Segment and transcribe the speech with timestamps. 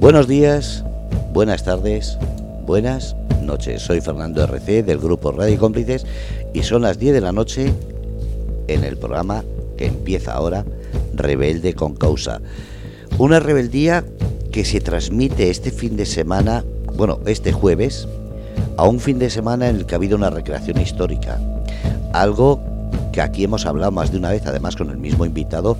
[0.00, 0.82] Buenos días,
[1.34, 2.16] buenas tardes,
[2.64, 3.82] buenas noches.
[3.82, 6.06] Soy Fernando RC del grupo Radio Cómplices
[6.54, 7.70] y son las 10 de la noche
[8.66, 9.44] en el programa
[9.76, 10.64] que empieza ahora,
[11.14, 12.40] Rebelde con Causa.
[13.18, 14.02] Una rebeldía
[14.50, 16.64] que se transmite este fin de semana,
[16.96, 18.08] bueno, este jueves,
[18.78, 21.38] a un fin de semana en el que ha habido una recreación histórica.
[22.14, 22.58] Algo
[23.12, 25.76] que aquí hemos hablado más de una vez, además con el mismo invitado,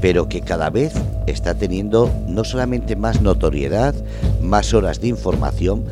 [0.00, 0.94] pero que cada vez
[1.26, 3.94] está teniendo no solamente más notoriedad,
[4.42, 5.84] más horas de información,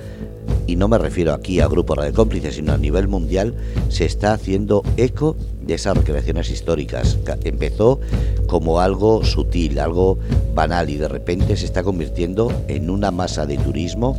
[0.67, 3.55] y no me refiero aquí a Grupo de Cómplices, sino a nivel mundial,
[3.89, 7.19] se está haciendo eco de esas recreaciones históricas.
[7.45, 8.01] Empezó
[8.47, 10.19] como algo sutil, algo
[10.55, 14.17] banal, y de repente se está convirtiendo en una masa de turismo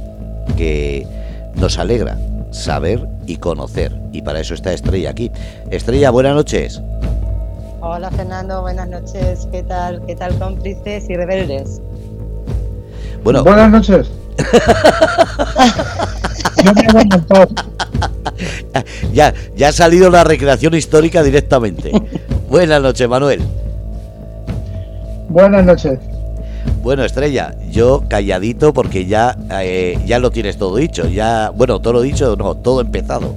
[0.56, 1.08] que
[1.56, 2.20] nos alegra
[2.55, 3.91] saber y conocer.
[4.12, 5.32] Y para eso está Estrella aquí.
[5.70, 6.81] Estrella, buenas noches.
[7.81, 9.48] Hola Fernando, buenas noches.
[9.52, 10.02] ¿Qué tal?
[10.08, 11.81] ¿Qué tal cómplices y rebeldes?
[13.23, 13.44] Bueno.
[13.44, 14.09] Buenas noches.
[19.14, 21.92] ya, ya ha salido la recreación histórica directamente.
[22.50, 23.42] buenas noches, Manuel.
[25.30, 26.00] Buenas noches.
[26.86, 31.08] Bueno, Estrella, yo calladito porque ya, eh, ya lo tienes todo dicho.
[31.08, 33.33] Ya, bueno, todo lo dicho, no, todo empezado.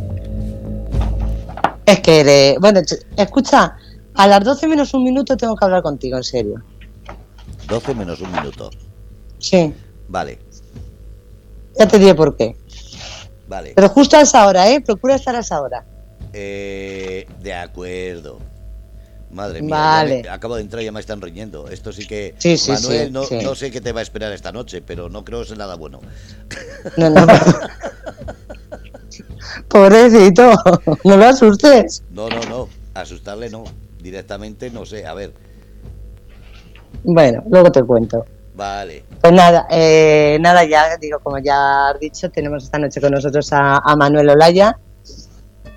[1.86, 2.82] Es que, bueno,
[3.16, 3.74] escucha,
[4.12, 6.62] a las 12 menos un minuto tengo que hablar contigo, en serio.
[7.68, 8.68] 12 menos un minuto.
[9.38, 9.72] Sí.
[10.08, 10.38] Vale.
[11.78, 12.55] Ya te diré por qué.
[13.48, 13.72] Vale.
[13.74, 14.83] Pero justo a esa hora, ¿eh?
[14.83, 15.86] Procura estar a esa hora.
[16.34, 18.40] Eh, de acuerdo.
[19.30, 21.68] Madre mía, acabo de entrar y ya me están riñendo.
[21.68, 22.34] Esto sí que.
[22.68, 25.56] Manuel, no, sé qué te va a esperar esta noche, pero no creo que sea
[25.56, 26.00] nada bueno.
[26.96, 27.26] No, no.
[29.68, 30.52] Pobrecito,
[31.04, 32.02] no lo asustes.
[32.10, 32.68] No, no, no.
[32.94, 33.64] Asustarle no.
[34.00, 35.06] Directamente no sé.
[35.06, 35.34] A ver.
[37.04, 38.24] Bueno, luego te cuento.
[38.54, 39.04] Vale.
[39.20, 43.52] Pues nada, eh, nada ya, digo, como ya has dicho, tenemos esta noche con nosotros
[43.52, 44.78] a, a Manuel Olaya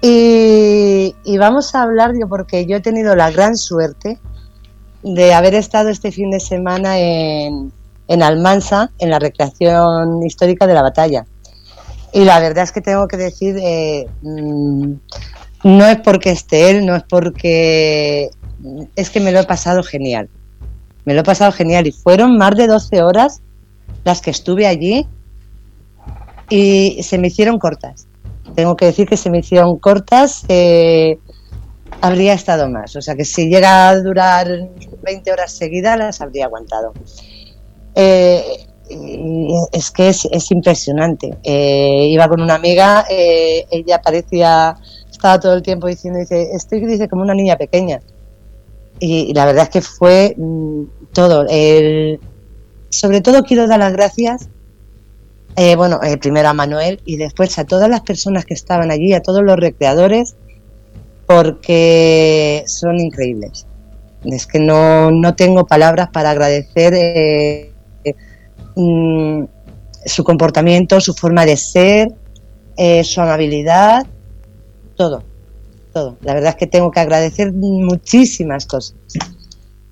[0.01, 4.19] y, vamos a hablar, yo porque yo he tenido la gran suerte
[5.03, 7.71] de haber estado este fin de semana en,
[8.07, 11.25] en Almansa, en la recreación histórica de la batalla.
[12.13, 14.93] Y la verdad es que tengo que decir, eh, mm,
[15.63, 18.29] no es porque esté él, no es porque...
[18.95, 20.29] Es que me lo he pasado genial.
[21.05, 23.41] Me lo he pasado genial y fueron más de 12 horas
[24.03, 25.07] las que estuve allí
[26.49, 28.07] y se me hicieron cortas
[28.55, 31.17] tengo que decir que se me hicieron cortas, eh,
[32.01, 32.95] habría estado más.
[32.95, 34.47] O sea que si llega a durar
[35.03, 36.93] 20 horas seguidas, las habría aguantado.
[37.95, 38.43] Eh,
[39.71, 41.37] es que es, impresionante.
[41.43, 44.75] Eh, iba con una amiga, ella parecía,
[45.09, 48.01] estaba todo el tiempo diciendo, dice, estoy dice, como una niña pequeña.
[48.99, 51.45] Y, la verdad es que fue mm, todo.
[52.89, 54.49] sobre todo quiero dar las gracias
[55.55, 59.13] eh, bueno, eh, primero a Manuel y después a todas las personas que estaban allí,
[59.13, 60.35] a todos los recreadores,
[61.25, 63.65] porque son increíbles.
[64.23, 67.71] Es que no, no tengo palabras para agradecer eh,
[68.75, 69.43] mm,
[70.05, 72.09] su comportamiento, su forma de ser,
[73.03, 74.07] su amabilidad,
[74.95, 75.23] todo,
[75.93, 76.17] todo.
[76.21, 78.95] La verdad es que tengo que agradecer muchísimas cosas.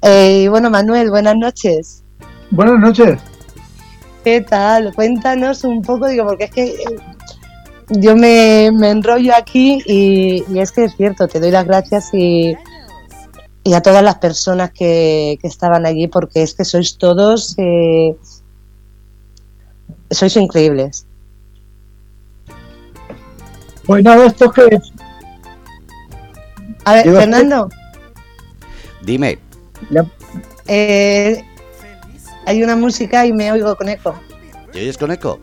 [0.03, 2.03] y bueno, Manuel, buenas noches.
[2.51, 3.19] Buenas noches.
[4.23, 4.93] ¿Qué tal?
[4.93, 6.75] Cuéntanos un poco, digo, porque es que eh,
[7.89, 12.55] yo me, enrollo aquí y, es que es cierto, te doy las gracias y,
[13.63, 18.15] y a todas las personas que, estaban allí porque es que sois todos, eh,
[20.11, 21.05] sois increíbles.
[23.85, 24.93] Pues nada, esto que es.
[26.85, 27.69] A ver, Fernando.
[29.01, 29.39] Dime.
[30.67, 31.43] Eh,
[32.45, 34.19] hay una música y me oigo con eco.
[34.71, 35.39] ¿Te oyes con eco?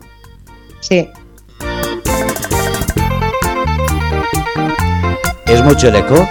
[0.79, 1.09] Sí.
[5.45, 6.27] ¿Es mucho el eco?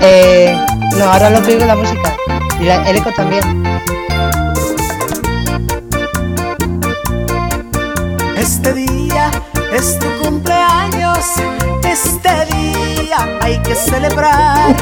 [0.00, 0.56] Eh,
[0.96, 2.16] no, ahora lo que oigo la música.
[2.60, 3.42] Y el eco también.
[8.36, 9.30] Este día
[9.72, 11.24] es tu cumpleaños.
[11.84, 14.74] Este día hay que celebrar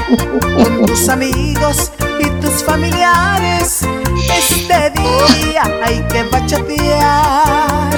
[0.57, 3.81] con tus amigos y tus familiares.
[4.29, 7.91] Este día hay que bachatear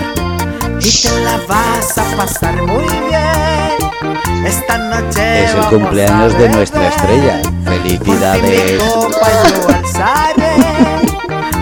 [0.81, 4.47] y te la vas a pasar muy bien.
[4.47, 7.41] Esta noche es el cumpleaños de nuestra estrella.
[7.65, 8.83] Felicidades.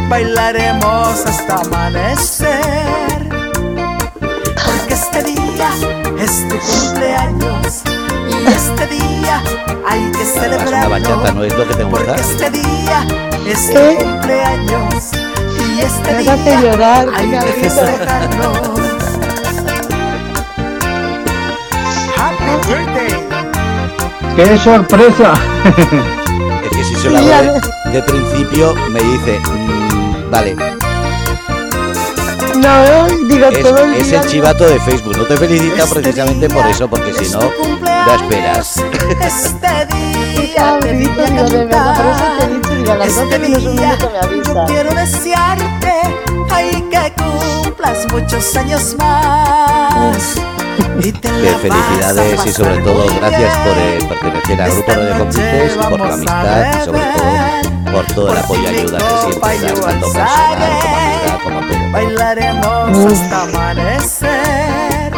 [0.09, 3.29] bailaremos hasta amanecer.
[4.67, 5.71] Porque este día
[6.19, 7.90] es tu cumpleaños
[8.47, 9.43] este día
[9.89, 10.83] hay que celebrar.
[10.83, 12.15] La bachata no es lo que te gusta.
[12.15, 13.07] Este día
[13.47, 15.11] es tu cumpleaños
[15.59, 18.53] y Y este día llorar, hay que festejarlo.
[22.17, 23.11] Happy birthday.
[24.37, 25.35] ¡Qué sorpresa!
[26.65, 27.61] es que si se lo hago
[27.93, 30.57] de, principio me dice, mmm, vale,
[32.61, 35.17] no, digo es, todo el Es el chivato de Facebook.
[35.17, 37.41] No te felicita este precisamente por eso, porque si no,
[37.81, 38.77] da esperas.
[39.21, 43.39] Este día me digo de verdad, por eso te he dicho, digo, a las 12
[43.39, 44.65] menos un minuto me avisa.
[44.67, 45.93] Quiero desearte,
[46.51, 50.35] ay, que cumplas muchos años más.
[51.01, 56.15] Te felicidades y sobre todo gracias por eh, pertenecer al grupo de cómplices, por la
[56.15, 60.81] amistad y sobre todo por todo el apoyo y ayuda que siempre das, tanto personal
[60.83, 61.20] como
[61.93, 65.13] Bailaremos hasta amanecer,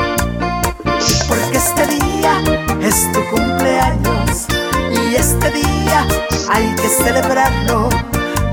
[1.29, 2.43] porque este día
[2.81, 4.47] es tu cumpleaños
[4.91, 6.07] y este día
[6.51, 7.89] hay que celebrarlo,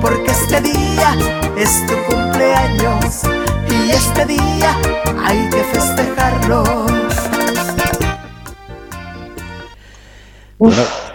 [0.02, 1.16] porque este día
[1.58, 3.22] es tu cumpleaños
[3.70, 4.76] y este día
[5.24, 6.88] hay que festejarlo.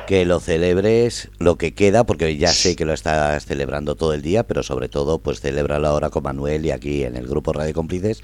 [0.06, 4.22] Que lo celebres lo que queda, porque ya sé que lo estás celebrando todo el
[4.22, 7.74] día, pero sobre todo, pues celebralo ahora con Manuel y aquí en el grupo Radio
[7.74, 8.22] Cómplices,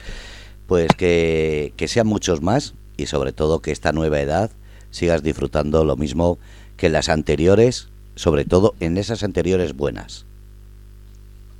[0.66, 4.50] pues que, que sean muchos más y sobre todo que esta nueva edad
[4.90, 6.38] sigas disfrutando lo mismo
[6.76, 10.26] que en las anteriores, sobre todo en esas anteriores buenas.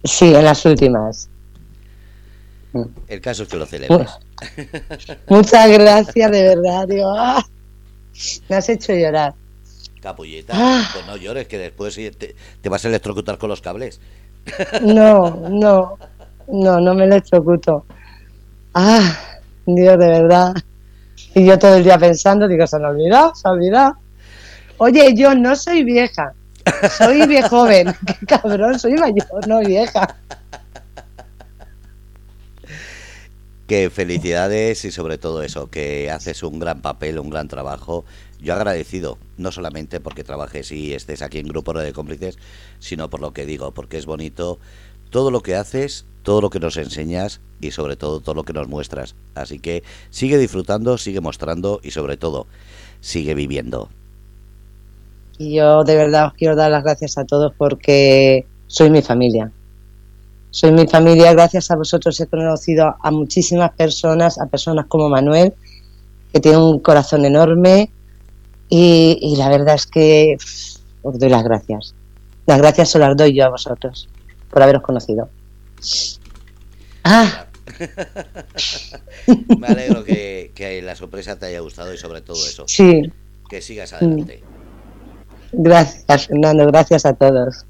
[0.05, 1.29] Sí, en las últimas.
[3.09, 4.11] El caso es que lo celebres.
[5.29, 6.87] Muchas gracias, de verdad.
[6.87, 7.45] Digo, ¡ah!
[8.49, 9.35] me has hecho llorar.
[10.01, 10.89] Capulleta, ah.
[10.93, 14.01] pues no llores, que después te, te, vas a electrocutar con los cables.
[14.83, 15.99] No, no,
[16.49, 17.85] no, no me electrocuto.
[18.75, 19.19] Ah,
[19.67, 20.55] Dios, de verdad.
[21.35, 23.97] Y yo todo el día pensando, digo, se me ha olvidado, se ha olvidado.
[24.79, 26.33] Oye, yo no soy vieja,
[26.97, 27.95] soy viejo joven.
[28.07, 30.17] Qué cabrón, soy mayor, no vieja.
[33.67, 38.05] Que felicidades y sobre todo eso, que haces un gran papel, un gran trabajo.
[38.43, 42.39] Yo agradecido, no solamente porque trabajes y estés aquí en Grupo de Cómplices,
[42.79, 44.59] sino por lo que digo, porque es bonito
[45.11, 48.53] todo lo que haces, todo lo que nos enseñas y sobre todo todo lo que
[48.53, 49.15] nos muestras.
[49.35, 52.47] Así que sigue disfrutando, sigue mostrando y sobre todo
[53.01, 53.89] sigue viviendo.
[55.39, 59.51] Y yo de verdad os quiero dar las gracias a todos porque soy mi familia
[60.53, 65.55] soy mi familia, gracias a vosotros he conocido a muchísimas personas, a personas como Manuel,
[66.33, 67.91] que tiene un corazón enorme
[68.71, 70.37] y, la verdad es que
[71.03, 71.95] os doy las gracias.
[72.47, 74.09] Las gracias se las doy yo a vosotros
[74.51, 75.29] por haberos conocido.
[77.05, 77.47] Ah.
[79.59, 82.65] Me alegro que, que, la sorpresa te haya gustado y sobre todo eso.
[82.67, 83.13] Sí.
[83.49, 84.43] Que sigas adelante.
[85.53, 86.67] Gracias, Fernando.
[86.67, 87.67] Gracias a todos.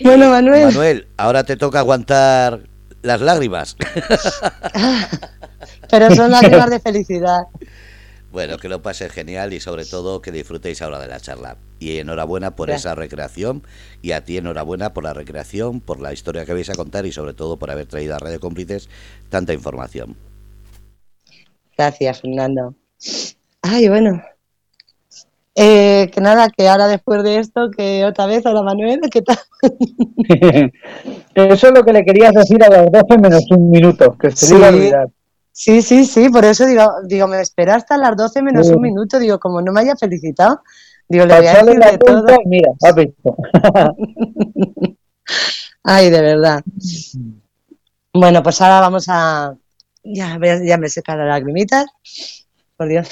[0.00, 0.66] Bueno, Manuel.
[0.66, 2.60] Manuel, ahora te toca aguantar
[3.02, 3.76] las lágrimas.
[5.90, 7.42] Pero son lágrimas de felicidad.
[8.34, 11.56] Bueno, que lo pases genial y sobre todo que disfrutéis ahora de la charla.
[11.78, 13.62] Y enhorabuena por esa recreación
[14.02, 17.12] y a ti enhorabuena por la recreación, por la historia que vais a contar y
[17.12, 18.88] sobre todo por haber traído a Radio Cómplices
[19.28, 20.16] tanta información.
[21.78, 22.74] Gracias, Fernando.
[23.62, 24.20] Ay, bueno,
[25.54, 29.38] eh, que nada, que ahora después de esto, que otra vez, hola Manuel, ¿qué tal?
[31.34, 34.46] eso es lo que le querías decir a las 12 menos un minuto, que se
[34.46, 34.56] sí.
[34.56, 35.08] iba a olvidar.
[35.56, 39.20] Sí, sí, sí, por eso digo, digo, me espera hasta las 12 menos un minuto,
[39.20, 40.62] digo, como no me haya felicitado,
[41.08, 42.26] digo, le voy a decir de todo.
[42.44, 42.72] Mira.
[45.84, 46.60] Ay, de verdad.
[48.12, 49.54] Bueno, pues ahora vamos a...
[50.02, 51.86] Ya, ya me seca las lagrimitas,
[52.76, 53.10] por Dios.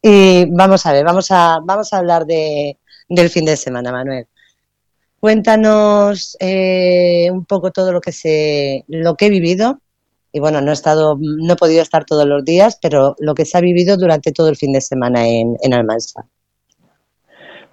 [0.00, 2.78] Y vamos a ver, vamos a, vamos a hablar de,
[3.10, 4.26] del fin de semana, Manuel.
[5.20, 9.82] Cuéntanos eh, un poco todo lo que se, lo que he vivido.
[10.36, 13.44] Y bueno, no he estado, no he podido estar todos los días, pero lo que
[13.44, 16.26] se ha vivido durante todo el fin de semana en, en Almansa.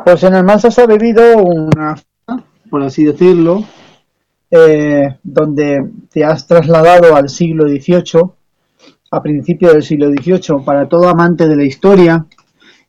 [0.06, 2.00] Pues en Almansa se ha vivido una,
[2.70, 3.64] por así decirlo,
[4.52, 8.30] eh, donde te has trasladado al siglo XVIII
[9.10, 12.28] a principios del siglo XVIII para todo amante de la historia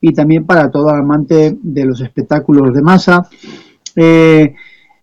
[0.03, 3.27] y también para todo amante de los espectáculos de masa.
[3.97, 4.55] Eh,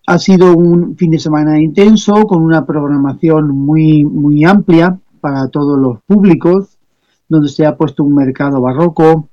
[0.09, 5.77] ha sido un fin de semana intenso con una programación muy, muy amplia para todos
[5.77, 6.79] los públicos,
[7.27, 9.29] donde se ha puesto un mercado barroco,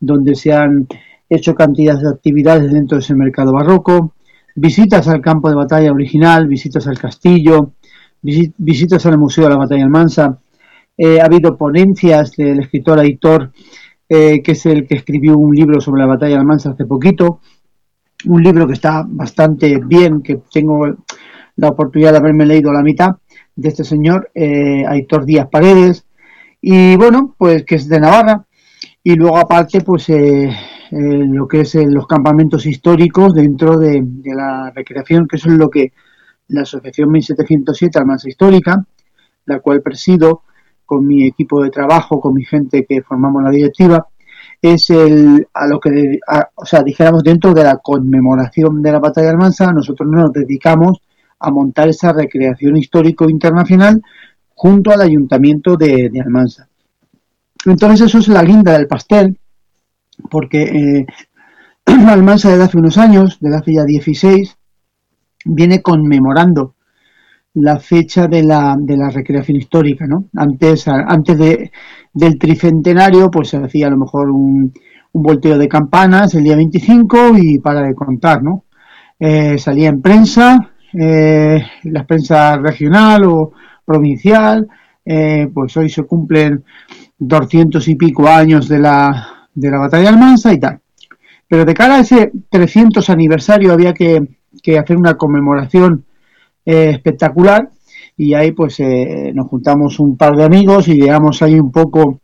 [0.00, 0.88] donde se han
[1.30, 4.14] hecho cantidades de actividades dentro de ese mercado barroco,
[4.56, 7.74] visitas al campo de batalla original, visitas al castillo,
[8.20, 10.40] visitas al Museo de la Batalla Almansa,
[10.96, 13.52] eh, ha habido ponencias del escritor Aitor,
[14.08, 17.38] eh, que es el que escribió un libro sobre la batalla Almansa hace poquito,
[18.24, 20.86] un libro que está bastante bien, que tengo
[21.56, 23.16] la oportunidad de haberme leído la mitad
[23.54, 26.06] de este señor, eh, Aitor Díaz Paredes,
[26.60, 28.44] y bueno, pues que es de Navarra,
[29.02, 30.50] y luego aparte, pues eh,
[30.90, 35.92] lo que es los campamentos históricos dentro de, la recreación, que eso es lo que
[36.48, 38.84] la Asociación 1707 Almansa Histórica,
[39.46, 40.42] la cual presido
[40.84, 44.06] con mi equipo de trabajo, con mi gente que formamos la directiva,
[44.62, 46.18] es el, a lo que,
[46.54, 51.00] o sea, dijéramos dentro de la conmemoración de la batalla de Almansa, nosotros nos dedicamos
[51.38, 54.02] a montar esa recreación histórico internacional
[54.54, 56.68] junto al ayuntamiento de, Almansa.
[57.64, 59.38] Entonces eso es la guinda del pastel,
[60.30, 61.06] porque eh,
[62.06, 64.56] Almansa desde hace unos años, desde hace ya 16,
[65.44, 66.75] viene conmemorando
[67.56, 70.26] la fecha de la, de la recreación histórica, ¿no?
[70.36, 71.70] Antes, antes de,
[72.12, 74.72] del tricentenario, pues se hacía a lo mejor un,
[75.12, 78.64] un volteo de campanas el día 25 y para de contar, ¿no?
[79.18, 83.52] Eh, salía en prensa, eh, la prensa regional o
[83.86, 84.68] provincial,
[85.02, 86.62] eh, pues hoy se cumplen
[87.18, 90.78] doscientos y pico años de la, de la batalla de Almansa y tal.
[91.48, 94.20] Pero de cara a ese 300 aniversario había que,
[94.62, 96.04] que hacer una conmemoración
[96.66, 97.70] eh, espectacular.
[98.18, 102.20] Y ahí pues eh, nos juntamos un par de amigos y veamos ahí un poco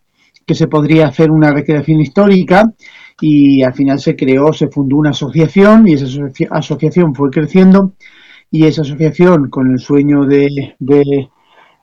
[0.47, 2.73] que se podría hacer una recreación histórica.
[3.21, 6.07] Y al final se creó, se fundó una asociación y esa
[6.51, 7.95] asociación fue creciendo.
[8.51, 11.31] Y esa asociación con el sueño de, de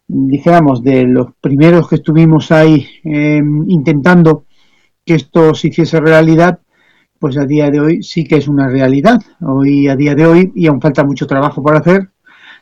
[0.10, 4.46] de los primeros que estuvimos ahí em, intentando
[5.06, 6.60] que esto se hiciese realidad,
[7.20, 9.20] pues a día de hoy sí que es una realidad.
[9.42, 12.10] Hoy, a día de hoy, y aún falta mucho trabajo por hacer,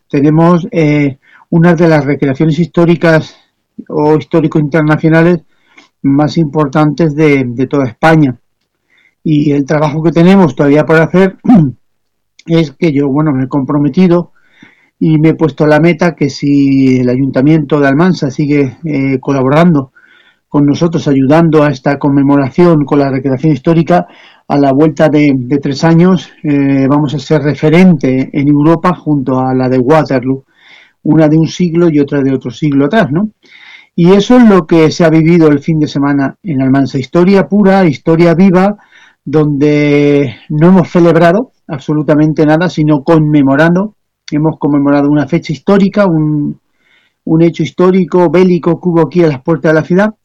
[0.10, 1.18] tenemos eh,
[1.50, 3.36] una de las recreaciones históricas
[3.88, 5.42] o histórico-internacionales
[6.02, 8.40] más importantes de, toda España.
[9.24, 11.38] Y el trabajo que tenemos todavía por hacer
[12.46, 14.32] es que yo, bueno, me he comprometido
[15.00, 19.92] y me he puesto la meta que si el Ayuntamiento de Almansa sigue eh, colaborando
[20.48, 24.08] con nosotros, ayudando a esta conmemoración con la recreación histórica,
[24.48, 29.54] a la vuelta de, tres años eh, vamos a ser referente en Europa junto a
[29.54, 30.46] la de Waterloo,
[31.04, 33.32] una de un siglo y otra de otro siglo atrás, ¿no?
[33.96, 37.48] Y eso es lo que se ha vivido el fin de semana en Almansa, historia
[37.48, 38.78] pura, historia viva,
[39.26, 43.96] donde no hemos celebrado absolutamente nada, sino conmemorando,
[44.32, 46.60] hemos conmemorado una fecha histórica, un,
[47.26, 50.16] un hecho histórico, bélico que hubo aquí a las puertas de la ciudad,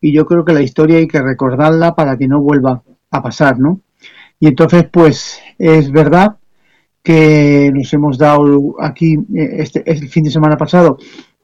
[0.00, 3.58] y yo creo que la historia hay que recordarla para que no vuelva a pasar,
[3.58, 3.80] ¿no?
[4.38, 6.36] Y entonces, pues es verdad
[7.02, 10.98] que nos hemos dado aquí, eh, este, el fin de semana pasado,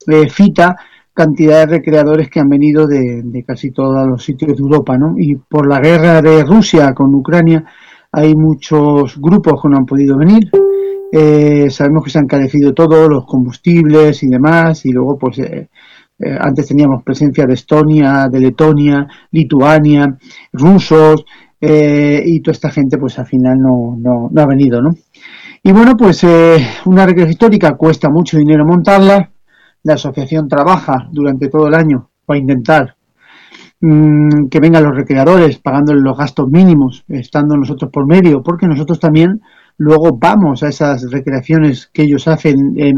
[0.07, 0.77] eh, cita
[1.13, 5.15] cantidad de recreadores que han venido de, casi todos los sitios de Europa, ¿no?
[5.19, 7.65] Y por la guerra de Rusia con Ucrania
[8.13, 10.51] hay muchos grupos que no han podido venir.
[11.11, 15.41] Eh, sabemos que se han carecido todos los combustibles y demás, y luego, pues,
[16.41, 20.19] antes teníamos presencia de Estonia, de Letonia, Lituania,
[20.53, 21.25] rusos,
[21.61, 24.95] eh, y toda esta gente pues al final no, no, ha venido, ¿no?
[25.63, 29.31] Y bueno, pues eh, una recreación histórica cuesta mucho dinero montarla,
[29.83, 32.97] la asociación trabaja durante todo el año para intentar
[33.81, 39.01] mm, que vengan los recreadores pagándoles los gastos mínimos, estando nosotros por medio, porque nosotros
[39.01, 39.41] también
[39.79, 42.95] luego vamos a esas recreaciones que ellos hacen, eh,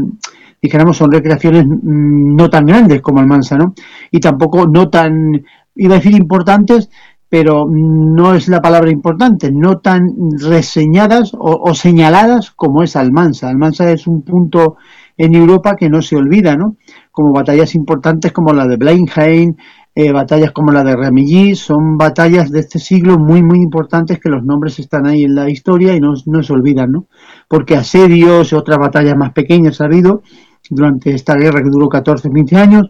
[0.61, 3.73] dijéramos, son recreaciones mm, no tan grandes como el Mansa, ¿no?
[4.11, 5.43] Y tampoco no tan,
[5.75, 6.89] iba a decir importantes,
[7.29, 13.47] pero no es la palabra importante, no tan reseñadas o, señaladas como es Almansa.
[13.47, 14.77] Almansa es un punto
[15.15, 16.77] en Europa que no se olvida, ¿no?
[17.11, 19.55] Como batallas importantes como la de Blenheim,
[19.93, 24.29] eh, batallas como la de Ramilly, son batallas de este siglo muy, muy importantes que
[24.29, 27.07] los nombres están ahí en la historia y no, no se olvidan, ¿no?
[27.47, 30.23] Porque asedios y otras batallas más pequeñas ha habido
[30.69, 32.89] durante esta guerra que duró 14, 15 años,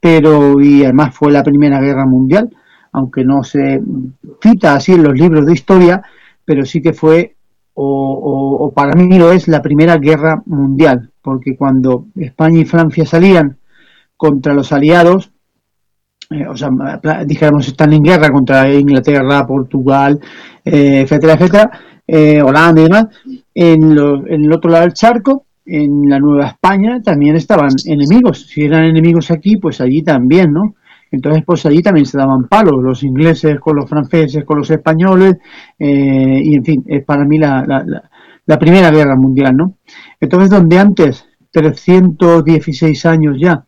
[0.00, 2.50] pero y además fue la Primera Guerra Mundial
[2.98, 3.80] aunque no se
[4.42, 6.02] cita así en los libros de historia,
[6.44, 7.36] pero sí que fue,
[7.74, 13.56] o, para mí lo es, la primera guerra mundial, porque cuando España y Francia salían
[14.16, 15.30] contra los aliados,
[16.30, 16.70] eh, o sea,
[17.24, 20.20] dijéramos, están en guerra contra Inglaterra, Portugal,
[20.64, 21.70] eh, etcétera, etcétera,
[22.06, 23.06] eh, Holanda y demás,
[23.54, 28.46] en, en el otro lado del charco, en la Nueva España, también estaban enemigos.
[28.46, 30.74] Si eran enemigos aquí, pues allí también, ¿no?
[31.10, 35.36] Entonces, pues allí también se daban palos, los ingleses con los franceses, con los españoles,
[35.78, 37.64] eh, y en fin, es para mí la,
[38.46, 39.74] la, Primera Guerra Mundial, ¿no?
[40.20, 43.64] Entonces, donde antes, 316 años ya,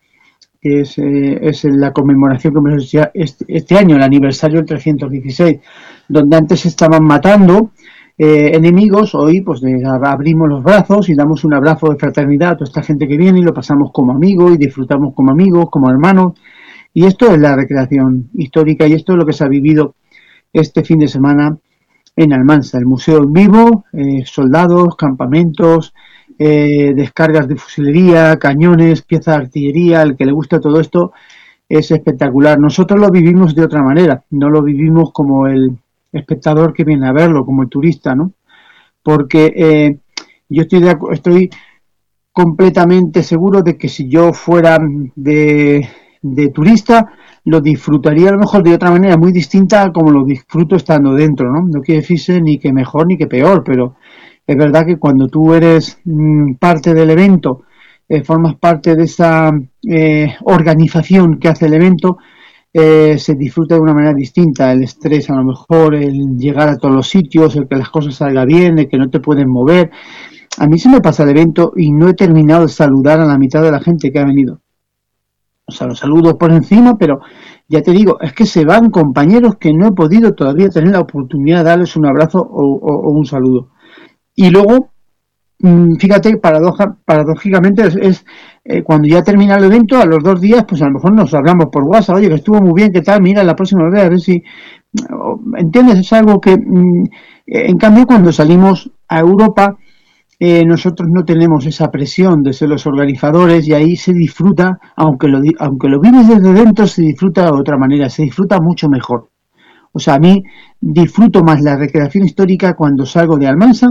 [0.61, 5.61] que es, eh, es la conmemoración que hemos este, este, año, el aniversario del 316,
[6.09, 7.73] donde antes estaban matando
[8.19, 9.63] eh, enemigos, hoy pues
[10.05, 13.39] abrimos los brazos y damos un abrazo de fraternidad a toda esta gente que viene
[13.39, 16.35] y lo pasamos como amigos y disfrutamos como amigos, como hermanos.
[16.93, 19.95] Y esto es la recreación histórica y esto es lo que se ha vivido
[20.53, 21.57] este fin de semana
[22.17, 25.95] en Almansa, el museo en vivo, eh, soldados, campamentos,
[26.39, 31.13] eh, descargas de fusilería, cañones, piezas de artillería, el que le gusta todo esto
[31.69, 32.59] es espectacular.
[32.59, 35.79] Nosotros lo vivimos de otra manera, no lo vivimos como el
[36.13, 38.33] espectador que viene a verlo, como el turista, ¿no?
[39.03, 39.99] Porque eh,
[40.49, 40.83] yo estoy,
[41.13, 41.51] estoy
[42.33, 44.79] completamente seguro de que si yo fuera
[45.15, 45.89] de,
[46.23, 47.07] de turista,
[47.45, 51.51] lo disfrutaría a lo mejor de otra manera muy distinta como lo disfruto estando dentro,
[51.51, 51.67] ¿no?
[51.67, 53.97] No quiere decirse ni que mejor ni que peor, pero
[54.47, 57.63] es verdad que cuando tú eres mm, parte del evento,
[58.09, 59.53] eh, formas parte de esa
[59.89, 62.19] eh, organización que hace el evento,
[62.73, 64.73] eh, se disfruta de una manera distinta.
[64.73, 68.17] El estrés, a lo mejor, el llegar a todos los sitios, el que las cosas
[68.17, 69.91] salgan bien, el que no te pueden mover.
[70.59, 73.39] A mí se me pasa el evento y no he terminado de saludar a la
[73.39, 74.60] mitad de la gente que ha venido.
[75.71, 77.21] O sea, los saludos por encima, pero
[77.69, 81.01] ya te digo, es que se van compañeros que no he podido todavía tener la
[81.01, 83.71] oportunidad de darles un abrazo o, un saludo.
[84.35, 84.91] Y luego,
[85.61, 88.25] mm, fíjate, paradójicamente es,
[88.65, 91.33] eh, cuando ya termina el evento, a los dos días, pues a lo mejor nos
[91.33, 93.23] hablamos por WhatsApp, oye, que estuvo muy bien, ¿qué tal?
[93.23, 94.43] Mira, la próxima vez, a ver si...
[95.57, 96.01] ¿Entiendes?
[96.01, 97.05] Es algo que, mm,
[97.47, 99.77] en cambio, cuando salimos a Europa,
[100.43, 105.29] eh, nosotros no tenemos esa presión de ser los organizadores y ahí se disfruta, aunque
[105.29, 109.29] lo, aunque lo vives desde dentro, se disfruta de otra manera, se disfruta mucho mejor.
[109.93, 110.43] O sea, a mí
[110.81, 113.89] disfruto más la recreación histórica cuando salgo de Almansa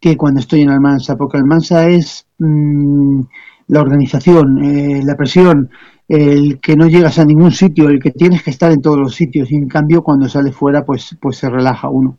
[0.00, 3.20] que cuando estoy en Almansa, porque Almansa es mm,
[3.68, 5.70] la organización, eh, la presión,
[6.08, 9.14] el que no llegas a ningún sitio, el que tienes que estar en todos los
[9.14, 12.18] sitios y en cambio cuando sale fuera pues, pues se relaja uno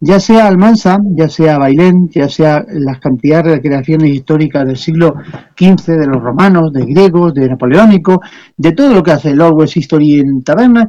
[0.00, 5.14] ya sea Almansa, ya sea Bailén, ya sea las cantidades de creaciones históricas del siglo
[5.56, 8.18] XV, de los romanos, de griegos, de napoleónicos,
[8.56, 10.88] de todo lo que hace el West History en Taberna,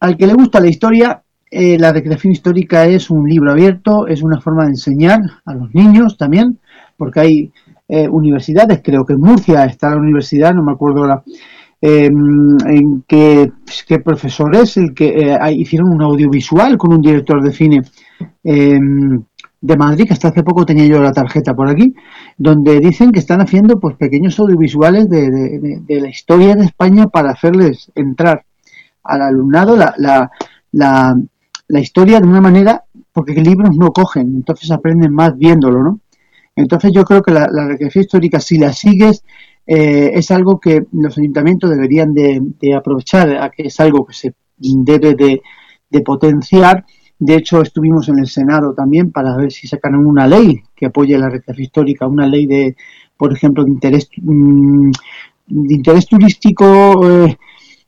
[0.00, 4.22] al que le gusta la historia, eh, la recreación histórica es un libro abierto, es
[4.22, 6.58] una forma de enseñar a los niños también,
[6.96, 7.52] porque hay
[7.88, 11.22] eh, universidades, creo que en Murcia está la universidad, no me acuerdo ahora,
[11.80, 13.52] eh, en que,
[13.86, 17.82] qué profesor es el que hicieron un audiovisual con un director de cine
[18.44, 19.22] Em,
[19.60, 21.94] de Madrid, que hasta hace poco tenía yo la tarjeta por aquí,
[22.36, 27.90] donde dicen que están haciendo pues pequeños audiovisuales de, la historia de España para hacerles
[27.94, 28.44] entrar
[29.02, 30.30] al alumnado la, la,
[31.68, 36.00] la, historia de una manera, porque libros no cogen, entonces aprenden más viéndolo, ¿no?
[36.54, 39.24] Entonces yo creo que la, la recreación histórica, si la sigues,
[39.66, 44.34] eh, es algo que los ayuntamientos deberían de, aprovechar, a que es algo que se
[44.58, 45.42] debe de,
[45.90, 46.84] de potenciar
[47.18, 51.16] de hecho, estuvimos en el Senado también para ver si sacan una ley que apoye
[51.18, 52.76] la recreación histórica, una ley de,
[53.16, 54.90] por ejemplo, de interés, mm,
[55.46, 57.38] de interés turístico, eh,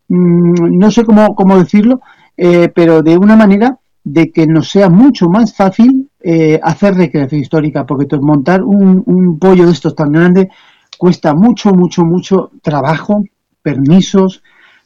[0.09, 2.01] mm, no sé cómo, cómo decirlo,
[2.37, 7.43] eh, pero de una manera de que nos sea mucho más fácil eh, hacer recreación
[7.43, 10.49] histórica, porque montar un, un pollo de estos tan grande
[10.97, 13.23] cuesta mucho, mucho, mucho trabajo,
[13.63, 14.43] permisos,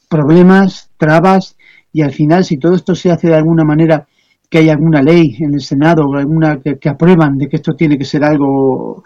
[0.09, 1.57] problemas, trabas,
[1.92, 4.07] y al final, si todo esto se hace de alguna manera
[4.52, 7.96] que hay alguna ley en el Senado o alguna que, aprueban de que esto tiene
[7.96, 9.02] que ser algo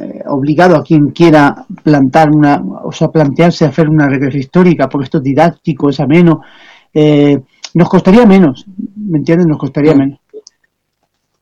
[0.00, 5.06] eh, obligado a quien quiera plantar una, o sea, plantearse hacer una regresión histórica, porque
[5.06, 6.42] esto es didáctico, es ameno,
[6.94, 7.40] eh,
[7.74, 9.48] nos costaría menos, ¿me entiendes?
[9.48, 10.20] Nos costaría menos.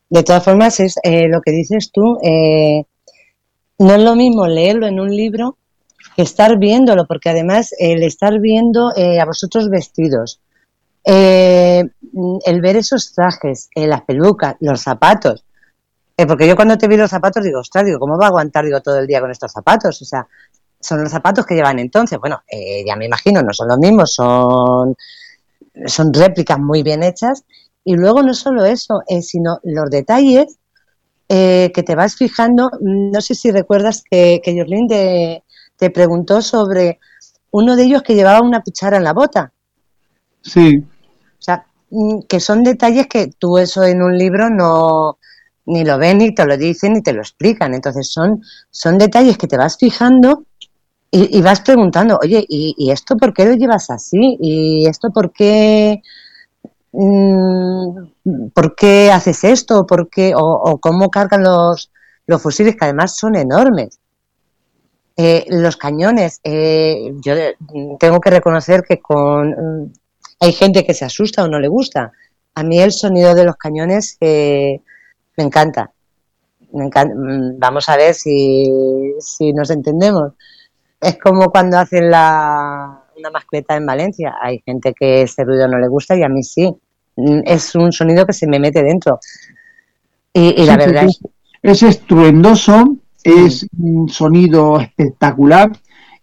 [0.09, 2.17] De todas formas, es eh, lo que dices tú,
[3.79, 5.59] no es lo mismo leerlo en un libro
[6.17, 10.41] que estar viéndolo, porque además el estar viendo a vosotros vestidos,
[11.09, 11.89] eh,
[12.45, 15.45] el ver esos trajes, eh, las pelucas, los zapatos.
[16.17, 18.65] Eh, porque yo cuando te vi los zapatos digo, ostras, digo, ¿cómo va a aguantar
[18.65, 20.03] digo, todo el día con estos zapatos?
[20.03, 20.27] O sea,
[20.81, 22.19] son los zapatos que llevan entonces.
[22.19, 24.97] Bueno, eh, ya me imagino, no son los mismos, son,
[25.87, 27.45] son réplicas muy bien hechas.
[27.85, 30.59] Y luego no solo eso, sino los detalles
[31.29, 32.69] que te vas fijando.
[32.81, 35.45] No sé si recuerdas que, que Jorlin te,
[35.77, 36.99] te preguntó sobre
[37.53, 39.53] uno de ellos que llevaba una cuchara en la bota.
[40.43, 40.85] Sí.
[41.91, 45.19] Mm, que son detalles que tú eso en un libro no
[45.67, 47.75] ni lo ven ni te lo dicen ni te lo explican.
[47.75, 50.45] Entonces son, son detalles que te vas fijando
[51.11, 54.37] y, vas preguntando, oye, ¿y, esto por qué lo llevas así?
[54.41, 56.03] ¿Y esto por qué,
[56.93, 59.87] mm, por qué haces esto?
[59.87, 61.91] ¿Por qué, o, cómo cargan los,
[62.27, 63.99] los fusiles, que además son enormes?
[65.17, 67.35] Eh, los cañones, eh, yo
[67.99, 69.93] tengo que reconocer que con
[70.41, 72.13] hay gente que se asusta o no le gusta.
[72.55, 74.81] A mí el sonido de los cañones eh,
[75.37, 75.91] me encanta.
[76.73, 77.15] Me encanta.
[77.15, 78.71] Mm, vamos a ver si,
[79.21, 80.33] si nos entendemos.
[81.01, 84.35] Es como cuando hacen la, una mascleta en Valencia.
[84.41, 86.75] Hay gente que ese ruido no le gusta y a mí sí.
[87.17, 89.21] Mm, es un sonido que se me mete dentro.
[90.33, 91.19] Y, la verdad es,
[91.63, 95.71] es estruendoso, es un sonido espectacular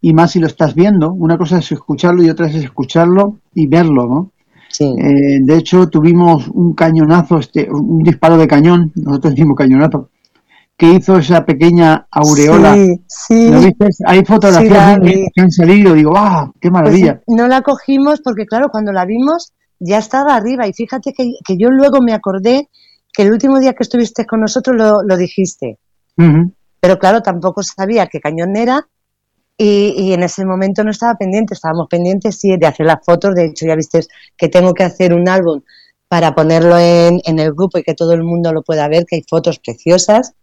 [0.03, 1.13] y más si lo estás viendo.
[1.13, 4.31] Una cosa es escucharlo y otra es escucharlo y verlo, ¿no?
[4.67, 4.83] Sí.
[4.83, 10.09] Eh, de hecho, tuvimos un cañonazo, este, un disparo de cañón, nosotros decimos cañonazo,
[10.75, 12.73] que hizo esa pequeña aureola.
[12.75, 13.49] Sí, sí.
[13.49, 13.87] ¿Lo viste?
[14.05, 14.99] Hay fotografías
[15.33, 17.21] que han salido, digo, ¡ah, qué pues maravilla!
[17.27, 21.57] no la cogimos porque, claro, cuando la vimos ya estaba arriba y fíjate que, que,
[21.57, 22.67] yo luego me acordé
[23.13, 25.79] que el último día que estuviste con nosotros lo, lo dijiste.
[26.17, 28.85] Pero claro, tampoco sabía qué cañón era
[29.57, 33.35] y, y, en ese momento no estaba pendiente, estábamos pendientes sí de hacer las fotos,
[33.35, 34.01] de hecho ya viste
[34.35, 35.61] que tengo que hacer un álbum
[36.07, 39.17] para ponerlo en, en el grupo y que todo el mundo lo pueda ver, que
[39.17, 40.33] hay fotos preciosas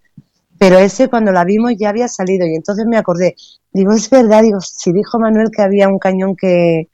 [0.61, 3.35] pero ese cuando la vimos ya había salido y entonces me acordé,
[3.73, 6.91] digo, es verdad, digo, si dijo Manuel que había un cañón que,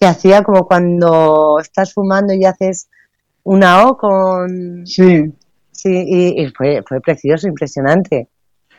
[0.00, 2.88] que hacía como cuando estás fumando y haces
[3.42, 4.86] una O con...
[4.86, 5.34] Sí.
[5.70, 8.28] Sí, y, fue, fue precioso, impresionante.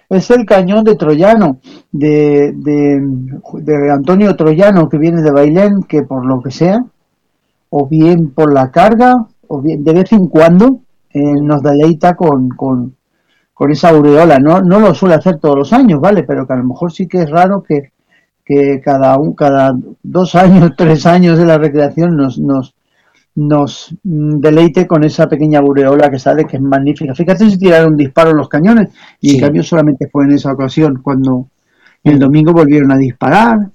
[0.09, 1.59] Es el cañón de Troyano,
[1.91, 6.85] de, de, Antonio Troyano, que viene de Bailén, que por lo que sea,
[7.69, 10.79] o bien por la carga, o bien de vez en cuando,
[11.13, 12.95] nos deleita con, con,
[13.53, 14.37] con esa aureola.
[14.37, 16.23] No, no lo suele hacer todos los años, ¿vale?
[16.23, 17.91] Pero que a lo mejor sí que es raro que,
[18.43, 22.75] que cada, un, cada dos años, tres años de la recreación nos, nos,
[23.35, 27.13] nos deleite con esa pequeña aureola que sale, que es magnífica.
[27.13, 30.53] Fíjate si tiraron un disparo en los cañones y en cambio solamente fue en esa
[30.53, 31.49] ocasión cuando
[32.03, 33.71] el domingo volvieron a disparar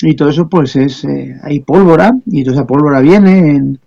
[0.00, 3.80] y todo eso pues es, eh, hay pólvora y toda esa pólvora viene en,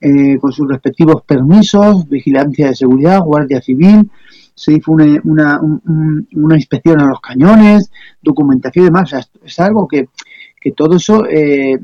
[0.00, 4.08] eh, con sus respectivos permisos, vigilancia de seguridad, guardia civil,
[4.54, 7.90] se hizo una, una, inspección a los cañones,
[8.22, 9.12] documentación y demás.
[9.44, 10.08] es algo que,
[10.60, 11.78] que todo eso eh,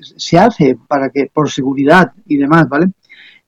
[0.00, 2.88] se hace para que por seguridad y demás, ¿vale?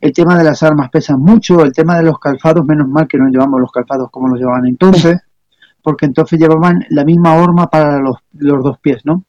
[0.00, 3.18] El tema de las armas pesa mucho, el tema de los calzados, menos mal que
[3.18, 5.18] no llevamos los calzados como los llevaban entonces,
[5.82, 9.24] porque entonces llevaban la misma horma para los, los dos pies, ¿no?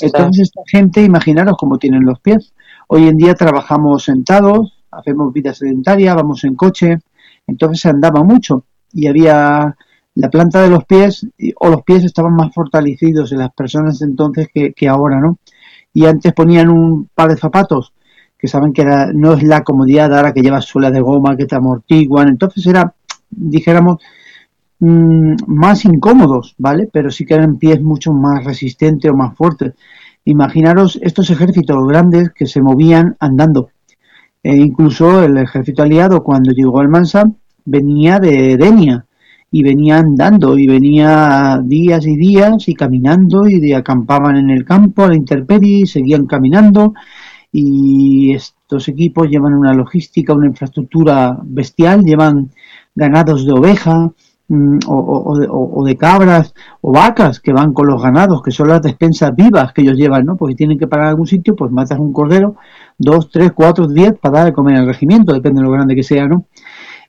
[0.00, 2.52] Entonces esta gente, imaginaros cómo tienen los pies.
[2.88, 6.98] Hoy en día trabajamos sentados, hacemos vida sedentaria, vamos en coche,
[7.46, 9.76] entonces se andaba mucho y había
[10.14, 14.48] la planta de los pies o los pies estaban más fortalecidos en las personas entonces
[14.52, 15.38] que, ahora, ¿no?
[15.92, 17.92] Y antes ponían un par de zapatos
[18.38, 21.56] que saben que no es la comodidad ahora que llevas suela de goma que te
[21.56, 22.94] amortiguan, entonces era,
[23.30, 24.00] dijéramos,
[24.78, 26.88] mm, más incómodos, ¿vale?
[26.92, 29.74] Pero sí que eran pies mucho más resistentes o más fuertes.
[30.24, 33.70] Imaginaros estos ejércitos grandes que se movían andando.
[34.42, 37.30] E incluso el ejército aliado cuando llegó al Mansa
[37.64, 39.04] venía de Denia
[39.50, 45.04] y venía andando y venía días y días y caminando y acampaban en el campo
[45.04, 46.92] a la intemperie y seguían caminando
[47.50, 52.50] y estos equipos llevan una logística, una infraestructura bestial, llevan
[52.94, 54.12] ganados de oveja,
[54.48, 59.34] mm, o, de, cabras o vacas que van con los ganados, que son las despensas
[59.34, 60.36] vivas que ellos llevan, ¿no?
[60.36, 62.56] Porque tienen que parar algún sitio, pues matas un cordero,
[62.98, 66.02] dos, tres, cuatro, diez para dar de comer al regimiento, depende de lo grande que
[66.02, 66.44] sea, ¿no?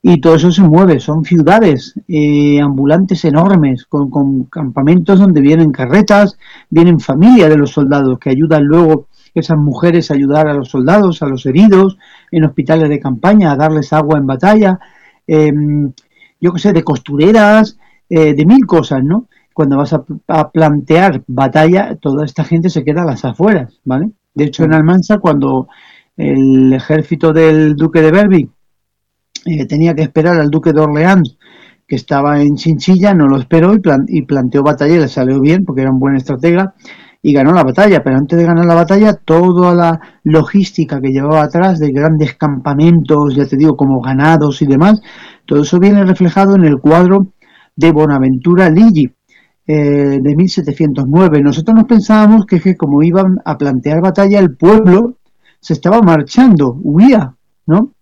[0.02, 5.72] Y todo eso se mueve, son ciudades eh, ambulantes enormes, con, con, campamentos donde vienen
[5.72, 6.38] carretas,
[6.70, 11.22] vienen familias de los soldados que ayudan luego esas mujeres a ayudar a los soldados,
[11.22, 11.98] a los heridos,
[12.32, 14.80] en hospitales de campaña, a darles agua en batalla,
[15.28, 15.92] em,
[16.40, 17.78] yo qué sé, de costureras,
[18.10, 19.28] eh, de mil cosas, ¿no?
[19.54, 24.12] Cuando vas a, a, plantear batalla, toda esta gente se queda a las afueras, ¿vale?
[24.34, 25.68] De hecho, en Almansa, cuando
[26.16, 28.50] el ejército del duque de Berwick
[29.46, 31.38] eh, tenía que esperar al duque de Orleans,
[31.88, 35.82] que estaba en Chinchilla, no lo esperó y, planteó batalla y le salió bien porque
[35.82, 36.76] era un buen estratega
[37.22, 38.04] y ganó la batalla.
[38.04, 43.36] Pero antes de ganar la batalla, toda la logística que llevaba atrás de grandes campamentos,
[43.36, 45.02] ya te digo, como ganados y demás,
[45.46, 47.34] todo eso viene reflejado en el cuadro
[47.76, 49.12] de Bonaventura Ligi,
[49.66, 51.42] eh, de 1709.
[51.42, 55.16] Nosotros nos pensábamos que, que como iban a plantear batalla, el pueblo
[55.60, 57.34] se estaba marchando, huía,
[57.66, 57.94] ¿no?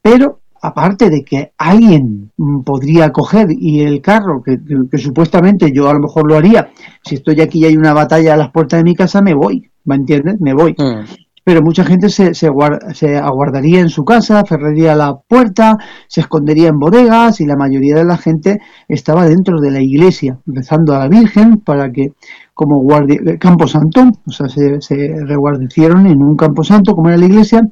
[0.00, 2.30] Pero aparte de que alguien
[2.64, 4.58] podría coger y el carro, que,
[4.98, 6.70] supuestamente yo a lo mejor lo haría,
[7.04, 9.70] si estoy aquí y hay una batalla a las puertas de mi casa, me voy,
[9.84, 10.40] ¿me entiendes?
[10.40, 10.72] Me voy.
[10.72, 11.04] Mm.
[11.44, 12.50] Pero mucha gente se, se,
[12.92, 17.96] se, aguardaría en su casa, cerraría la puerta, se escondería en bodegas y la mayoría
[17.96, 22.12] de la gente estaba dentro de la iglesia, rezando a la Virgen para que,
[22.52, 27.16] como guardia, campo santo, o sea, se, se reguardecieron en un campo santo como era
[27.16, 27.62] la iglesia,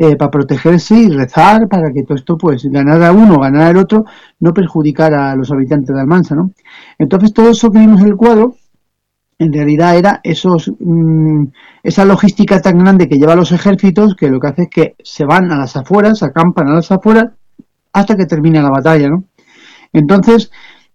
[0.00, 4.04] eh, para protegerse y rezar para que todo esto, pues, ganara uno, ganara el otro,
[4.38, 6.52] no perjudicara a los habitantes de Almansa, ¿no?
[6.98, 8.54] Entonces, todo eso que vimos en el cuadro,
[9.40, 11.46] en realidad era esos mm,
[11.82, 15.24] esa logística tan grande que lleva los ejércitos que lo que hace es que se
[15.24, 17.32] van a las afueras, acampan a las afueras
[17.92, 19.24] hasta que termina la batalla, ¿no?
[19.92, 20.52] Entonces,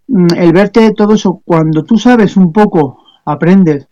[0.08, 3.86] mm, el verte todo eso, cuando tú sabes un poco, aprendes,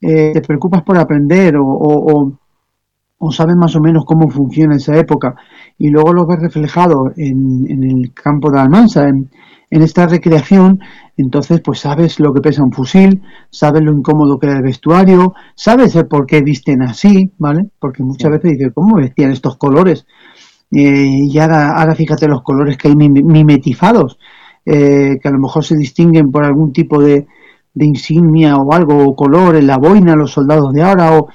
[0.00, 2.38] eh, te preocupas por aprender o, o, o,
[3.30, 5.34] sabes más o menos cómo funciona esa época
[5.78, 9.30] y luego lo ves reflejado en, en el campo de Almansa, en,
[9.72, 10.80] en esta recreación,
[11.16, 15.32] entonces pues sabes lo que pesa un fusil, sabes lo incómodo que era el vestuario,
[15.54, 17.70] sabes el por qué visten así, ¿vale?
[17.78, 20.06] Porque muchas veces dices, ¿cómo vestían estos colores?
[20.70, 24.18] Eh, y ahora, ahora fíjate los colores que hay mimetizados,
[24.66, 27.26] eh, que a lo mejor se distinguen por algún tipo de,
[27.72, 31.28] de insignia o algo, o color en la boina, los soldados de ahora, o,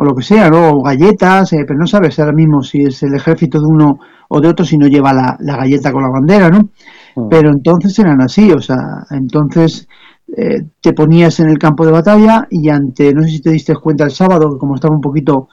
[0.00, 0.70] o lo que sea, ¿no?
[0.70, 3.98] O galletas, eh, pero no sabes ahora mismo si es el ejército de uno
[4.30, 6.70] o de otro si no lleva la, la galleta con la bandera, ¿no?
[7.16, 7.28] Mm.
[7.28, 9.86] Pero entonces eran así, o sea, entonces
[10.34, 13.74] eh, te ponías en el campo de batalla y ante, no sé si te diste
[13.74, 15.48] cuenta el sábado, que como estaba un poquito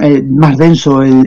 [0.00, 1.26] eh, más denso el,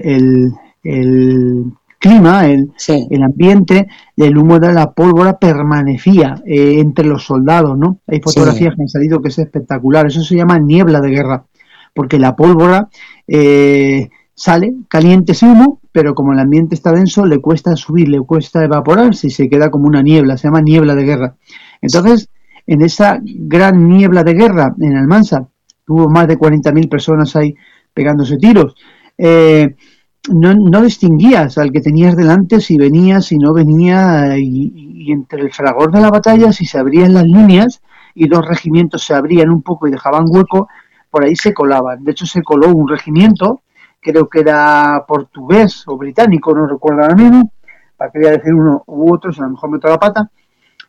[0.86, 1.66] el,
[2.00, 2.72] clima, el,
[3.10, 8.00] el, ambiente, el humo de la pólvora permanecía eh, entre los soldados, ¿no?
[8.08, 11.46] Hay fotografías que han salido que es espectacular, eso se llama niebla de guerra,
[11.94, 12.90] porque la pólvora
[14.36, 18.64] sale caliente ese humo pero como el ambiente está denso, le cuesta subir, le cuesta
[18.64, 21.36] evaporar, si se queda como una niebla, se llama niebla de guerra.
[21.82, 22.30] Entonces,
[22.66, 25.48] en esa gran niebla de guerra en Almansa,
[25.88, 27.54] hubo más de 40.000 personas ahí
[27.94, 28.74] pegándose tiros.
[29.18, 29.76] Eh,
[30.32, 35.54] no, distinguías al que tenías delante si venía, si no venía, y, y, entre el
[35.54, 37.84] fragor de la batalla, si se abrían las líneas
[38.16, 40.70] y dos regimientos se abrían un poco y dejaban hueco,
[41.14, 42.04] por ahí se colaban.
[42.04, 43.62] De hecho, se coló un regimiento
[44.04, 47.52] creo que era portugués o británico, no recuerdo ahora mismo,
[47.98, 50.30] para que voy a decir uno u otro, a lo mejor me la pata,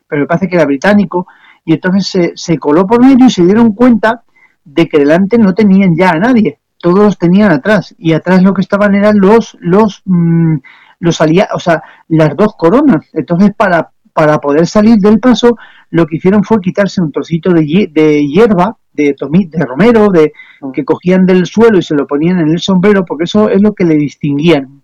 [0.07, 1.25] pero me parece que era británico,
[1.63, 4.23] y entonces se, se coló por medio y se dieron cuenta
[4.63, 8.53] de que delante no tenían ya a nadie, todos los tenían atrás, y atrás lo
[8.53, 10.57] que estaban eran los, los, mmm,
[10.99, 15.57] los aliados, o sea, las dos coronas, entonces para, para poder salir del paso,
[15.89, 20.71] lo que hicieron fue quitarse un trocito de hierba, de, de romero, de mm.
[20.71, 23.73] que cogían del suelo y se lo ponían en el sombrero, porque eso es lo
[23.73, 24.81] que le distinguían.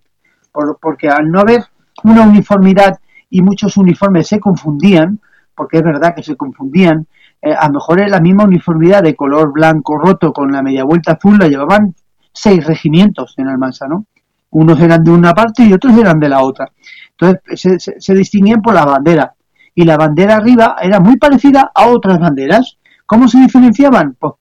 [0.52, 1.64] Por, porque al no haber
[2.04, 5.20] una uniformidad y muchos uniformes se confundían,
[5.56, 7.08] porque es verdad que se confundían,
[7.42, 10.84] eh, a lo mejor es la misma uniformidad de color blanco roto con la media
[10.84, 11.96] vuelta azul la llevaban
[12.32, 14.06] seis regimientos en Almansa, ¿no?
[14.52, 16.72] Unos eran de una parte y otros eran de la otra.
[17.12, 19.34] Entonces se, se distinguían por la bandera.
[19.74, 22.78] Y la bandera arriba era muy parecida a otras banderas.
[23.12, 24.16] ¿Cómo se diferenciaban?
[24.18, 24.36] Pues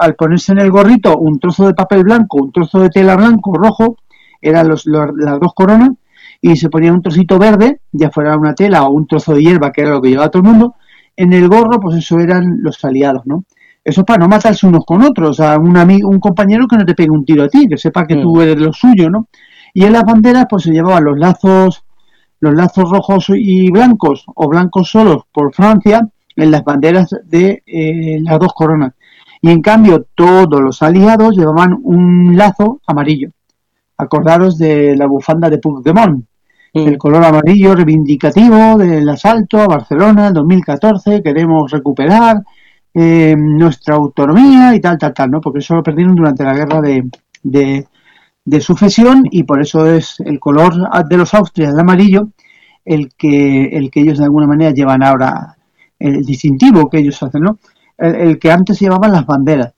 [0.00, 3.52] al ponerse en el gorrito un trozo de papel blanco, un trozo de tela blanco,
[3.52, 3.98] rojo,
[4.40, 5.90] eran los, las dos coronas,
[6.40, 9.72] y se ponía un trocito verde, ya fuera una tela o un trozo de hierba,
[9.72, 10.74] que era lo que llevaba todo el mundo,
[11.14, 13.44] en el gorro, pues eso eran los aliados, ¿no?
[13.84, 16.78] Eso es para no matarse unos con otros, o sea, un, amigo, un compañero que
[16.78, 18.40] no te pegue un tiro a ti, que sepa que tú mm.
[18.40, 19.28] eres lo suyo, ¿no?
[19.74, 21.84] Y en las banderas, pues se llevaban los lazos,
[22.40, 26.00] los lazos rojos y blancos, o blancos solos por Francia,
[26.36, 28.94] en las banderas de eh, las dos coronas.
[29.40, 33.30] Y en cambio todos los aliados llevaban un lazo amarillo.
[33.98, 36.24] Acordaros de la bufanda de Puigdemont,
[36.72, 42.42] el color amarillo reivindicativo del asalto a Barcelona en 2014, queremos recuperar
[42.92, 45.40] eh, nuestra autonomía y tal, tal, tal, ¿no?
[45.40, 47.08] Porque eso lo perdieron durante la guerra de,
[47.42, 47.86] de,
[48.44, 50.74] de sucesión y por eso es el color
[51.08, 52.28] de los Austrias, el amarillo,
[52.84, 55.53] el que, el que ellos de alguna manera llevan ahora
[56.04, 57.58] el distintivo que ellos hacen, ¿no?
[57.96, 59.72] El, que antes llevaban las banderas.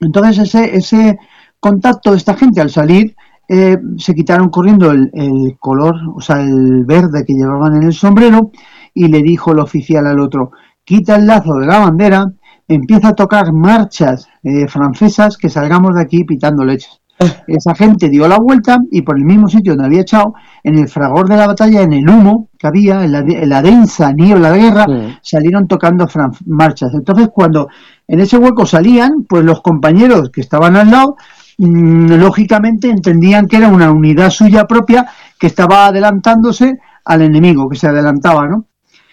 [0.00, 1.18] Entonces ese, ese
[1.58, 3.16] contacto de esta gente al salir
[3.48, 7.92] eh, se quitaron corriendo el, el, color, o sea, el verde que llevaban en el
[7.92, 8.50] sombrero
[8.94, 10.52] y le dijo el oficial al otro,
[10.84, 12.26] quita el lazo de la bandera,
[12.68, 17.00] empieza a tocar marchas eh, francesas que salgamos de aquí pitando leches.
[17.46, 20.88] Esa gente dio la vuelta y por el mismo sitio donde había echado, en el
[20.88, 24.86] fragor de la batalla, en el humo que había, en la, densa niebla de guerra,
[25.20, 26.06] salieron tocando
[26.46, 26.94] marchas.
[26.94, 27.66] Entonces, cuando
[28.06, 31.16] en ese hueco salían, pues los compañeros que estaban al lado,
[31.58, 35.08] mm, lógicamente entendían que era una unidad suya propia
[35.40, 38.66] que estaba adelantándose al enemigo, que se adelantaba, ¿no?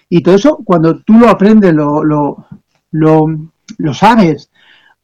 [0.07, 2.45] Y todo eso, cuando tú lo aprendes, lo, lo,
[2.91, 3.25] lo,
[3.79, 4.51] lo sabes,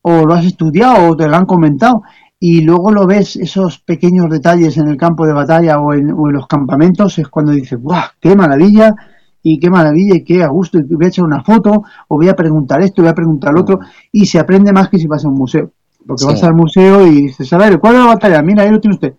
[0.03, 2.03] o lo has estudiado, o te lo han comentado,
[2.47, 6.45] y luego lo ves, esos pequeños detalles en el campo de batalla o en, los
[6.45, 8.03] campamentos, es cuando dices, ¡guau!
[8.19, 8.93] ¡Qué maravilla!
[9.41, 10.77] Y qué maravilla y qué a gusto.
[10.77, 13.61] Y voy a echar una foto, o voy a preguntar esto, voy a preguntar lo
[13.61, 13.79] otro,
[14.11, 15.71] y se aprende más que si vas a un museo.
[16.05, 18.43] Porque vas al museo y dices, a ver, ¿cuál es la batalla?
[18.43, 19.15] Mira, ahí lo tiene usted.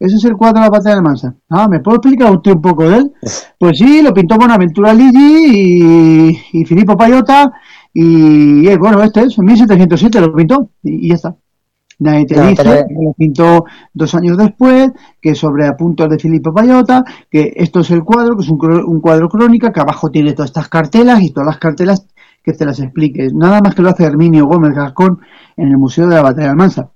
[0.00, 1.34] ese es el cuadro de la batalla de Almansa.
[1.50, 3.12] Ah, ¿me puedo explicar usted un poco de él?
[3.58, 7.52] Pues sí, lo pintó Bonaventura Ligi y, y Filippo Payota
[7.94, 11.36] y eh, bueno, este es, en 1707 lo pintó y, ya está.
[12.02, 17.04] Nadie te dice que lo pintó dos años después, que sobre apuntos de Filippo Payota,
[17.30, 20.50] que esto es el cuadro, que es un, un, cuadro crónica, que abajo tiene todas
[20.50, 22.06] estas cartelas y todas las cartelas
[22.42, 23.28] que te las explique.
[23.32, 25.20] Nada más que lo hace Herminio Gómez Gascón
[25.56, 26.90] en el Museo de la Batalla de Almansa.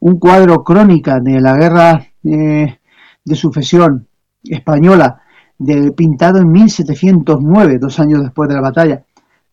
[0.00, 2.78] Un cuadro crónica de la guerra eh,
[3.24, 4.06] de sucesión
[4.42, 5.20] española,
[5.58, 9.04] de, pintado en 1709, dos años después de la batalla,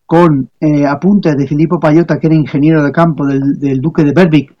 [0.06, 4.53] con eh, apuntes de Filippo Payota, que era ingeniero de campo del, duque de Berwick.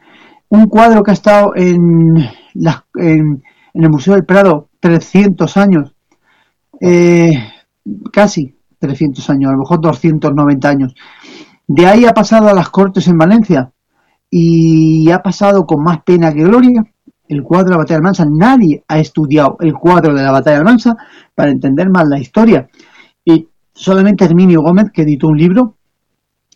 [0.54, 2.16] Un cuadro que ha estado en,
[2.94, 3.42] en,
[3.74, 5.96] el Museo del Prado 300 años,
[6.80, 7.32] eh,
[8.12, 10.94] casi 300 años, a lo mejor 290 años.
[11.66, 13.72] De ahí ha pasado a las Cortes en Valencia
[14.30, 16.84] y ha pasado con más pena que gloria
[17.26, 18.26] el cuadro de la batalla de Almansa.
[18.30, 20.96] Nadie ha estudiado el cuadro de la batalla de Almansa
[21.34, 22.68] para entender más la historia.
[23.24, 25.78] Y solamente Herminio Gómez, que editó un libro,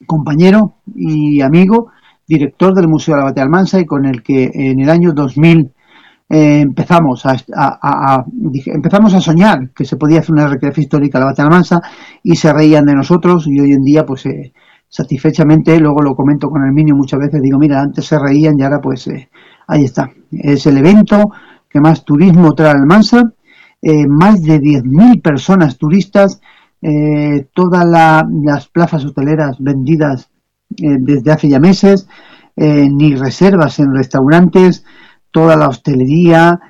[0.06, 1.90] compañero y amigo,
[2.28, 5.12] director del Museo de la Batalla de Almansa y con el que en el año
[5.12, 5.72] 2000
[6.30, 7.36] eh, empezamos a,
[8.66, 11.80] empezamos a soñar que se podía hacer una recreación histórica de la Batalla de Almansa
[12.22, 14.52] y se reían de nosotros y hoy en día pues eh,
[14.90, 18.80] satisfechamente, luego lo comento con Herminio muchas veces, digo, mira, antes se reían y ahora
[18.80, 19.30] pues eh,
[19.66, 20.10] ahí está.
[20.30, 21.30] Es el evento
[21.68, 23.22] que más turismo trae Almansa,
[23.80, 26.40] eh, más de 10.000 personas turistas,
[27.54, 30.30] todas las plazas hoteleras vendidas
[30.68, 32.08] desde hace ya meses,
[32.56, 34.84] ni reservas en restaurantes,
[35.30, 36.60] toda la hostelería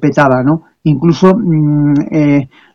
[0.00, 0.64] petada, ¿no?
[0.84, 1.94] Incluso mm,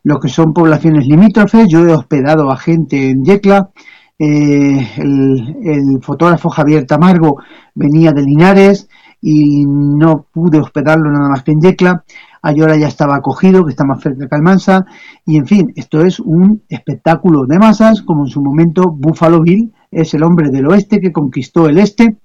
[0.04, 3.69] lo que son poblaciones limítrofes, yo he hospedado a gente en Yecla,
[4.17, 7.38] el, el, fotógrafo Javier Tamargo
[7.76, 8.89] venía de Linares,
[9.22, 12.04] y no pude hospedarlo nada más que en Yecla.
[12.41, 14.86] Ayora ya estaba acogido, que está más cerca que Almansa,
[15.26, 19.74] y en fin, esto es un espectáculo de masas, como en su momento Buffalo Bill
[19.91, 22.17] es el hombre del oeste que conquistó el este,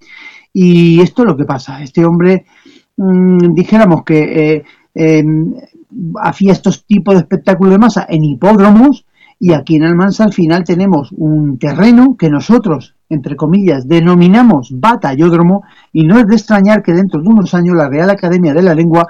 [0.53, 1.83] y esto es lo que pasa.
[1.83, 2.45] Este hombre,
[2.97, 5.25] mmm, dijéramos que eh, eh,
[6.23, 9.07] hacía estos tipos de espectáculos de masa en hipódromos,
[9.39, 15.65] y aquí en Almansa al final tenemos un terreno que nosotros, entre comillas, denominamos batallódromo
[15.93, 18.75] y no es de extrañar que dentro de unos años la Real Academia de la
[18.75, 19.07] Lengua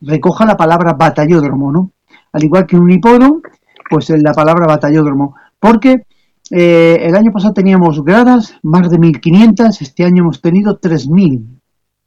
[0.00, 1.92] recoja la palabra batallódromo, ¿no?
[2.32, 3.40] Al igual que un hipódromo,
[3.88, 5.36] pues la palabra batallódromo.
[5.58, 6.06] Porque
[6.50, 11.60] eh, el año pasado teníamos gradas, más de 1.500, este año hemos tenido 3.000.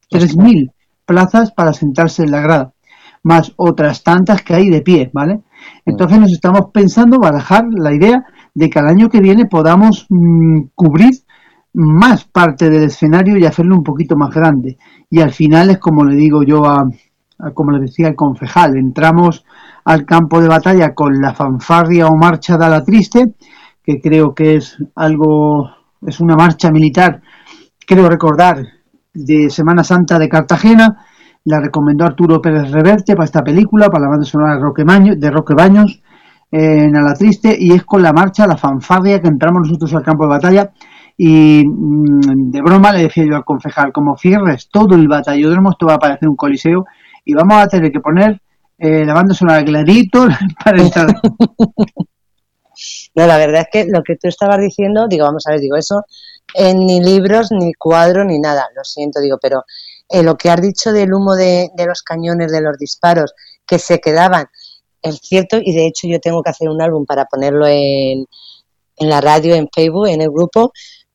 [0.10, 0.72] 3.000
[1.06, 2.74] plazas para sentarse en la grada,
[3.24, 5.42] más otras tantas que hay de pie, ¿vale?
[5.86, 8.24] Entonces nos estamos pensando barajar la idea
[8.54, 11.12] de que al año que viene podamos mm, cubrir
[11.74, 14.78] más parte del escenario y hacerlo un poquito más grande.
[15.10, 16.86] Y al final es como le digo yo a,
[17.54, 19.46] como le decía el concejal, entramos
[19.86, 23.34] al campo de batalla con la fanfarria o marcha de la triste,
[23.84, 25.70] que creo que es algo,
[26.06, 27.22] es una marcha militar,
[27.86, 28.64] creo recordar,
[29.14, 31.06] de Semana Santa de Cartagena,
[31.46, 34.84] la recomendó Arturo Pérez Reverte para esta película, para la banda sonora de Roque,
[35.18, 36.02] de Roque Baños,
[36.52, 40.04] en A la Triste, y es con la marcha, la fanfarria, que entramos nosotros al
[40.04, 40.72] campo de batalla,
[41.18, 45.88] y mm, de broma le decía yo al concejal, como cierres todo el batallódromo, esto
[45.88, 46.86] va a parecer un coliseo,
[47.26, 48.42] y vamos a tener que poner
[48.78, 50.28] eh, la banda sonora clarito
[50.64, 51.08] para entrar.
[53.16, 55.76] No, la verdad es que lo que tú estabas diciendo, digo, vamos a ver, digo,
[55.76, 56.04] eso
[56.54, 59.64] en ni libros, ni cuadro, ni nada, lo siento, digo, pero
[60.10, 63.34] eh, lo que has dicho del humo de, los cañones, de los disparos,
[63.66, 64.48] que se quedaban,
[65.02, 68.26] es cierto, y de hecho yo tengo que hacer un álbum para ponerlo en,
[68.98, 70.74] en la radio, en Facebook, en el grupo,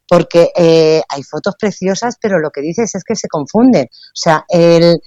[0.09, 3.87] porque eh, hay fotos preciosas, pero lo que dices es que se confunden.
[3.87, 5.01] O sea, el,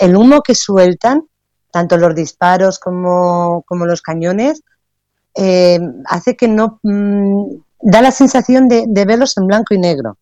[0.00, 1.22] el humo que sueltan,
[1.70, 4.62] tanto los disparos como, como los cañones,
[5.34, 6.80] eh, hace que no...
[6.82, 10.16] Mm, da la sensación de, de verlos en blanco y negro.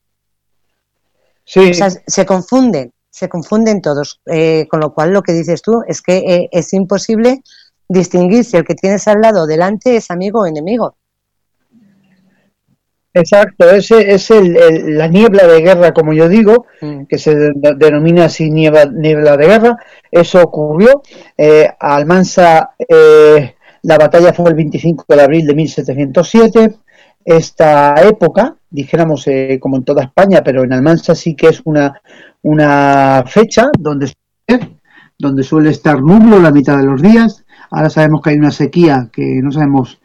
[1.57, 4.20] O sea, se confunden, se confunden todos.
[4.27, 7.43] Eh, con lo cual, lo que dices tú es que eh, es imposible
[7.89, 10.97] distinguir si el que tienes al lado delante es amigo o enemigo.
[13.12, 17.07] Exacto, ese es el, la niebla de guerra, como yo digo, mm.
[17.07, 19.76] que se denomina así niebla, niebla de guerra.
[20.12, 21.03] Eso ocurrió.
[21.80, 26.76] Almansa, eh, la batalla fue el 25 de abril de 1707
[27.24, 32.01] esta época, dijéramos eh, como en toda España, pero en Almansa sí que es una,
[32.43, 34.12] una fecha donde,
[35.18, 37.45] donde suele estar nublo la mitad de los días.
[37.70, 40.01] Ahora sabemos que hay una sequía que no sabemos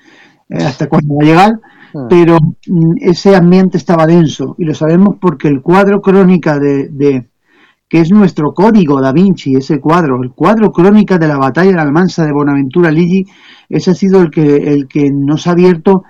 [0.49, 1.51] eh, hasta cuándo va a llegar,
[1.93, 2.07] hmm.
[2.09, 7.29] pero mm, ese ambiente estaba denso y lo sabemos porque el cuadro crónica de,
[7.87, 11.79] que es nuestro código da Vinci, ese cuadro, el cuadro crónica de la batalla de
[11.79, 13.25] Almansa de Bonaventura Ligi,
[13.69, 16.03] ese ha sido el que, el que nos ha abierto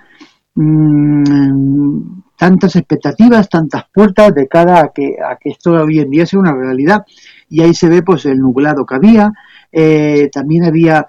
[0.55, 6.25] mmm, tantas expectativas, tantas puertas de cara a que, a que esto hoy en día
[6.25, 7.05] sea una realidad.
[7.49, 9.31] Y ahí se ve pues el nublado que había,
[9.71, 11.05] eh, también había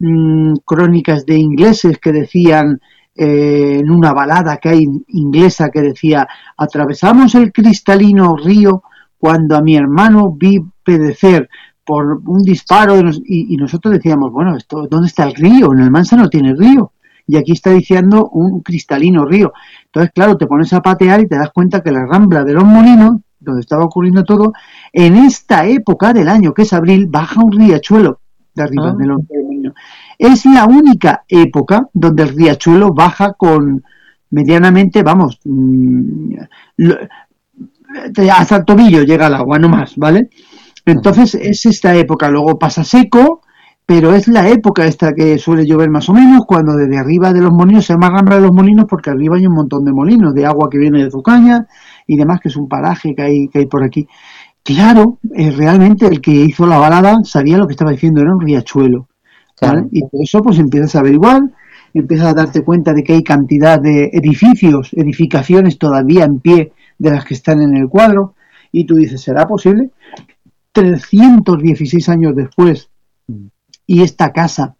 [0.00, 2.80] mmm, crónicas de ingleses que decían
[3.14, 8.82] eh, en una balada que hay inglesa que decía atravesamos el cristalino río
[9.18, 11.48] cuando a mi hermano vi pedecer
[11.84, 15.72] por un disparo y, y, nosotros decíamos, bueno, esto, ¿dónde está el río?
[15.72, 16.92] En el Mansa no tiene río.
[17.26, 19.52] Y aquí está diciendo un cristalino río.
[19.86, 22.64] Entonces, claro, te pones a patear y te das cuenta que la rambla de los
[22.64, 24.52] molinos, donde estaba ocurriendo todo,
[24.92, 28.20] en esta época del año, que es abril, baja un riachuelo
[28.54, 28.96] de arriba ah.
[28.98, 29.74] de los molinos.
[30.18, 33.82] Es la única época donde el riachuelo baja con
[34.30, 36.34] medianamente, vamos, mmm,
[38.32, 40.28] hasta el tobillo llega el agua, no más, ¿vale?
[40.84, 43.42] Entonces es esta época, luego pasa seco,
[43.84, 47.40] pero es la época esta que suele llover más o menos, cuando desde arriba de
[47.40, 50.34] los molinos, se llama rambla de los molinos porque arriba hay un montón de molinos,
[50.34, 51.66] de agua que viene de Zucaña
[52.06, 54.06] y demás, que es un paraje que hay, que hay por aquí.
[54.62, 58.40] Claro, eh, realmente el que hizo la balada sabía lo que estaba diciendo, era un
[58.40, 59.08] riachuelo.
[59.60, 59.72] ¿vale?
[59.72, 59.88] Claro.
[59.90, 61.40] Y por eso pues empiezas a averiguar,
[61.94, 67.10] empiezas a darte cuenta de que hay cantidad de edificios, edificaciones todavía en pie de
[67.10, 68.34] las que están en el cuadro,
[68.72, 69.90] y tú dices, ¿será posible?
[70.72, 72.90] 316 años después,
[73.86, 74.76] y esta casa,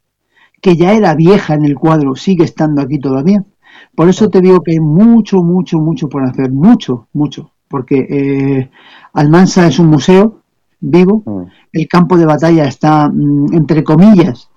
[0.60, 3.44] que ya era vieja en el cuadro, sigue estando aquí todavía.
[3.94, 8.70] Por eso te digo que hay mucho, mucho, mucho por hacer, mucho, mucho, porque eh,
[9.12, 10.42] Almansa es un museo
[10.80, 14.50] vivo, el campo de batalla está, mm, entre comillas,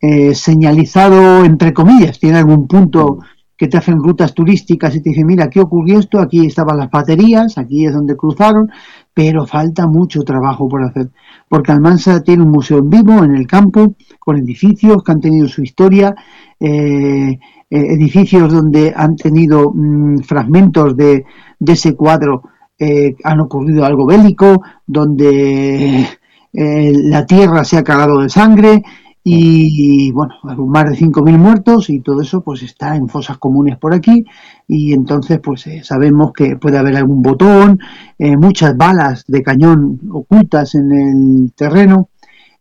[0.00, 3.18] eh, señalizado, entre comillas, tiene algún punto
[3.56, 6.90] que te hacen rutas turísticas y te dicen, mira, aquí ocurrió esto, aquí estaban las
[6.90, 8.70] baterías, aquí es donde cruzaron,
[9.12, 11.10] pero falta mucho trabajo por hacer,
[11.48, 15.46] porque Almansa tiene un museo en vivo, en el campo, con edificios que han tenido
[15.46, 16.14] su historia,
[16.58, 17.38] eh, eh,
[17.70, 21.24] edificios donde han tenido mmm, fragmentos de,
[21.64, 22.42] ese cuadro,
[22.76, 26.08] eh, han ocurrido algo bélico, donde
[26.56, 28.84] la tierra se ha cagado de sangre,
[29.26, 33.94] y bueno, más de 5.000 muertos y todo eso pues está en fosas comunes por
[33.94, 34.22] aquí
[34.68, 37.80] y entonces pues eh, sabemos que puede haber algún botón,
[38.18, 42.10] eh, muchas balas de cañón ocultas en el terreno,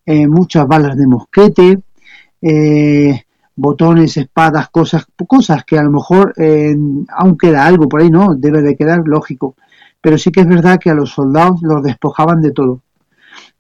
[0.06, 1.82] eh, muchas balas de mosquete,
[3.56, 6.34] botones, espadas, cosas, cosas que a lo mejor
[7.10, 8.36] aún queda algo por ahí, ¿no?
[8.36, 9.56] Debe de quedar lógico,
[10.02, 12.82] pero sí que es verdad que a los soldados los despojaban de todo.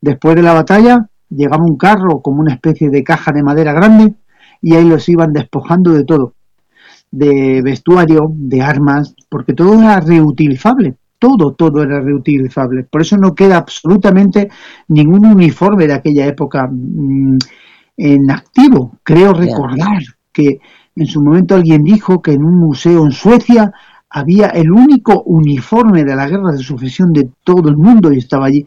[0.01, 4.13] Después de la batalla llegaba un carro como una especie de caja de madera grande
[4.61, 6.33] y ahí los iban despojando de todo,
[7.11, 12.83] de vestuario, de armas, porque todo era reutilizable, todo, todo era reutilizable.
[12.83, 14.49] Por eso no queda absolutamente
[14.87, 17.37] ningún uniforme de aquella época mmm,
[17.97, 18.97] en activo.
[19.03, 20.59] Creo recordar que
[20.95, 23.71] en su momento alguien dijo que en un museo en Suecia
[24.09, 28.45] había el único uniforme de la guerra de sucesión de todo el mundo y estaba
[28.45, 28.65] allí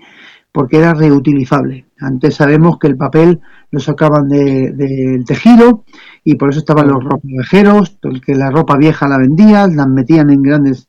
[0.57, 1.85] porque era reutilizable.
[2.01, 4.87] Antes sabemos que el papel lo sacaban del de,
[5.19, 5.85] de tejido
[6.25, 10.41] y por eso estaban los ropavejeros, que la ropa vieja la vendían, la metían en
[10.41, 10.89] grandes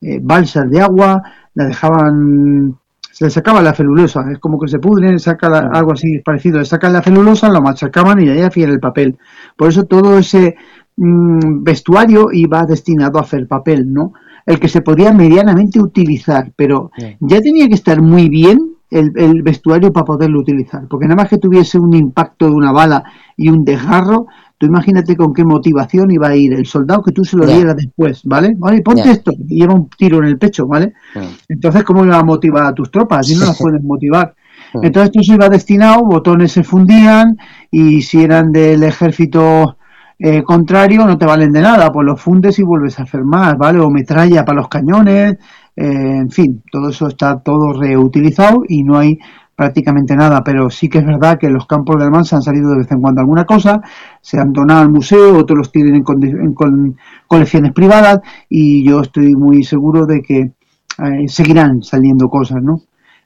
[0.00, 1.22] eh, balsas de agua,
[1.54, 2.76] la dejaban,
[3.12, 6.58] se le sacaba la celulosa, es como que se pudre, saca la, algo así parecido,
[6.58, 9.16] le sacan la celulosa, lo machacaban y ahí hacían el papel.
[9.56, 10.56] Por eso todo ese
[10.96, 14.14] mmm, vestuario iba destinado a hacer papel, ¿no?
[14.44, 17.16] El que se podía medianamente utilizar, pero sí.
[17.20, 20.86] ya tenía que estar muy bien el, el, vestuario para poderlo utilizar.
[20.88, 23.04] Porque nada más que tuviese un impacto de una bala
[23.36, 24.26] y un desgarro,
[24.58, 27.56] tú imagínate con qué motivación iba a ir el soldado que tú se lo yeah.
[27.56, 28.54] dieras después, ¿vale?
[28.56, 29.12] Vale, ponte yeah.
[29.12, 30.94] esto y lleva un tiro en el pecho, ¿vale?
[31.14, 31.28] Yeah.
[31.48, 33.26] Entonces, ¿cómo iba a motivar a tus tropas?
[33.26, 34.34] Si no las puedes motivar.
[34.82, 37.36] Entonces tú se iba destinado, botones se fundían
[37.70, 39.76] y si eran del ejército
[40.18, 43.56] eh, contrario no te valen de nada, pues los fundes y vuelves a hacer más,
[43.58, 43.80] ¿vale?
[43.80, 45.36] O metralla para los cañones,
[45.76, 49.18] en fin, todo eso está todo reutilizado y no hay
[49.54, 52.78] prácticamente nada, pero sí que es verdad que los campos de Almansa han salido de
[52.78, 53.80] vez en cuando alguna cosa,
[54.20, 56.96] se han donado al museo, otros los tienen en, en, en
[57.26, 58.20] colecciones privadas
[58.50, 62.80] y yo estoy muy seguro de que eh, seguirán saliendo cosas, ¿no?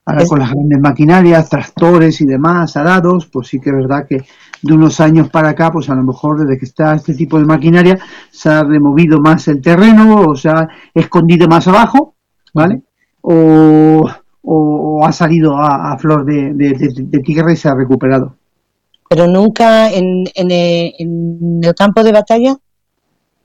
[0.06, 4.24] Ahora con las grandes maquinarias, tractores y demás, arados, pues sí que es verdad que
[4.62, 7.44] de unos años para acá, pues a lo mejor desde que está este tipo de
[7.44, 7.98] maquinaria
[8.30, 12.16] se ha removido más el terreno o se ha escondido más abajo,
[12.54, 12.82] ¿vale?
[13.22, 14.04] O,
[14.42, 17.74] o, o ha salido a, a flor de, de, de, de, tierra y se ha
[17.74, 18.36] recuperado.
[19.08, 22.56] Pero nunca en, en, en el campo de batalla,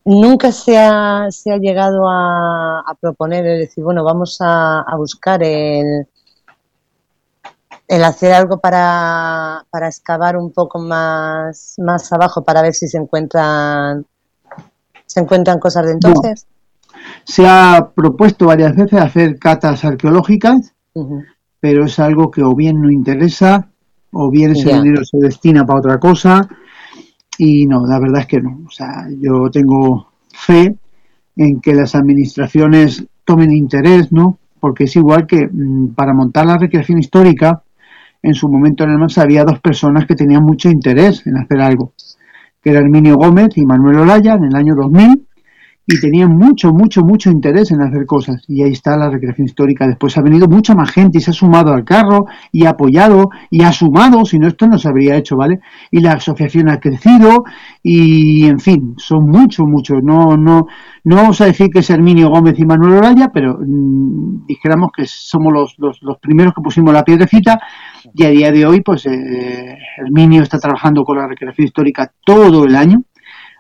[0.06, 4.96] nunca se ha, se ha llegado a, a proponer, es decir, bueno, vamos a, a
[4.96, 6.08] buscar el,
[7.88, 12.98] el hacer algo para, para excavar un poco más, más abajo para ver si se
[12.98, 14.06] encuentran
[15.06, 16.48] se encuentran cosas de entonces.
[17.24, 20.74] Se ha propuesto varias veces hacer catas arqueológicas,
[21.60, 23.70] pero es algo que o bien no interesa
[24.12, 26.48] o bien ese dinero se destina para otra cosa
[27.38, 28.62] y no, la verdad es que no.
[28.66, 30.76] O sea, yo tengo fe
[31.36, 34.40] en que las administraciones tomen interés, ¿no?
[34.60, 37.62] Porque es igual que mm, para montar la recreación histórica,
[38.22, 41.62] en su momento en el MAS había dos personas que tenían mucho interés en hacer
[41.62, 41.94] algo,
[42.62, 45.28] que era Herminio Gómez y Manuel Olaya en el año 2000,
[45.88, 48.44] y tenían mucho, mucho, mucho interés en hacer cosas.
[48.48, 49.88] Y ahí está la recreación histórica.
[49.88, 53.30] Después ha venido mucha más gente y se ha sumado al carro y ha apoyado
[53.52, 55.60] y ha sumado, si no esto no se habría hecho, ¿vale?
[55.92, 57.44] Y la asociación ha crecido
[57.84, 59.98] y, en fin, son muchos, muchos.
[60.02, 60.66] No, no,
[61.04, 65.06] no vamos a decir que es Herminio Gómez y Manuel Oraya, pero mm, dijéramos que
[65.06, 67.60] somos los, los, los, primeros que pusimos la piedrecita
[68.12, 72.66] y a día de hoy, pues eh, Herminio está trabajando con la recreación histórica todo
[72.66, 73.04] el año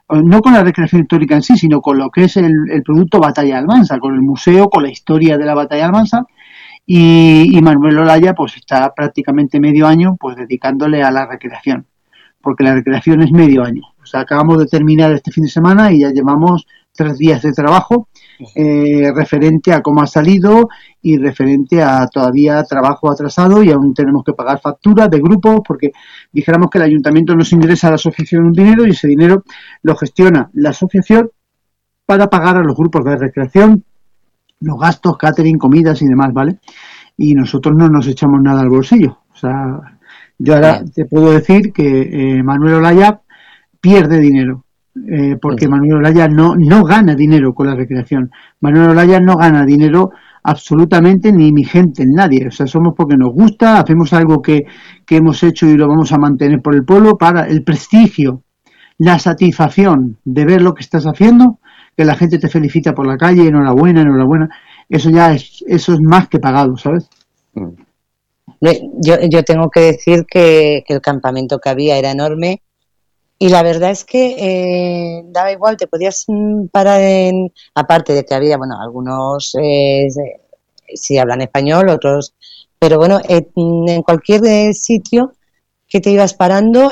[0.09, 2.53] no con la recreación histórica en sí, sino con lo que es el,
[2.83, 6.25] producto Batalla Almansa, con el museo, con la historia de la Batalla Almansa.
[6.85, 11.87] Y, Manuel Olaya pues está prácticamente medio año pues dedicándole a la recreación,
[12.41, 13.81] porque la recreación es medio año.
[14.01, 17.53] O sea, acabamos de terminar este fin de semana y ya llevamos tres días de
[17.53, 18.07] trabajo
[18.55, 20.69] eh, referente a cómo ha salido
[21.01, 25.91] y referente a todavía trabajo atrasado y aún tenemos que pagar facturas de grupos porque
[26.31, 29.43] dijéramos que el ayuntamiento nos ingresa a la asociación un dinero y ese dinero
[29.83, 31.29] lo gestiona la asociación
[32.05, 33.83] para pagar a los grupos de recreación
[34.61, 36.59] los gastos, catering, comidas y demás, ¿vale?
[37.17, 39.19] Y nosotros no nos echamos nada al bolsillo.
[39.31, 39.97] O sea,
[40.37, 42.01] yo ahora te puedo decir que
[42.37, 43.21] eh, Manuel Olaya
[43.79, 44.65] pierde dinero
[44.95, 48.31] eh, porque Manuel Olaya no, no gana dinero con la recreación.
[48.61, 50.11] Manuel Olaya no gana dinero
[50.43, 52.47] absolutamente ni mi gente, nadie.
[52.47, 54.65] O sea, somos porque nos gusta, hacemos algo que,
[55.05, 58.43] que hemos hecho y lo vamos a mantener por el pueblo para el prestigio,
[58.97, 61.59] la satisfacción de ver lo que estás haciendo,
[61.97, 64.49] que la gente te felicita por la calle, enhorabuena, enhorabuena.
[64.87, 67.09] Eso ya es, eso es más que pagado, ¿sabes?
[67.53, 67.69] Mm.
[69.01, 72.61] Yo, yo tengo que decir que, que el campamento que había era enorme
[73.37, 78.23] y la verdad es que eh, daba igual, te podías mm, parar en, aparte de
[78.23, 80.07] que había, bueno, algunos eh,
[80.93, 82.33] sí hablan español, otros,
[82.79, 85.33] pero bueno, eh, mm, en cualquier eh, sitio
[85.87, 86.91] que te ibas parando,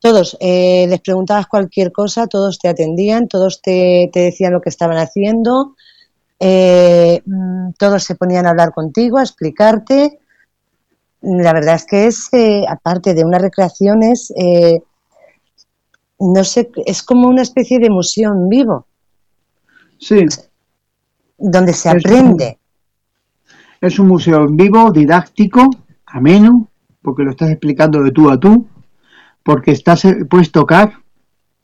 [0.00, 4.96] todos les preguntabas cualquier cosa, todos te atendían, todos te, te decían lo que estaban
[4.96, 5.74] haciendo,
[6.40, 10.20] mm, todos se ponían a hablar contigo, a explicarte.
[11.22, 12.30] La verdad es que es,
[12.68, 14.32] aparte de unas recreaciones,
[16.20, 18.86] no sé, es como una especie de museo en vivo.
[19.98, 20.26] Sí.
[21.38, 22.58] Donde se aprende.
[23.80, 25.68] Es un museo en vivo, didáctico,
[26.06, 26.68] ameno,
[27.02, 28.68] porque lo estás explicando de tú a tú,
[29.42, 30.92] porque estás, eh, puedes tocar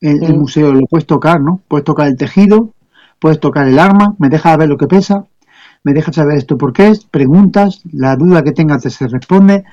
[0.00, 1.60] el, el, museo, lo puedes tocar, ¿no?
[1.68, 2.72] Puedes tocar el tejido,
[3.18, 5.26] puedes tocar el arma, me dejas ver lo que pesa,
[5.84, 9.64] me dejas saber esto por qué es, preguntas, la duda que tengas te se responde,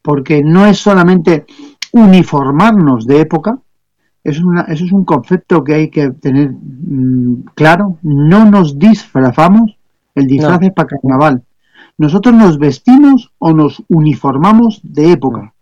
[0.00, 1.44] porque no es solamente
[1.92, 3.58] uniformarnos de época,
[4.22, 7.98] eso es, un concepto que hay que tener mm, claro.
[8.02, 9.76] No nos disfrazamos,
[10.14, 11.42] el disfraz es para carnaval.
[11.96, 15.52] Nosotros nos vestimos o nos uniformamos de época,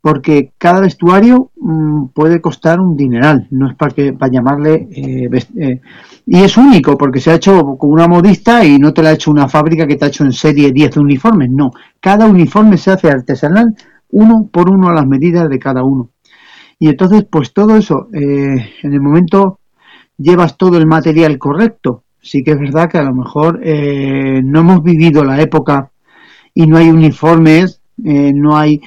[0.00, 4.88] porque cada vestuario mm, puede costar un dineral, no es para, que, para llamarle...
[4.90, 5.80] Eh, eh,
[6.26, 9.12] y es único, porque se ha hecho con una modista y no te la ha
[9.12, 11.70] hecho una fábrica que te ha hecho en serie 10 uniformes, no.
[12.00, 13.74] Cada uniforme se hace artesanal,
[14.10, 16.10] uno por uno a las medidas de cada uno.
[16.84, 19.60] Y entonces, pues todo eso, eh, en el momento
[20.18, 22.04] llevas todo el material correcto.
[22.20, 25.90] Sí que es verdad que a lo mejor eh, no hemos vivido la época
[26.52, 28.82] y no hay uniformes, eh, no hay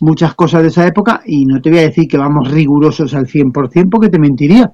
[0.00, 3.26] muchas cosas de esa época y no te voy a decir que vamos rigurosos al
[3.26, 4.72] 100% porque te mentiría,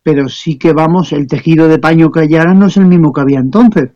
[0.00, 3.12] pero sí que vamos, el tejido de paño que hay ahora no es el mismo
[3.12, 3.90] que había entonces.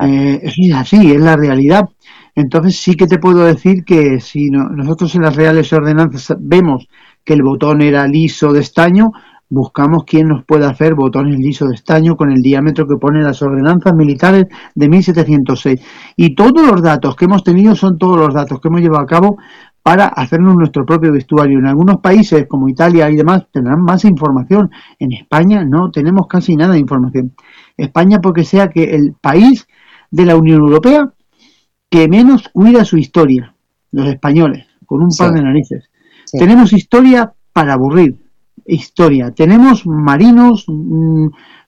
[0.00, 1.88] eso es así, es la realidad.
[2.36, 6.88] Entonces sí que te puedo decir que si nosotros en las reales ordenanzas vemos
[7.24, 9.12] que el botón era liso de estaño,
[9.48, 13.40] buscamos quién nos puede hacer botones lisos de estaño con el diámetro que ponen las
[13.42, 15.80] ordenanzas militares de 1706.
[16.16, 19.06] Y todos los datos que hemos tenido son todos los datos que hemos llevado a
[19.06, 19.38] cabo
[19.82, 21.58] para hacernos nuestro propio vestuario.
[21.58, 24.70] En algunos países como Italia y demás tendrán más información.
[24.98, 27.34] En España no tenemos casi nada de información.
[27.76, 29.66] España porque sea que el país
[30.10, 31.12] de la Unión Europea
[31.90, 33.54] que menos cuida su historia,
[33.92, 35.90] los españoles, con un par de narices.
[36.32, 38.16] Tenemos historia para aburrir,
[38.66, 39.30] historia.
[39.30, 41.26] Tenemos marinos mm,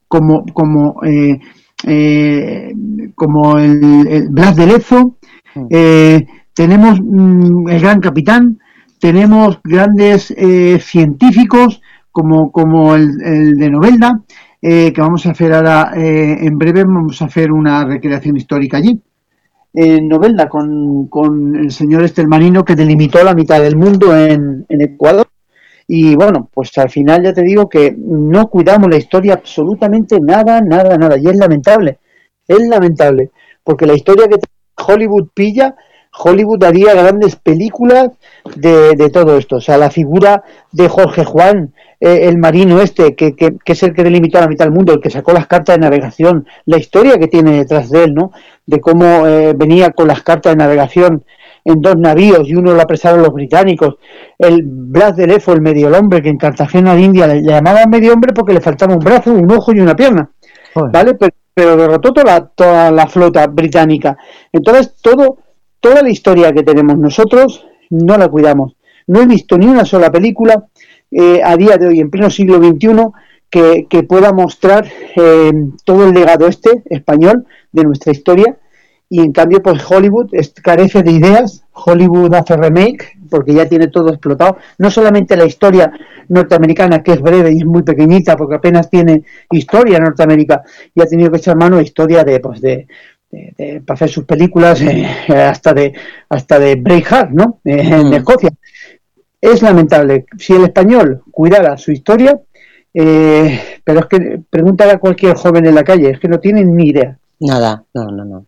[0.08, 1.38] como, como, eh,
[1.84, 2.72] eh,
[3.14, 5.18] como el, Blas de Lezo,
[5.70, 8.58] eh, tenemos mm, el gran capitán,
[8.98, 11.80] tenemos grandes eh, científicos
[12.10, 14.22] como, como el, de Novelda,
[14.60, 19.00] que vamos a hacer ahora, eh, en breve vamos a hacer una recreación histórica allí.
[19.78, 24.80] En Novelda, con, con el señor Estelmarino, que delimitó la mitad del mundo en, en
[24.80, 25.28] Ecuador.
[25.86, 30.60] Y bueno, pues al final ya te digo que no cuidamos la historia absolutamente nada,
[30.62, 31.18] nada, nada.
[31.18, 31.98] Y es lamentable,
[32.48, 33.30] es lamentable,
[33.62, 34.40] porque la historia que
[34.76, 35.76] Hollywood pilla
[36.18, 38.10] Hollywood haría grandes películas
[38.54, 39.56] de, todo esto.
[39.56, 43.94] O sea, la figura de Jorge Juan, eh, el marino este, que, que, es el
[43.94, 47.18] que delimitó la mitad del mundo, el que sacó las cartas de navegación, la historia
[47.18, 48.32] que tiene detrás de él, ¿no?
[48.66, 51.24] De cómo eh, venía con las cartas de navegación
[51.64, 53.96] en dos navíos y uno lo apresaron los británicos.
[54.38, 58.12] El Blas de Lefo, el medio hombre, que en Cartagena de India le llamaban medio
[58.12, 60.30] hombre porque le faltaba un brazo, un ojo y una pierna.
[60.74, 61.14] ¿Vale?
[61.14, 64.16] Pero, pero derrotó toda la, toda la flota británica.
[64.52, 65.38] Entonces, todo
[65.86, 68.74] toda la historia que tenemos nosotros no la cuidamos.
[69.06, 70.66] No he visto ni una sola película
[71.18, 72.90] eh, a día de hoy, en pleno siglo XXI,
[73.48, 74.86] que, pueda mostrar
[75.16, 75.50] eh,
[75.82, 78.58] todo el legado este español de nuestra historia.
[79.08, 80.30] Y en cambio, pues Hollywood
[80.62, 81.64] carece de ideas.
[81.72, 84.58] Hollywood hace remake porque ya tiene todo explotado.
[84.76, 85.90] No solamente la historia
[86.28, 90.62] norteamericana, que es breve y es muy pequeñita, porque apenas tiene historia Norteamérica,
[90.94, 92.86] y ha tenido que echar mano a historia de, pues, de,
[93.84, 95.92] para hacer sus películas eh, hasta de
[96.28, 97.60] hasta de Braveheart, ¿no?
[97.64, 98.14] Eh, en mm.
[98.14, 98.50] Escocia.
[99.40, 100.26] Es lamentable.
[100.38, 102.40] Si el español cuidara su historia,
[102.92, 106.74] eh, pero es que preguntar a cualquier joven en la calle, es que no tienen
[106.74, 107.18] ni idea.
[107.40, 108.46] Nada, no, no, no.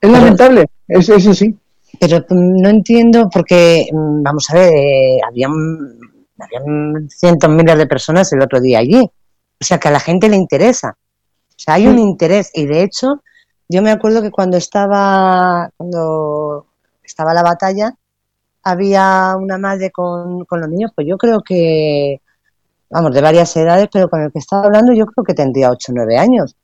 [0.00, 1.56] Es lamentable, es eso sí.
[1.98, 4.72] Pero mm, no entiendo porque, mm, vamos a ver,
[5.28, 5.52] habían,
[6.38, 9.00] habían cientos miles de personas el otro día allí.
[9.00, 10.96] O sea, que a la gente le interesa.
[11.48, 13.22] O sea, hay un interés y de hecho
[13.68, 16.66] yo me acuerdo que cuando estaba, cuando
[17.02, 17.94] estaba la batalla,
[18.62, 22.20] había una madre con, con los niños, pues yo creo que,
[22.90, 25.92] vamos, de varias edades, pero con el que estaba hablando yo creo que tendría 8
[25.92, 26.56] o 9 años.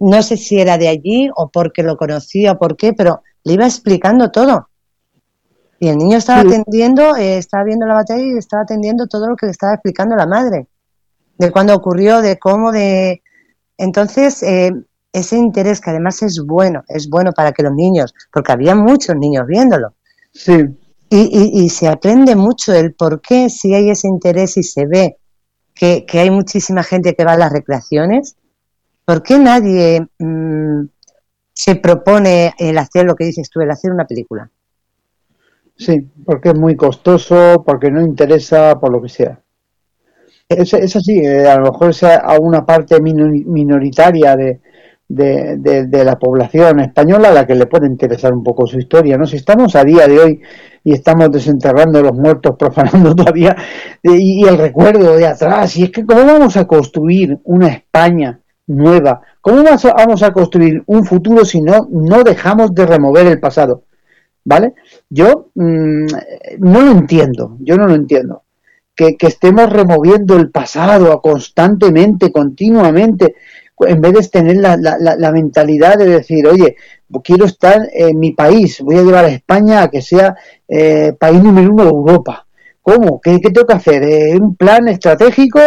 [0.00, 3.54] No sé si era de allí o porque lo conocía o por qué, pero le
[3.54, 4.68] iba explicando todo.
[5.78, 9.36] Y el niño estaba atendiendo, eh, estaba viendo la batalla y estaba atendiendo todo lo
[9.36, 10.66] que le estaba explicando la madre.
[11.38, 13.22] De cuándo ocurrió, de cómo, de...
[13.78, 14.72] Entonces, eh,
[15.12, 19.16] ese interés que además es bueno, es bueno para que los niños, porque había muchos
[19.16, 19.94] niños viéndolo.
[20.32, 20.66] Sí.
[21.12, 25.16] Y, y, se aprende mucho el por qué, si hay ese interés y se ve
[25.74, 28.36] que, hay muchísima gente que va a las recreaciones,
[29.04, 30.84] ¿por qué nadie mm,
[31.52, 34.48] se propone el hacer lo que dices tú, el hacer una película?
[35.76, 39.40] Sí, porque es muy costoso, porque no interesa, por lo que sea.
[40.48, 44.60] Es, es así, eh, a lo mejor es a una parte minoritaria de,
[45.10, 49.18] de, de, la población española a la que le puede interesar un poco su historia.
[49.18, 49.26] ¿no?
[49.26, 50.40] Si estamos a día de hoy
[50.84, 53.56] y estamos desenterrando los muertos, profanando todavía
[54.02, 59.20] y, el recuerdo de atrás, y es que ¿cómo vamos a construir una España nueva?
[59.40, 63.82] ¿Cómo vamos a construir un futuro si no, no dejamos de remover el pasado?
[64.44, 64.74] ¿Vale?
[65.08, 66.06] Yo mm,
[66.58, 68.44] no lo entiendo, yo no lo entiendo.
[68.94, 73.34] Que, que, estemos removiendo el pasado constantemente, continuamente,
[73.86, 76.76] en vez de tener la, la, mentalidad de decir, oye,
[77.22, 80.36] quiero estar en mi país, voy a llevar a España a que sea
[80.68, 82.46] eh, país número uno de Europa.
[82.82, 83.20] ¿Cómo?
[83.20, 84.02] ¿Qué, tengo que hacer?
[84.02, 85.60] Eh, ¿Un plan estratégico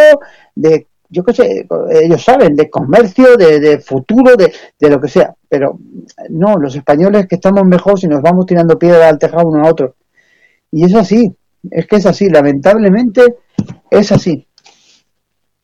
[0.56, 1.68] de, yo qué sé,
[2.02, 5.34] ellos saben, de comercio, de, futuro, de, de, lo que sea?
[5.48, 5.80] Pero
[6.30, 9.70] no, los españoles que estamos mejor si nos vamos tirando piedra al tejado uno a
[9.70, 9.96] otro.
[10.72, 11.36] Y es así,
[11.70, 13.36] es que es así, lamentablemente
[13.92, 14.48] es así.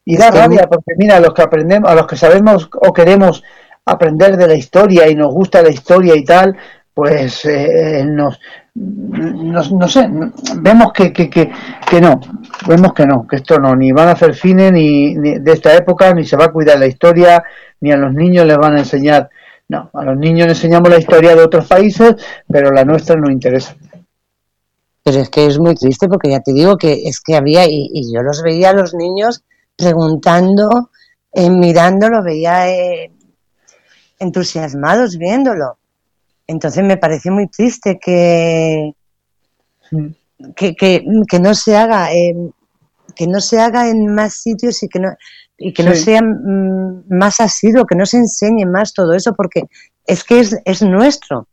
[0.09, 3.43] Y da rabia porque mira, a los que aprendemos, a los que sabemos o queremos
[3.85, 6.57] aprender de la historia y nos gusta la historia y tal,
[6.95, 8.39] pues eh, nos,
[8.73, 10.09] no sé,
[10.61, 11.51] vemos que, que, que,
[11.87, 12.19] que, no,
[12.67, 16.11] vemos que no, que esto no, ni van a hacer cine ni, de esta época,
[16.11, 17.43] ni se va a cuidar la historia,
[17.79, 19.29] ni a los niños les van a enseñar,
[19.67, 22.15] no, a los niños les enseñamos la historia de otros países,
[22.47, 23.75] pero la nuestra no interesa.
[25.03, 27.91] Pero es que es muy triste porque ya te digo que es que había, y,
[27.93, 29.43] y yo los veía a los niños
[29.79, 30.91] preguntando,
[31.31, 33.11] eh, mirándolo, veía eh,
[34.19, 35.77] entusiasmados viéndolo.
[36.47, 38.93] Entonces me parece muy triste que,
[40.55, 42.35] que, que, no se haga, eh,
[43.15, 45.09] que no se haga en más sitios y que no,
[45.57, 49.63] y que no sea mm, más asiduo, que no se enseñe más todo eso, porque
[50.05, 51.47] es que es, es nuestro.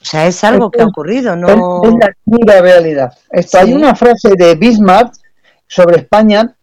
[0.00, 1.82] O sea, es algo que ha ocurrido, no...
[1.82, 1.94] Es,
[2.46, 3.12] la realidad.
[3.54, 5.12] Hay una frase de Bismarck
[5.66, 6.55] sobre España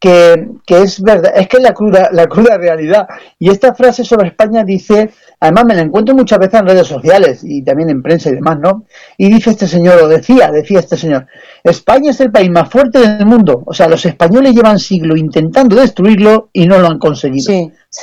[0.00, 3.06] que, es verdad, es que es la cruda, la cruda realidad.
[3.38, 7.42] Y esta frase sobre España dice, además me la encuentro muchas veces en redes sociales
[7.44, 8.86] y también en prensa y demás, ¿no?
[9.18, 11.26] Y dice este señor, o decía, decía este señor,
[11.62, 13.62] España es el país más fuerte del mundo.
[13.66, 17.52] O sea, los españoles llevan siglos intentando destruirlo y no lo han conseguido.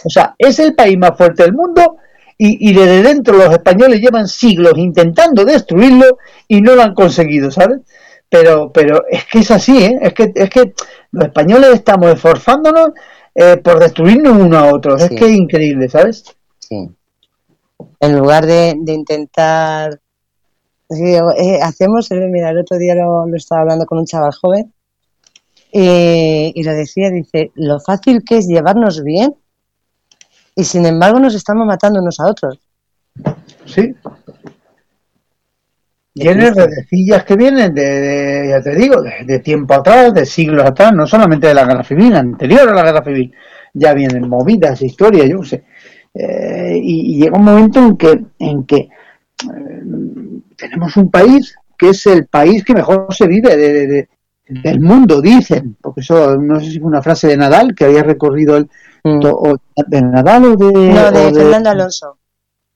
[0.04, 1.98] O sea, es el país más fuerte del mundo
[2.38, 7.50] y, y desde dentro los españoles llevan siglos intentando destruirlo y no lo han conseguido,
[7.50, 7.80] ¿sabes?
[8.30, 9.98] Pero, pero es que es así, ¿eh?
[10.02, 10.74] Es que, es que
[11.18, 12.92] los españoles estamos esforzándonos
[13.34, 14.96] eh, por destruirnos uno a otro.
[14.96, 16.24] Es que es increíble, ¿sabes?
[16.60, 16.90] Sí.
[18.00, 20.00] En lugar de, intentar...
[20.90, 24.74] Eh, hacemos, eh, mira, el otro día lo, estaba hablando con un chaval joven
[25.70, 29.36] y lo decía, dice, lo fácil que es llevarnos bien
[30.56, 32.60] y sin embargo nos estamos matando unos a otros.
[33.66, 33.94] Sí,
[36.20, 41.06] Tienes redecillas que vienen de, ya te digo, de, tiempo atrás, de siglos atrás, no
[41.06, 43.34] solamente de la guerra civil, anterior a la guerra civil,
[43.74, 45.64] ya vienen movidas, historias, yo sé.
[46.14, 48.90] Eh, y, llega un momento en que, en que eh,
[50.56, 54.08] tenemos un país que es el país que mejor se vive
[54.48, 58.02] del mundo, dicen, porque eso no sé si fue una frase de Nadal que había
[58.02, 58.68] recorrido el,
[59.04, 59.20] mm.
[59.88, 62.18] de Nadal o de, no, de Fernando Alonso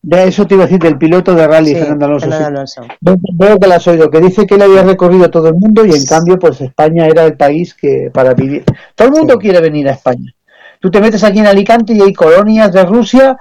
[0.04, 2.82] de eso te iba a decir del piloto de rally, Fernando Alonso.
[3.00, 5.92] Veo que la has oído, que dice que él había recorrido todo el mundo y
[5.92, 8.64] en cambio, pues España era el país que para vivir.
[8.96, 10.34] Todo el mundo quiere venir a España.
[10.80, 13.38] Tú te metes aquí en Alicante y hay colonias de Rusia,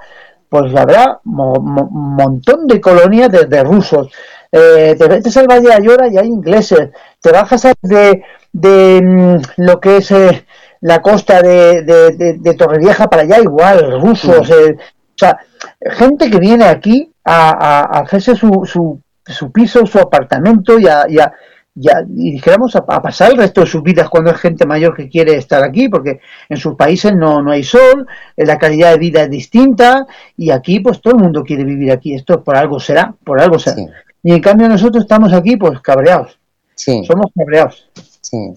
[0.47, 4.11] pues habrá un montón de colonias de, rusos.
[4.51, 6.89] Eh, te metes al Valle de Ayora y hay ingleses.
[7.19, 10.45] Te bajas de, de mm, lo que es eh,
[10.81, 14.47] la costa de, de, Torrevieja para allá, igual, rusos.
[14.51, 14.75] Eh,
[15.13, 15.37] o sea,
[15.91, 21.05] gente que viene aquí a, hacerse su, su, piso, su apartamento y a,
[21.75, 25.35] y, dijéramos a, pasar el resto de sus vidas cuando es gente mayor que quiere
[25.35, 29.23] estar aquí, porque en sus países no, no hay sol, eh, la calidad de vida
[29.23, 30.05] es distinta
[30.35, 32.13] y aquí pues todo el mundo quiere vivir aquí.
[32.13, 33.77] Esto por algo será, por algo será.
[34.23, 36.37] Y en cambio nosotros estamos aquí pues cabreados.
[36.75, 37.03] Sí.
[37.05, 37.89] Somos cabreados.
[38.21, 38.53] Sí.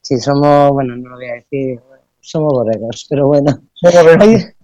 [0.00, 1.80] Sí, somos, bueno, no lo voy a decir,
[2.20, 3.60] somos borregos, pero bueno.
[3.74, 4.55] Somos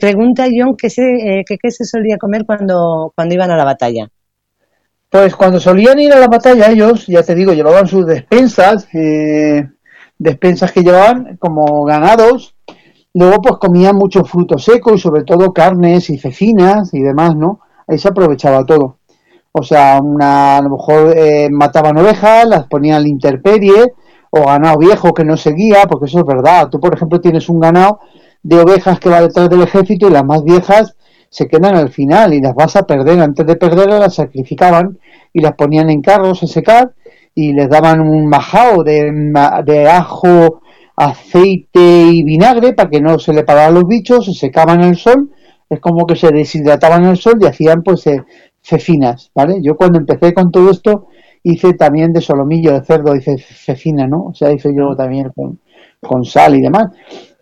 [0.00, 4.08] pregunta John ¿qué se, eh, qué se solía comer cuando, cuando iban a la batalla.
[5.08, 9.68] Pues cuando solían ir a la batalla ellos, ya te digo, llevaban sus despensas, eh,
[10.18, 12.54] despensas que llevaban como ganados,
[13.14, 17.60] luego pues comían muchos frutos secos y sobre todo carnes y cecinas y demás, ¿no?
[17.86, 18.98] Ahí se aprovechaba todo.
[19.52, 23.94] O sea, una, a lo mejor eh, mataban ovejas, las ponían al interperie,
[24.30, 26.68] o ganado viejo que no seguía, porque eso es verdad.
[26.68, 28.00] Tú, por ejemplo, tienes un ganado
[28.46, 30.94] de ovejas que va detrás del ejército y las más viejas
[31.28, 33.18] se quedan al final y las vas a perder.
[33.18, 34.98] Antes de perderlas las sacrificaban
[35.32, 36.94] y las ponían en carros a secar
[37.34, 39.10] y les daban un majao de,
[39.64, 40.60] de ajo,
[40.94, 45.32] aceite y vinagre para que no se le pararan los bichos, se secaban el sol,
[45.68, 48.22] es como que se deshidrataban el sol y hacían pues eh,
[48.62, 49.58] cecinas, ¿vale?
[49.60, 51.08] Yo cuando empecé con todo esto
[51.42, 54.26] hice también de solomillo de cerdo, hice cecina, ¿no?
[54.26, 55.58] O sea, hice yo también con,
[56.00, 56.92] con sal y demás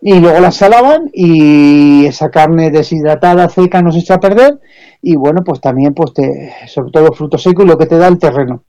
[0.07, 4.61] y luego la salaban y esa carne deshidratada seca no se echa a perder.
[5.01, 8.09] Y bueno pues también pues te, sobre todo fruto seco y lo que te da
[8.09, 8.65] el terreno.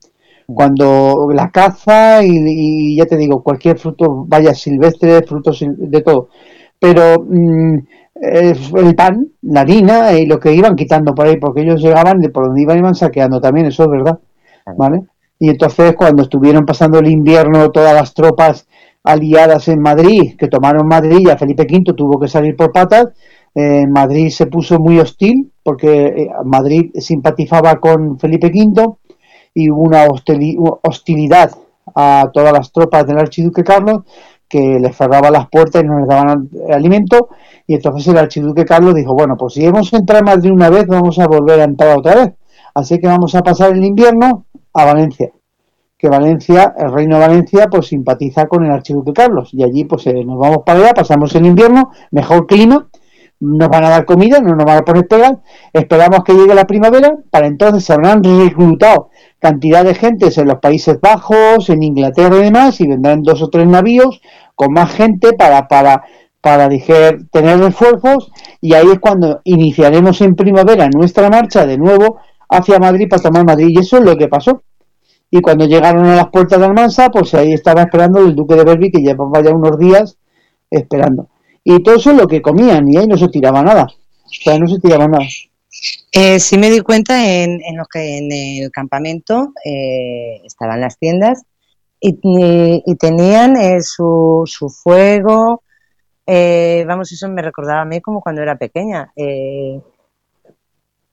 [0.46, 6.30] Cuando la caza y, ya te digo cualquier fruto vaya silvestre frutos de todo.
[6.78, 7.78] Pero mm,
[8.14, 12.30] el pan la harina y lo que iban quitando por ahí porque ellos llegaban de
[12.30, 14.18] por donde iban iban saqueando también eso es verdad
[14.74, 15.02] vale
[15.38, 18.66] y entonces cuando estuvieron pasando el invierno todas las tropas
[19.06, 23.06] aliadas en Madrid, que tomaron Madrid y a Felipe V tuvo que salir por patas.
[23.54, 28.96] Eh, Madrid se puso muy hostil porque eh, Madrid simpatizaba con Felipe V
[29.54, 30.06] y hubo una
[30.82, 31.52] hostilidad
[31.94, 34.00] a todas las tropas del archiduque Carlos
[34.48, 37.28] que les cerraba las puertas y no les daban alimento
[37.66, 40.86] y entonces el archiduque Carlos dijo bueno pues si hemos entrado en Madrid una vez
[40.86, 42.34] vamos a volver a entrar otra vez
[42.74, 44.44] así que vamos a pasar el invierno
[44.74, 45.30] a Valencia
[45.98, 49.50] que Valencia, el reino de Valencia, pues simpatiza con el archiduque Carlos.
[49.52, 52.88] Y allí, pues eh, nos vamos para allá, pasamos el invierno, mejor clima,
[53.40, 55.38] nos van a dar comida, no nos van a poner pegas,
[55.72, 60.58] esperamos que llegue la primavera, para entonces se habrán reclutado cantidad de gente en los
[60.58, 64.20] Países Bajos, en Inglaterra y demás, y vendrán dos o tres navíos
[64.54, 66.04] con más gente para, para,
[66.40, 66.68] para
[67.30, 68.30] tener refuerzos,
[68.60, 72.18] y ahí es cuando iniciaremos en primavera nuestra marcha de nuevo
[72.48, 74.62] hacia Madrid para tomar Madrid, y eso es lo que pasó
[75.30, 78.64] y cuando llegaron a las puertas de Almansa, pues ahí estaba esperando el duque de
[78.64, 80.18] Berbi, que llevaba ya unos días
[80.70, 81.28] esperando.
[81.64, 83.86] Y todo eso es lo que comían, y ahí no se tiraba nada.
[84.24, 85.24] O sea, no se tiraba nada.
[86.12, 90.98] Eh, sí me di cuenta en, en, lo que en el campamento eh, estaban las
[90.98, 91.42] tiendas
[92.00, 95.62] y, tenían eh, su, su fuego,
[96.26, 99.12] eh, vamos, eso me recordaba a mí como cuando era pequeña.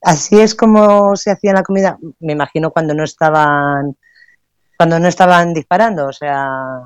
[0.04, 3.96] Así es como se hacía la comida, me imagino cuando no estaban
[4.78, 6.82] cuando no estaban disparando, o sea,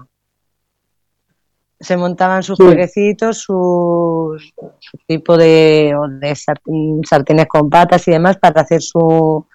[1.80, 3.16] se montaban sus sí.
[3.32, 4.38] su,
[5.08, 9.46] tipo de, de sartenes con patas y demás para hacer su,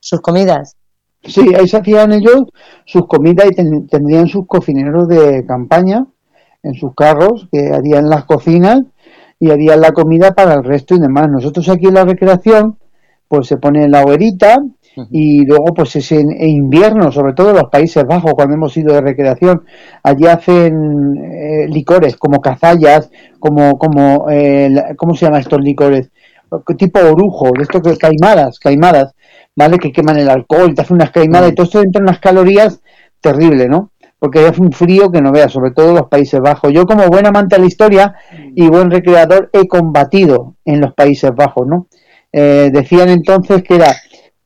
[0.00, 0.76] sus comidas.
[1.24, 2.44] Sí, ahí se hacían ellos
[2.84, 6.06] sus comidas y tendrían sus cocineros de campaña
[6.62, 8.82] en sus carros que harían las cocinas
[9.40, 11.28] y harían la comida para el resto y demás.
[11.28, 12.78] Nosotros aquí en la recreación,
[13.28, 14.58] pues se pone la hoguerita
[15.10, 18.94] y luego pues es en, invierno, sobre todo en los Países Bajos, cuando hemos ido
[18.94, 19.64] de recreación,
[20.02, 26.10] allí hacen eh, licores como cazallas, como, como eh, ¿cómo se llaman estos licores?
[26.76, 29.14] Tipo orujo, de estos que caimadas, caimadas,
[29.54, 29.78] ¿vale?
[29.78, 32.80] Que queman el alcohol, te hacen unas caimadas y todo esto entra en unas calorías
[33.20, 33.92] terribles, ¿no?
[34.18, 36.72] porque es un frío que no vea, sobre todo en los Países Bajos.
[36.72, 38.14] Yo como buen amante de la historia
[38.54, 41.86] y buen recreador he combatido en los Países Bajos, ¿no?
[42.32, 43.94] Eh, decían entonces que era,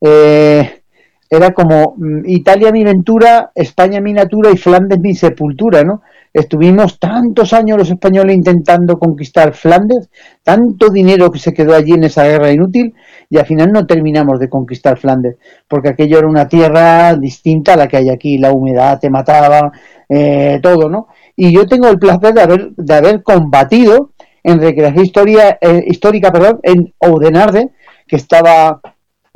[0.01, 0.83] eh,
[1.29, 6.01] era como mm, Italia mi ventura, España mi natura y Flandes mi sepultura, ¿no?
[6.33, 10.09] Estuvimos tantos años los españoles intentando conquistar Flandes,
[10.41, 12.95] tanto dinero que se quedó allí en esa guerra inútil
[13.29, 17.77] y al final no terminamos de conquistar Flandes, porque aquello era una tierra distinta a
[17.77, 19.71] la que hay aquí, la humedad te mataba,
[20.09, 21.07] eh, todo, ¿no?
[21.35, 24.11] Y yo tengo el placer de haber, de haber combatido
[24.43, 27.71] en recreación historia, eh, histórica perdón, en Oudenarde,
[28.07, 28.81] que estaba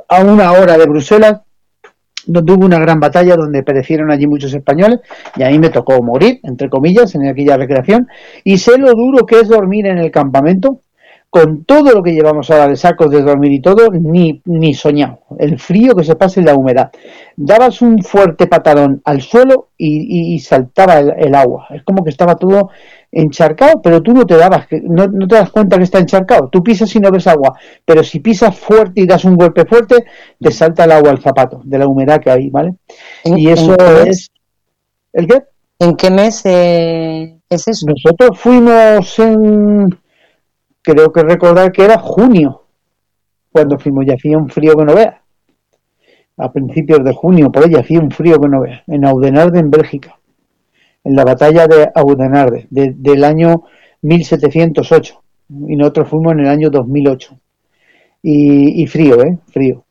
[0.10, 1.41] a una hora de Bruselas,
[2.26, 4.99] donde hubo una gran batalla donde perecieron allí muchos españoles
[5.38, 8.08] y a mí me tocó morir, entre comillas, en aquella recreación
[8.43, 10.82] y sé lo duro que es dormir en el campamento
[11.30, 15.20] con todo lo que llevamos ahora de sacos de dormir y todo, ni, ni soñado.
[15.38, 16.89] El frío que se pasa y la humedad.
[17.36, 21.68] Dabas un fuerte patadón al suelo y, saltaba el, agua.
[21.72, 22.70] Es como que estaba todo
[23.12, 26.49] encharcado, pero tú no te dabas, no, no te das cuenta que está encharcado.
[26.49, 30.05] Tú pisas y no ves agua, pero si pisas fuerte y das un golpe fuerte,
[30.39, 32.76] te salta el agua al zapato, de la humedad que hay, ¿vale?
[33.24, 34.30] Y eso es...
[35.14, 35.43] ¿El qué?
[35.80, 37.86] ¿En qué mes eh, es eso?
[37.88, 39.97] Nosotros fuimos en
[40.88, 42.64] creo que recordar que era junio,
[43.51, 45.22] cuando fuimos, ya hacía un frío que no vea.
[46.38, 49.70] A principios de junio, por ahí hacía un frío que no vea, en Audenarde, en
[49.70, 50.16] Bélgica,
[51.04, 53.64] en la batalla de Audenarde, del año
[54.02, 55.24] 1708,
[55.68, 57.39] y nosotros fuimos en el año 2008.
[58.24, 59.38] Y, y frío, ¿eh?
[59.48, 59.86] Frío.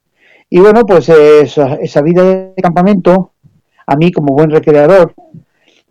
[0.50, 3.32] Y bueno, pues esa, esa vida de campamento,
[3.86, 5.14] a mí como buen recreador,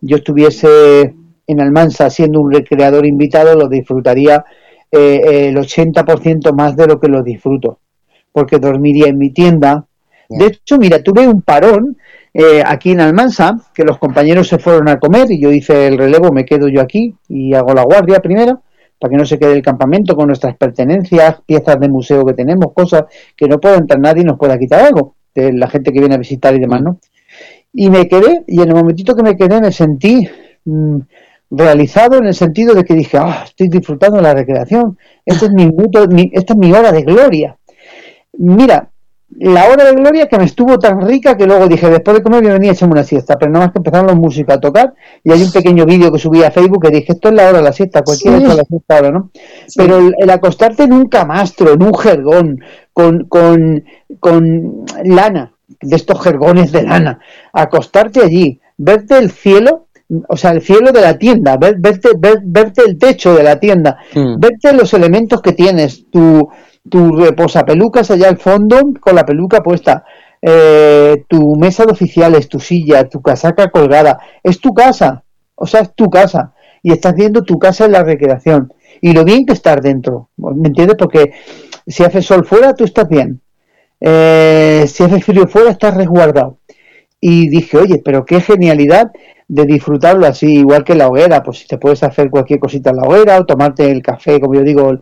[0.00, 1.14] yo estuviese
[1.46, 4.44] en Almansa siendo un recreador invitado, lo disfrutaría
[4.90, 7.80] eh, el 80% más de lo que lo disfruto,
[8.32, 9.85] porque dormiría en mi tienda.
[10.28, 11.96] De hecho, mira, tuve un parón
[12.34, 15.96] eh, aquí en Almansa, que los compañeros se fueron a comer y yo hice el
[15.96, 18.62] relevo, me quedo yo aquí y hago la guardia primero,
[18.98, 22.72] para que no se quede el campamento con nuestras pertenencias, piezas de museo que tenemos,
[22.74, 23.04] cosas
[23.34, 26.14] que no pueda entrar nadie y nos pueda quitar algo, de la gente que viene
[26.14, 26.98] a visitar y demás, ¿no?
[27.72, 30.28] Y me quedé, y en el momentito que me quedé me sentí
[30.64, 30.98] mm,
[31.50, 35.52] realizado en el sentido de que dije, ah, estoy disfrutando de la recreación, este es
[35.52, 35.70] mi,
[36.32, 37.56] esta es mi hora de gloria.
[38.38, 38.90] Mira,
[39.38, 42.44] la hora de gloria que me estuvo tan rica que luego dije, después de comer
[42.44, 44.94] yo venía a echarme una siesta, pero nada más que empezaron los músicos a tocar
[45.24, 47.58] y hay un pequeño vídeo que subí a Facebook que dije, esto es la hora
[47.58, 49.30] de la siesta, cualquiera la siesta ahora, ¿no?
[49.74, 52.60] Pero el, acostarte en un camastro, en un jergón,
[52.92, 53.84] con, con,
[54.20, 55.52] con lana,
[55.82, 57.18] de estos jergones de lana,
[57.52, 59.88] acostarte allí, verte el cielo,
[60.28, 64.38] o sea, el cielo de la tienda, verte, verte el techo de la tienda, hmm.
[64.38, 66.48] verte los elementos que tienes, tu,
[66.88, 70.04] tu reposapelucas allá al fondo con la peluca puesta,
[70.42, 75.24] eh, tu mesa de oficiales, tu silla, tu casaca colgada, es tu casa,
[75.54, 79.24] o sea, es tu casa, y estás viendo tu casa en la recreación, y lo
[79.24, 80.96] bien que estar dentro, ¿me entiendes?
[80.98, 81.32] Porque
[81.86, 83.40] si hace sol fuera, tú estás bien,
[84.00, 86.58] eh, si hace frío fuera, estás resguardado.
[87.28, 89.10] Y dije, oye, pero qué genialidad
[89.48, 92.98] de disfrutarlo así, igual que la hoguera, pues si te puedes hacer cualquier cosita en
[92.98, 94.92] la hoguera, o tomarte el café, como yo digo,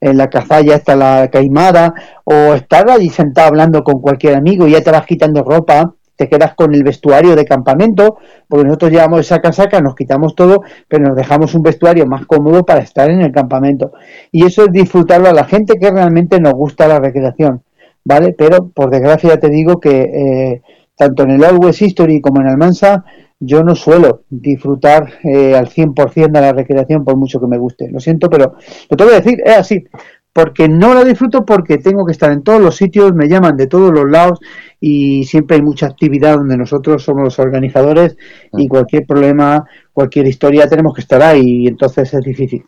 [0.00, 1.92] en la cazalla está la caimada,
[2.24, 6.26] o estar allí sentado hablando con cualquier amigo y ya te vas quitando ropa, te
[6.26, 8.16] quedas con el vestuario de campamento,
[8.48, 12.64] porque nosotros llevamos esa casaca, nos quitamos todo, pero nos dejamos un vestuario más cómodo
[12.64, 13.92] para estar en el campamento.
[14.32, 17.62] Y eso es disfrutarlo a la gente que realmente nos gusta la recreación,
[18.06, 18.34] ¿vale?
[18.38, 20.62] Pero por desgracia te digo que eh,
[20.96, 23.04] tanto en el Always History como en Almansa,
[23.40, 27.90] yo no suelo disfrutar eh, al 100% de la recreación por mucho que me guste.
[27.90, 28.54] Lo siento, pero
[28.90, 29.84] lo tengo que decir, es así.
[30.32, 33.68] porque no la disfruto porque tengo que estar en todos los sitios, me llaman de
[33.68, 34.40] todos los lados
[34.80, 38.16] y siempre hay mucha actividad donde nosotros somos los organizadores
[38.52, 42.64] y cualquier problema, cualquier historia tenemos que estar ahí y entonces es difícil.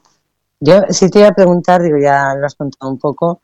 [0.60, 3.40] Yo sí te iba a preguntar, digo, ya lo has contado un poco,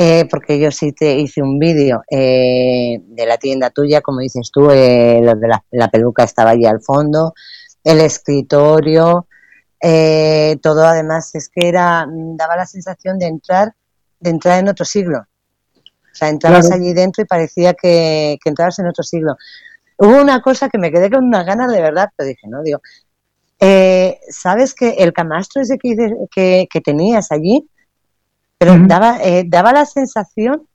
[0.00, 4.48] eh, porque yo sí te hice un vídeo eh, de la tienda tuya, como dices
[4.52, 7.34] tú, eh, lo de la, peluca estaba allí al fondo,
[7.82, 9.26] el escritorio,
[10.62, 13.74] todo además es que era, daba la sensación de entrar,
[14.20, 15.18] de entrar en otro siglo.
[15.18, 19.34] O sea, entrabas allí dentro y parecía que, que entrabas en otro siglo.
[19.96, 22.80] Hubo una cosa que me quedé con unas ganas de verdad, pero dije, no, digo,
[24.30, 27.68] ¿sabes que el camastro ese que, que tenías allí,
[28.58, 30.66] pero daba, eh, daba la sensación,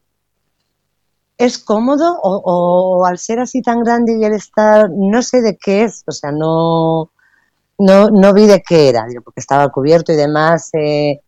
[1.38, 5.84] ¿es cómodo o, al ser así tan grande y el estar, no sé de qué
[5.84, 7.12] es, o sea, no,
[7.78, 11.20] no, no vi de qué era, porque estaba cubierto y demás, eh,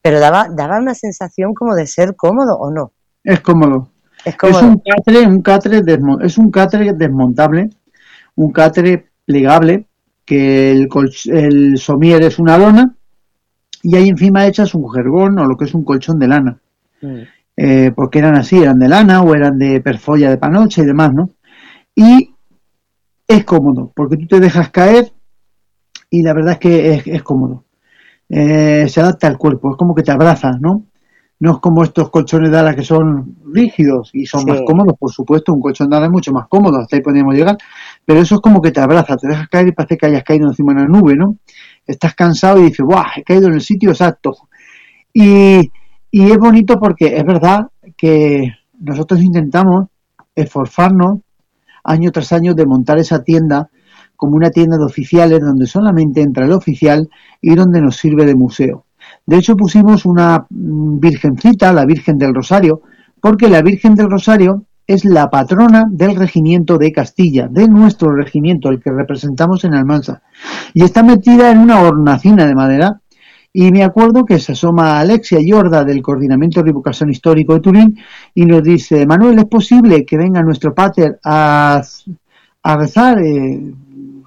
[0.00, 2.92] pero daba, daba una sensación como de ser cómodo o no.
[3.22, 3.90] Es cómodo.
[4.24, 5.82] Es, un catre, un catre
[6.22, 7.70] es un catre desmontable,
[8.36, 9.86] un catre plegable,
[10.24, 10.88] que el,
[11.26, 12.94] el somier es una lona
[13.82, 16.58] y ahí encima echas un jergón o lo que es un colchón de lana.
[17.00, 17.20] Mm.
[17.56, 21.12] Eh, porque eran así, eran de lana o eran de perfolla de panoche y demás,
[21.12, 21.30] ¿no?
[21.94, 22.34] Y
[23.26, 25.12] es cómodo, porque tú te dejas caer
[26.08, 27.64] y la verdad es que es, cómodo.
[28.28, 30.86] Eh, se adapta al cuerpo, es como que te abrazas, ¿no?
[31.38, 35.10] No es como estos colchones de ala que son rígidos y son más cómodos, por
[35.10, 37.56] supuesto, un colchón de ala es mucho más cómodo, hasta ahí podríamos llegar,
[38.04, 40.48] pero eso es como que te abraza, te dejas caer y parece que hayas caído
[40.48, 41.36] encima de una nube, ¿no?
[41.90, 43.04] Estás cansado y dices, ¡guau!
[43.16, 44.36] He caído en el sitio exacto.
[45.12, 45.70] Y,
[46.10, 47.66] y es bonito porque es verdad
[47.96, 49.86] que nosotros intentamos
[50.34, 51.20] esforzarnos
[51.84, 53.68] año tras año de montar esa tienda
[54.16, 57.08] como una tienda de oficiales donde solamente entra el oficial
[57.40, 58.84] y donde nos sirve de museo.
[59.24, 62.82] De hecho pusimos una virgencita, la Virgen del Rosario,
[63.20, 68.70] porque la Virgen del Rosario es la patrona del regimiento de Castilla, de nuestro regimiento,
[68.70, 70.20] el que representamos en Almansa.
[70.74, 73.00] Y está metida en una hornacina de madera.
[73.52, 77.98] Y me acuerdo que se asoma Alexia Yorda del Coordinamiento de Revocación Histórico de Turín
[78.34, 81.80] y nos dice, Manuel, ¿es posible que venga nuestro pater a,
[82.64, 83.22] a rezar?
[83.22, 83.72] Eh,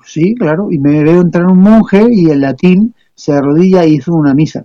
[0.05, 0.71] sí, claro.
[0.71, 4.63] Y me veo entrar un monje y en latín se arrodilla y hizo una misa.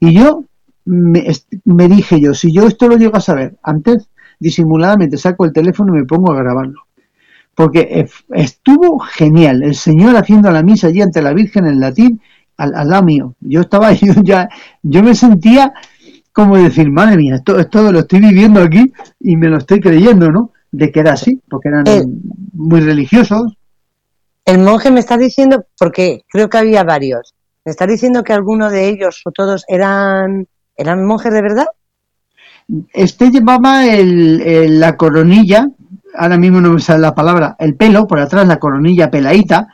[0.00, 0.42] Y yo
[0.84, 1.26] me,
[1.64, 4.08] me dije yo, si yo esto lo llego a saber antes,
[4.38, 6.82] disimuladamente saco el teléfono y me pongo a grabarlo.
[7.54, 12.20] Porque estuvo genial, el Señor haciendo la misa allí ante la Virgen en latín,
[12.56, 13.34] al, lado mío.
[13.40, 14.48] Yo estaba, yo ya,
[14.82, 15.72] yo me sentía
[16.32, 20.30] como decir, madre mía, esto, esto lo estoy viviendo aquí y me lo estoy creyendo,
[20.30, 20.52] ¿no?
[20.70, 21.84] De que era así, porque eran
[22.52, 23.56] muy religiosos.
[24.44, 27.34] El monje me está diciendo, porque creo que había varios,
[27.64, 31.66] me está diciendo que alguno de ellos o todos eran, eran monjes de verdad.
[32.92, 35.68] Este llevaba el, la coronilla,
[36.14, 39.68] ahora mismo no me sale la palabra, el pelo, por atrás la coronilla peladita.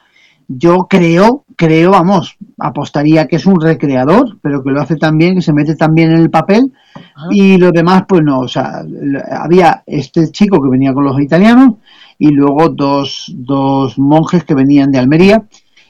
[0.47, 5.43] Yo creo, creo, vamos, apostaría que es un recreador, pero que lo hace también, que
[5.43, 6.73] se mete también en el papel.
[7.17, 7.29] Ah.
[7.31, 8.85] Y los demás, pues no, o sea,
[9.31, 11.77] había este chico que venía con los italianos
[12.19, 15.43] y luego dos, dos monjes que venían de Almería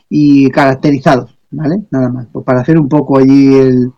[0.09, 1.83] y caracterizados, ¿vale?
[1.91, 3.93] Nada más, pues para hacer un poco allí el,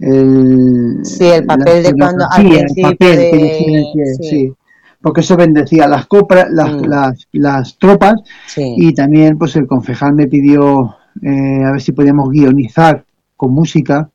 [0.00, 3.84] el, sí, el papel de cuando el papel
[4.22, 4.52] sí.
[5.00, 6.84] porque eso bendecía las copras, las, mm.
[6.86, 8.14] las, las, tropas
[8.56, 13.04] y también pues el concejal me pidió eh, a ver si podíamos guionizar
[13.36, 14.10] con música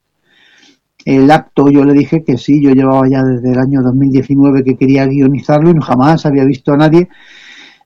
[1.05, 4.75] el acto, yo le dije que sí, yo llevaba ya desde el año 2019 que
[4.75, 7.09] quería guionizarlo y jamás había visto a nadie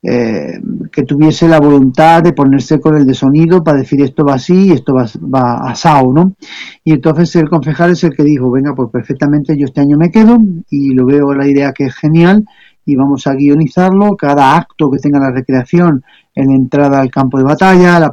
[0.01, 4.35] eh, que tuviese la voluntad de ponerse con el de sonido para decir esto va
[4.35, 6.35] así y esto va, va asado, ¿no?
[6.83, 10.09] Y entonces el concejal es el que dijo, venga, pues perfectamente yo este año me
[10.09, 10.37] quedo
[10.69, 12.45] y lo veo la idea que es genial
[12.85, 17.37] y vamos a guionizarlo, cada acto que tenga la recreación, en la entrada al campo
[17.37, 18.09] de batalla, la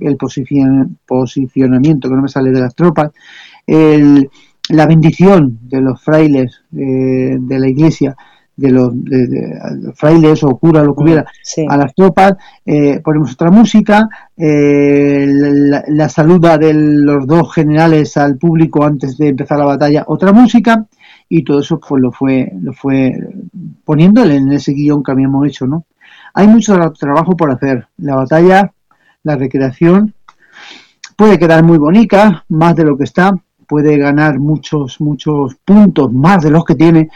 [0.00, 0.16] el
[1.06, 3.12] posicionamiento que no me sale de las tropas,
[3.66, 8.16] la bendición de los frailes eh, de la iglesia
[8.60, 8.92] de los
[9.94, 11.24] frailes o curas, lo que hubiera,
[11.68, 12.34] a las tropas,
[12.64, 19.28] eh, ponemos otra música, eh, la, saluda de los dos generales al público antes de
[19.28, 20.86] empezar la batalla, otra música,
[21.28, 23.12] y todo eso pues lo fue, lo fue
[23.84, 25.86] poniéndole en ese guion que habíamos hecho, ¿no?
[26.34, 27.88] Hay mucho trabajo por hacer.
[27.98, 28.72] La batalla,
[29.22, 30.14] la recreación,
[31.16, 33.32] puede quedar muy bonita, más de lo que está,
[33.66, 37.08] puede ganar muchos, muchos puntos más de los que tiene,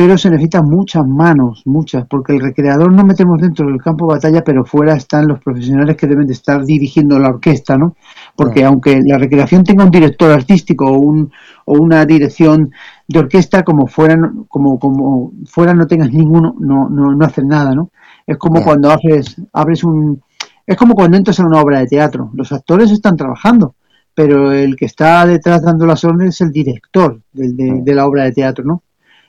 [0.00, 4.14] pero se necesitan muchas manos, muchas, porque el recreador no metemos dentro del campo de
[4.14, 7.96] batalla, pero fuera están los profesionales que deben de estar dirigiendo la orquesta, ¿no?
[8.34, 11.30] Porque aunque la recreación tenga un director artístico o, un,
[11.66, 12.70] o una dirección
[13.06, 14.16] de orquesta, como fuera,
[14.48, 17.90] como, como fuera no tengas ninguno, no, no, no hacen nada, ¿no?
[18.26, 20.22] Es como cuando haces, abres un,
[20.66, 22.30] es como cuando entras en una obra de teatro.
[22.32, 23.74] Los actores están trabajando,
[24.14, 28.24] pero el que está detrás dando las órdenes es el director de, de la obra
[28.24, 28.82] de teatro, ¿no?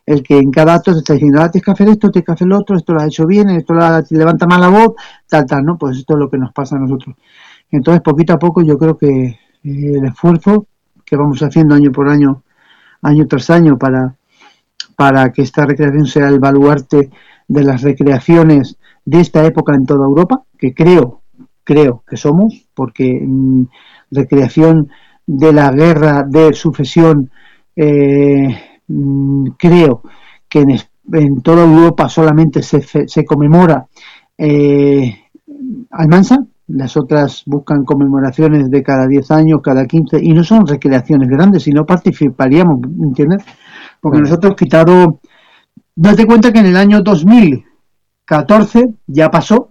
[0.06, 2.32] El que en cada acto te está diciendo, ah, tienes que hacer esto, tienes que
[2.32, 4.96] hacer lo otro, esto lo has hecho bien, esto lo levanta mal la voz,
[5.28, 5.78] tal, tal, ¿no?
[5.78, 7.16] Pues esto es lo que nos pasa a nosotros.
[7.70, 10.68] Entonces, poquito a poco, yo creo que eh, el esfuerzo
[11.06, 12.44] que vamos haciendo año por año,
[13.02, 14.16] año tras año, para,
[14.96, 17.10] para que esta recreación sea el baluarte
[17.48, 21.22] de las recreaciones de esta época en toda Europa, que creo,
[21.64, 23.64] creo que somos, porque mm,
[24.12, 24.90] recreación
[25.26, 27.32] de la guerra de sucesión
[27.76, 28.71] eh,
[29.58, 30.04] creo
[30.48, 30.66] que
[31.14, 33.88] en, toda Europa solamente se, se conmemora
[34.38, 35.22] eh,
[35.92, 41.30] Almansa, las otras buscan conmemoraciones de cada 10 años, cada 15, y no son recreaciones
[41.30, 43.44] grandes, sino participaríamos, ¿entiendes?
[44.00, 45.20] Porque nosotros quitado,
[45.96, 49.70] date cuenta que en el año 2014 ya pasó,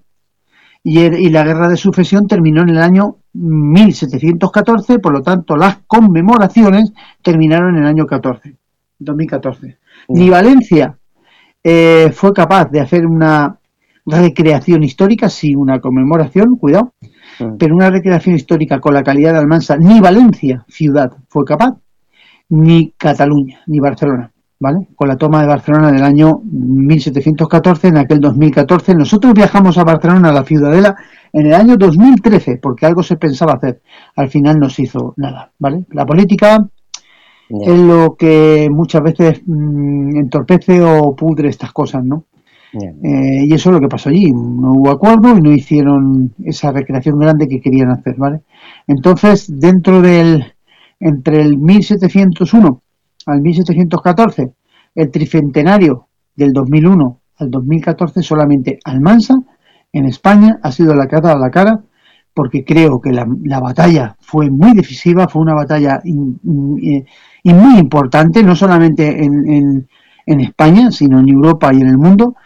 [0.83, 5.79] y, y, la guerra de sucesión terminó en el año 1714, por lo tanto las
[5.87, 6.93] conmemoraciones
[7.23, 8.60] terminaron en el año 14.
[9.01, 9.79] 2014.
[10.09, 10.97] Ni Valencia
[11.63, 13.59] eh, fue capaz de hacer una
[14.07, 16.95] recreación histórica, sí, una conmemoración, cuidado,
[17.59, 21.75] pero una recreación histórica con la calidad de Almansa, ni Valencia, ciudad, fue capaz,
[22.51, 24.89] ni Cataluña, ni Barcelona, ¿vale?
[24.95, 29.85] Con la toma de Barcelona en el año 1714, en aquel 2014, nosotros viajamos a
[29.85, 30.97] Barcelona, a la ciudadela,
[31.33, 33.81] en el año 2013, porque algo se pensaba hacer.
[34.17, 35.85] Al final no se hizo nada, ¿vale?
[35.91, 36.59] La política
[37.51, 42.25] es lo que muchas veces mm, entorpece o pudre estas cosas, ¿no?
[42.73, 44.31] Eh, y eso es lo que pasó allí.
[44.31, 48.43] No hubo acuerdo y no hicieron esa recreación grande que querían hacer, ¿vale?
[48.87, 50.45] Entonces, dentro del,
[51.01, 52.83] entre el 1701
[53.27, 54.53] al 1714,
[54.95, 59.35] el tricentenario del 2001 al 2014, solamente Almansa,
[59.93, 61.83] en España, ha sido la cara a la cara,
[62.33, 63.27] porque creo que la,
[63.61, 67.05] batalla fue muy decisiva, fue una batalla eh,
[67.43, 69.89] y muy importante, no solamente en,
[70.27, 72.37] en, España, sino en Europa y en el mundo.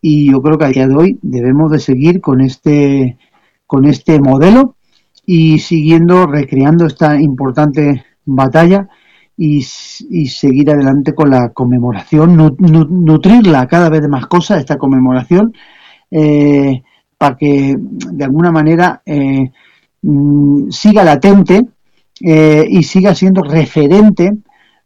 [0.00, 3.18] Y yo creo que a día de hoy debemos de seguir con este,
[3.66, 4.76] con este modelo
[5.24, 8.88] y siguiendo recreando esta importante batalla
[9.36, 9.58] y,
[10.10, 15.54] y seguir adelante con la conmemoración, nutrirla cada vez de más cosas, esta conmemoración,
[16.10, 16.82] eh,
[17.16, 19.50] para que de alguna manera eh,
[20.02, 21.62] mm, siga latente
[22.20, 24.32] eh, y siga siendo referente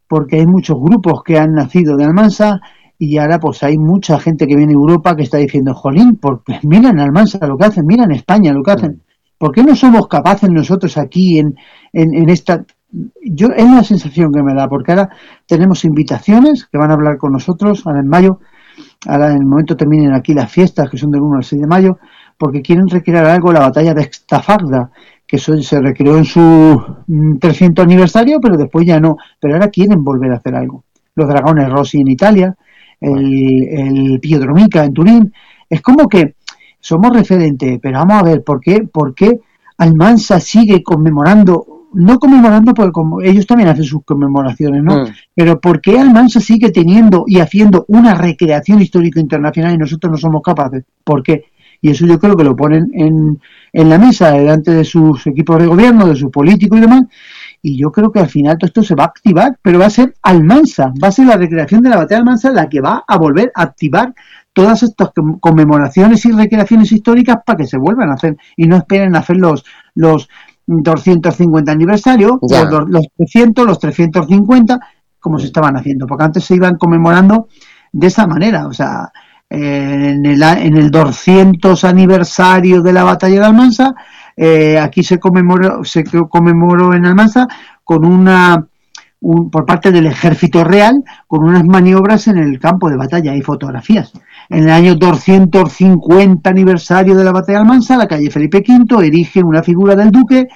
[0.09, 2.61] porque hay muchos grupos que han nacido de Almansa
[2.99, 6.61] y ahora pues hay mucha gente que viene de Europa que está diciendo, jolín, porque
[6.63, 9.03] miran Almansa lo que hacen, miran España lo que hacen.
[9.39, 11.57] ¿Por qué no somos capaces nosotros aquí en,
[11.93, 12.65] en, esta...
[13.25, 15.11] Yo es la sensación que me da, porque ahora
[15.47, 18.39] tenemos invitaciones que van a hablar con nosotros ahora en mayo,
[19.07, 21.67] ahora en el momento terminen aquí las fiestas que son del 1 al 6 de
[21.67, 21.99] mayo,
[22.39, 24.91] porque quieren recrear algo la batalla de Estafarda,
[25.27, 26.83] que eso se recreó en su
[27.41, 29.17] 300 mm, aniversario, pero después ya no.
[29.41, 30.85] Pero ahora quieren volver a hacer algo.
[31.15, 32.55] Los dragones Rossi en Italia,
[33.01, 35.33] el, el Piedromica en Turín.
[35.69, 36.35] Es como que
[36.81, 39.41] somos referentes, pero vamos a ver, ¿por qué, por qué
[39.79, 45.05] Almansa sigue conmemorando no conmemorando porque como ellos también hacen sus conmemoraciones, ¿no?
[45.05, 45.09] Mm.
[45.35, 50.17] Pero ¿por qué Almansa sigue teniendo y haciendo una recreación histórico internacional y nosotros no
[50.17, 50.85] somos capaces?
[51.05, 51.45] ¿Por qué?
[51.85, 53.39] Y eso yo creo que lo ponen en,
[53.71, 57.03] en la mesa delante de sus equipos de gobierno, de sus políticos y demás.
[57.61, 59.91] Y yo creo que al final todo esto se va a activar, pero va a
[59.91, 63.05] ser Almansa, va a ser la recreación de la batalla de Almansa la que va
[63.07, 64.15] a volver a activar
[64.55, 68.39] todas estas conmemoraciones y recreaciones históricas para que se vuelvan a hacer.
[68.57, 69.63] Y no esperen a hacer los,
[69.95, 70.31] los
[70.67, 74.81] 250 aniversarios, los, los 300, los 350,
[75.21, 77.49] como se estaban haciendo, porque antes se iban conmemorando
[77.93, 79.13] de esa manera, o sea,
[79.55, 83.95] en el, en el 200 aniversario de la batalla de Almansa,
[84.37, 87.47] eh, aquí se conmemoró, se conmemoró en Almansa
[87.85, 88.67] con una
[89.51, 94.13] por parte del ejército real con unas maniobras en el campo de batalla y fotografías.
[94.51, 99.43] En el año 250 aniversario de la batalla de Almansa, la calle Felipe V erige
[99.43, 100.47] una figura del duque,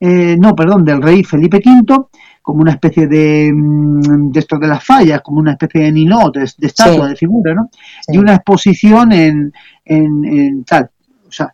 [0.00, 2.08] eh, no, perdón, del rey Felipe V,
[2.46, 6.32] como una especie de, mm, de esto de las fallas, como una especie de ninot,
[6.32, 7.70] de, estatua, de figura, ¿no?
[8.06, 9.52] Y una exposición en,
[9.84, 10.88] en, tal.
[11.26, 11.50] O sea,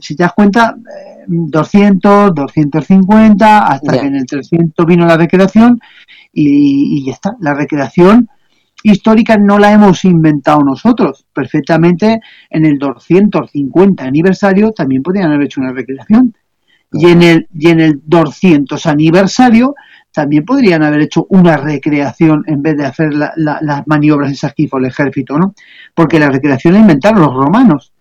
[0.00, 0.74] si te das cuenta,
[1.28, 5.78] 200, eh, 250, hasta que en el 300 vino la recreación
[6.32, 7.36] y, y ya está.
[7.38, 8.28] La recreación
[8.82, 11.24] histórica no la hemos inventado nosotros.
[11.32, 12.20] Perfectamente
[12.50, 16.34] en el 250 aniversario también podrían haber hecho una recreación.
[16.92, 19.76] Y en el, y en el 200 aniversario
[20.12, 24.78] también podrían haber hecho una recreación en vez de hacer las maniobras esas que hizo
[24.78, 25.54] el ejército, ¿no?
[25.94, 27.92] Porque la recreación la inventaron los romanos.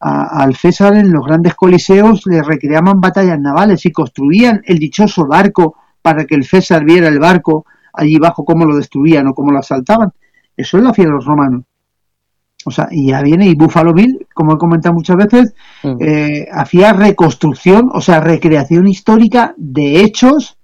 [0.00, 5.76] al César en los grandes coliseos le recreaban batallas navales y construían el dichoso barco
[6.00, 9.58] para que el César viera el barco allí abajo cómo lo destruían o cómo lo
[9.58, 10.10] asaltaban.
[10.56, 11.64] Eso lo hacían los romanos.
[12.64, 15.96] O sea, y ya viene, y Buffalo Bill, como he comentado muchas veces, mm.
[16.00, 20.58] eh, hacía reconstrucción, o sea, recreación histórica de hechos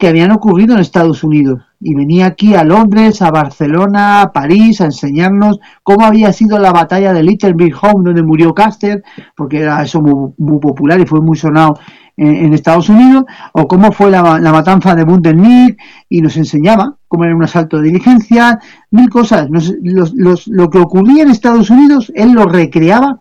[0.00, 1.60] que habían ocurrido en Estados Unidos.
[1.78, 6.72] Y venía aquí a Londres, a Barcelona, a París, a enseñarnos cómo había sido la
[6.72, 9.02] batalla de Little Big Home, donde murió Caster,
[9.36, 11.78] porque era eso muy, popular y fue muy sonado
[12.16, 15.36] en, Estados Unidos, o cómo fue la, matanza de Bundes
[16.08, 18.58] y nos enseñaba cómo era un asalto de diligencia,
[18.90, 19.48] mil cosas.
[19.50, 23.20] lo que ocurría en Estados Unidos, él lo recreaba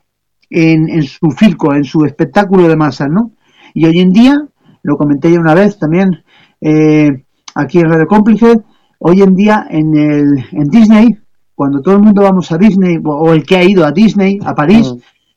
[0.50, 3.32] en, en su circo, en su espectáculo de masas, ¿no?
[3.74, 4.46] Y hoy en día,
[4.82, 6.24] lo comenté ya una vez también,
[6.62, 7.26] eh,
[7.56, 8.62] aquí en Radio Cómplice,
[9.00, 11.18] hoy en día en, el, en Disney,
[11.56, 14.56] cuando todo el mundo vamos a Disney, o el que ha ido a Disney, a
[14.56, 14.94] París,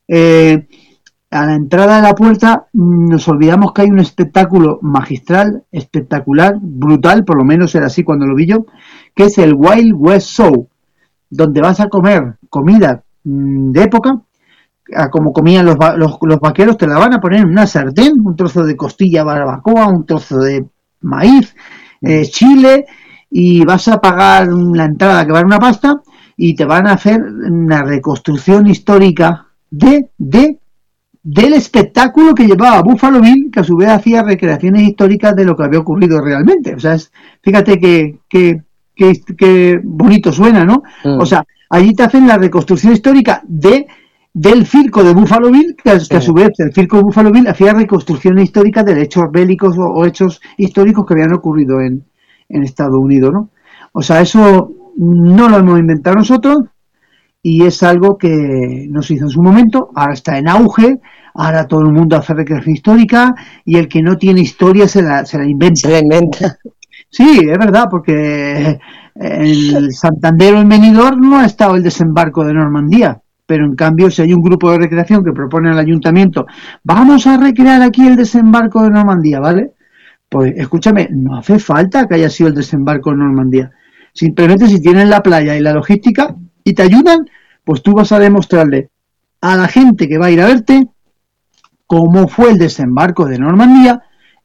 [0.07, 0.67] eh,
[1.31, 6.55] a la entrada de la puerta mm, nos olvidamos que hay un espectáculo magistral, espectacular,
[6.61, 8.65] brutal, por lo menos era así cuando lo vi yo,
[9.15, 10.69] que es el Wild West Show,
[11.29, 14.21] donde vas a comer comida mm, de época,
[15.11, 18.35] como comían los, los, los, vaqueros, te la van a poner en una sartén, un
[18.35, 20.67] trozo de costilla barbacoa, un trozo de
[21.03, 21.55] maíz,
[22.01, 22.85] eh, chile,
[23.29, 26.01] y vas a pagar la entrada que vale una pasta
[26.37, 30.59] y te van a hacer una reconstrucción histórica de, de
[31.23, 35.55] del espectáculo que llevaba Buffalo Bill, que a su vez hacía recreaciones históricas de lo
[35.55, 36.75] que había ocurrido realmente.
[36.75, 36.97] O sea,
[37.41, 40.83] fíjate que, que, bonito suena, ¿no?
[41.05, 41.19] Mm.
[41.19, 43.87] O sea, allí te hacen la reconstrucción histórica de
[44.33, 47.73] del circo de Buffalo Bill, que, a su vez el circo de Buffalo Bill hacía
[47.73, 52.03] reconstrucciones históricas de hechos bélicos o, hechos históricos que habían ocurrido en,
[52.49, 53.49] en, Estados Unidos, ¿no?
[53.91, 56.63] O sea, eso no lo hemos inventado nosotros
[57.43, 60.99] y es algo que nos hizo en su momento, ahora está en auge,
[61.35, 63.35] ahora todo el mundo hace recreación histórica
[63.65, 65.81] y el que no tiene historia se la, se la inventa.
[65.81, 66.57] Se la inventa.
[67.09, 68.79] Sí, es verdad, porque
[69.13, 74.09] el Santander o el Benidorm no ha estado el desembarco de Normandía pero en cambio
[74.09, 76.45] si hay un grupo de recreación que propone al ayuntamiento,
[76.83, 79.71] vamos a recrear aquí el desembarco de Normandía, ¿vale?
[80.29, 83.71] Pues escúchame, no hace falta que haya sido el desembarco de Normandía.
[84.13, 87.27] Simplemente si tienen la playa y la logística y te ayudan,
[87.63, 88.89] pues tú vas a demostrarle
[89.41, 90.87] a la gente que va a ir a verte
[91.85, 94.01] cómo fue el desembarco de Normandía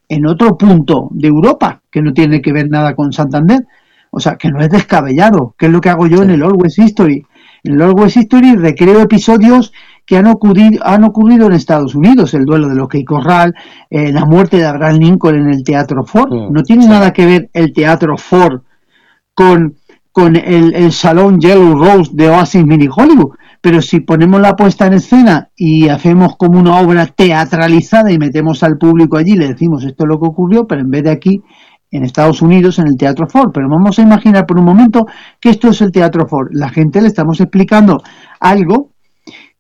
[0.09, 3.67] en otro punto de Europa, que no tiene que ver nada con Santander.
[4.11, 6.79] O sea, que no es descabellado, que es lo que hago yo en el Always
[6.79, 7.25] History.
[7.65, 9.73] En Lord West History recreo episodios
[10.09, 13.55] que han ocurrido, han ocurrido en Estados Unidos, el duelo de Lockheed Corral,
[13.91, 16.33] eh, la muerte de Abraham Lincoln en el Teatro Ford.
[16.51, 18.63] No tiene nada que ver el Teatro Ford
[19.35, 19.77] con,
[20.11, 23.35] con el, Salón Yellow Rose de Oasis Mini Hollywood.
[23.61, 28.63] Pero si ponemos la puesta en escena y hacemos como una obra teatralizada y metemos
[28.63, 31.43] al público allí, le decimos esto es lo que ocurrió, pero en vez de aquí
[31.91, 33.51] en Estados Unidos en el Teatro Ford.
[33.53, 35.07] Pero vamos a imaginar por un momento
[35.41, 36.49] que esto es el Teatro Ford.
[36.53, 38.03] La gente le estamos explicando
[38.41, 38.93] algo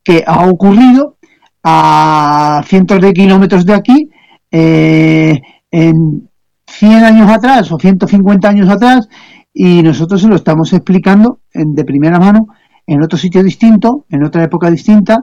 [0.02, 1.16] que ha ocurrido
[1.62, 4.10] a cientos de kilómetros de aquí
[4.50, 5.40] eh,
[5.70, 6.28] en
[6.66, 9.08] 100 años atrás o 150 años atrás
[9.52, 12.46] y nosotros se lo estamos explicando en, de primera mano
[12.86, 15.22] en otro sitio distinto, en otra época distinta,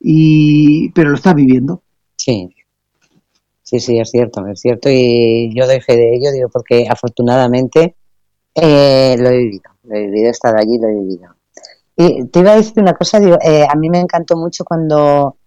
[0.00, 1.82] y, pero lo está viviendo.
[2.16, 2.48] Sí,
[3.64, 4.90] Sí, sí, es cierto, es cierto.
[4.90, 7.96] Y yo fe de ello, digo, porque afortunadamente
[8.54, 11.34] eh, lo he vivido, lo he vivido, he estado allí, lo he vivido.
[11.96, 15.38] Y te iba a decir una cosa, digo, eh, a mí me encantó mucho cuando,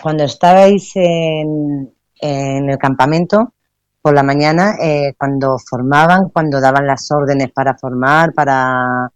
[0.00, 3.52] cuando estabais en, en el campamento
[4.00, 9.10] por la mañana, eh, cuando formaban, cuando daban las órdenes para formar, para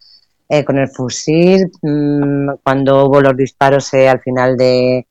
[0.66, 5.08] con el fusil, mm, cuando hubo los disparos al final de,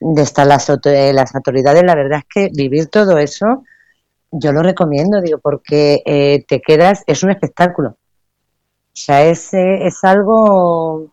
[0.00, 3.64] de estar las, eh, las autoridades, la verdad es que vivir todo eso,
[4.32, 7.90] yo lo recomiendo, digo, porque eh, te quedas, es un espectáculo.
[7.90, 11.10] O sea, es, eh, es algo,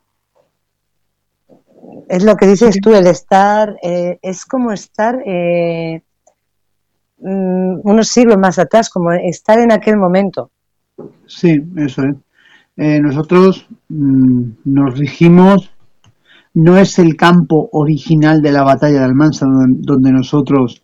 [2.08, 6.00] es lo que dices tú, el estar, es como estar mm,
[7.84, 10.50] unos siglos más atrás, como estar en aquel momento.
[11.28, 12.16] Sí, eso es.
[13.02, 15.72] nosotros mm, nos rigimos
[16.58, 20.82] no es el campo original de la batalla de Almansa donde, nosotros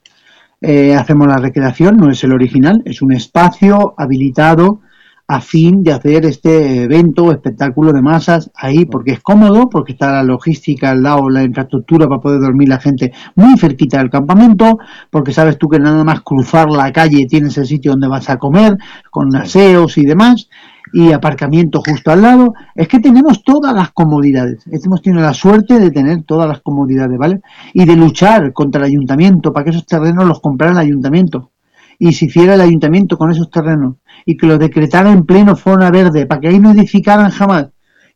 [0.62, 4.82] eh, hacemos la recreación, no es el original, es un espacio habilitado
[5.28, 10.12] a fin de hacer este evento, espectáculo de masas ahí, porque es cómodo, porque está
[10.12, 14.78] la logística al lado, la infraestructura para poder dormir la gente muy cerquita del campamento,
[15.10, 18.38] porque sabes tú que nada más cruzar la calle tienes el sitio donde vas a
[18.38, 18.78] comer,
[19.10, 20.50] con aseos y demás,
[20.94, 22.54] y aparcamiento justo al lado.
[22.76, 24.64] Es que tenemos todas las comodidades.
[24.72, 27.42] Hemos tenido la suerte de tener todas las comodidades, ¿vale?
[27.74, 31.52] Y de luchar contra el ayuntamiento para que esos terrenos los comprara el ayuntamiento
[32.00, 33.96] y se hiciera el ayuntamiento con esos terrenos
[34.26, 37.68] y que lo decretara en pleno zona verde, para que ahí no edificaran jamás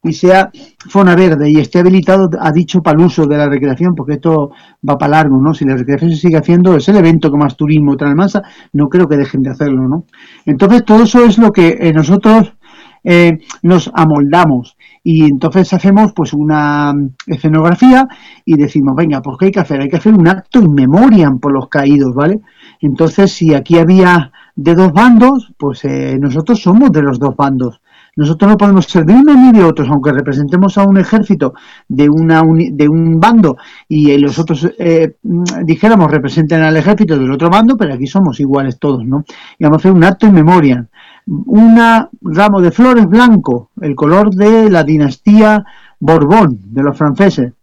[0.03, 0.51] y sea
[0.89, 4.51] zona verde y esté habilitado, ha dicho, para el uso de la recreación, porque esto
[4.87, 5.53] va para largo, ¿no?
[5.53, 8.43] Si la recreación se sigue haciendo, es el evento que más turismo trae masa,
[8.73, 10.05] no creo que dejen de hacerlo, ¿no?
[10.45, 12.53] Entonces, todo eso es lo que eh, nosotros
[13.03, 16.93] eh, nos amoldamos y entonces hacemos pues una
[17.25, 18.07] escenografía
[18.43, 19.79] y decimos, venga, pues ¿qué hay que hacer?
[19.79, 22.41] Hay que hacer un acto in memoriam por los caídos, ¿vale?
[22.81, 27.79] Entonces, si aquí había de dos bandos, pues eh, nosotros somos de los dos bandos.
[28.17, 31.53] Nosotros no podemos ser de uno ni de otros, aunque representemos a un ejército
[31.87, 33.57] de, una de un bando
[33.87, 35.15] y los otros, eh,
[35.63, 39.23] dijéramos, representen al ejército del otro bando, pero aquí somos iguales todos, ¿no?
[39.59, 40.87] Y vamos a hacer un acto en memoria.
[41.27, 41.77] Un
[42.21, 45.63] ramo de flores blanco, el color de la dinastía
[45.99, 47.53] Borbón, de los franceses.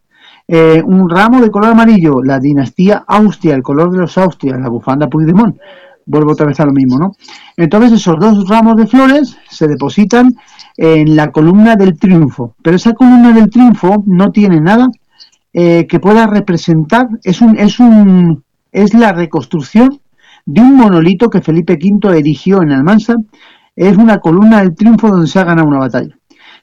[0.47, 4.69] Eh, un ramo de color amarillo, la dinastía Austria, el color de los Austrias, la
[4.69, 5.57] bufanda Puigdemont.
[6.07, 7.13] Vuelvo otra vez a lo mismo, ¿no?
[7.57, 10.35] Entonces esos dos ramos de flores se depositan
[10.77, 14.89] en la columna del triunfo, pero esa columna del triunfo no tiene nada
[15.53, 20.01] eh, que pueda representar, es un, es un, es la reconstrucción
[20.45, 23.15] de un monolito que Felipe V erigió en Almansa,
[23.77, 26.17] es una columna del triunfo donde se ha ganado una batalla,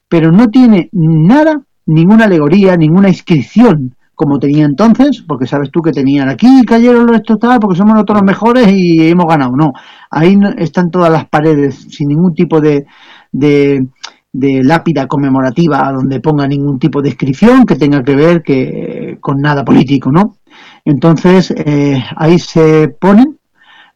[0.08, 5.92] pero no tiene nada ninguna alegoría, ninguna inscripción como tenía entonces, porque sabes tú que
[5.92, 9.56] tenían aquí cayeron los estos tal, porque somos nosotros los mejores y hemos ganado.
[9.56, 9.72] No,
[10.10, 12.86] ahí están todas las paredes sin ningún tipo de,
[13.32, 13.84] de,
[14.32, 19.64] lápida conmemorativa donde ponga ningún tipo de inscripción que tenga que ver que, con nada
[19.64, 20.36] político, ¿no?
[20.84, 23.38] Entonces eh, ahí se ponen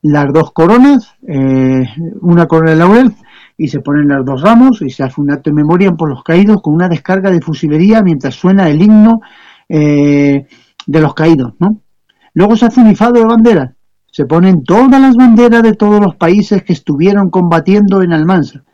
[0.03, 1.85] las dos coronas, eh,
[2.21, 3.13] una corona de laurel
[3.59, 6.23] y se ponen los dos ramos y se hace un acto de memoria por los
[6.23, 9.21] caídos con una descarga de fusilería mientras suena el himno
[9.69, 10.47] eh,
[10.87, 11.81] de los caídos, ¿no?
[12.35, 13.75] Luego se hace un ifado de banderas,
[14.11, 18.65] se ponen todas las banderas de todos los países que estuvieron combatiendo en Almansa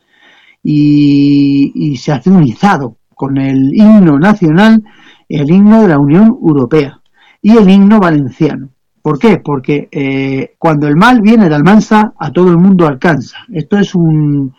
[0.63, 4.83] y, y se hace un izado con el himno nacional,
[5.29, 7.01] el himno de la Unión Europea
[7.41, 8.71] y el himno valenciano.
[9.03, 9.39] ¿Por qué?
[9.39, 13.39] Porque eh, cuando el mal viene de Almansa, a todo el mundo alcanza.
[13.53, 14.55] Esto es un,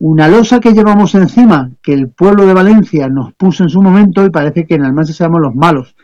[0.00, 4.24] una losa que llevamos encima, que el pueblo de Valencia nos puso en su momento
[4.24, 5.94] y parece que en Almansa seamos los malos,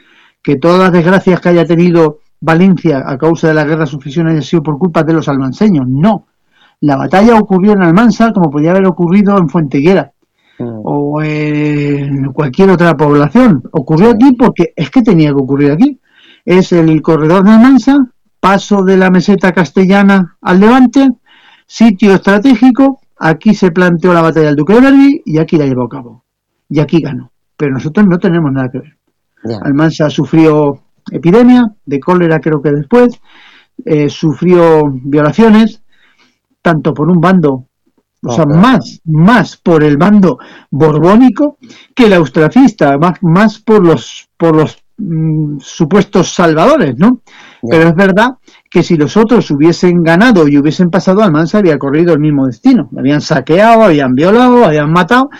[0.42, 4.42] que todas las desgracias que haya tenido Valencia a causa de la guerra sucesión haya
[4.42, 5.86] sido por culpa de los almanseños.
[5.88, 6.26] No,
[6.80, 10.12] la batalla ocurrió en Almansa como podía haber ocurrido en Fuenteguera
[10.58, 10.80] mm.
[10.84, 13.62] o en cualquier otra población.
[13.72, 15.98] Ocurrió aquí porque es que tenía que ocurrir aquí.
[16.44, 17.96] Es el corredor de Almansa,
[18.40, 21.08] paso de la meseta castellana al levante,
[21.66, 25.84] sitio estratégico Aquí se planteó la batalla del Duque de Berry y aquí la llevó
[25.84, 26.24] a cabo.
[26.68, 27.32] Y aquí ganó.
[27.56, 28.96] Pero nosotros no tenemos nada que ver.
[29.62, 30.80] Almansa sufrió
[31.10, 33.20] epidemia de cólera, creo que después,
[33.84, 35.82] eh, sufrió violaciones,
[36.62, 37.66] tanto por un bando,
[38.22, 40.38] o sea, más, más por el bando
[40.70, 41.58] borbónico
[41.94, 47.20] que el austracista, más, más por los, por los mm, supuestos salvadores, ¿no?
[47.68, 48.36] Pero es verdad
[48.76, 52.90] que si los otros hubiesen ganado y hubiesen pasado, Almansa había corrido el mismo destino.
[52.94, 55.30] Habían saqueado, habían violado, habían matado,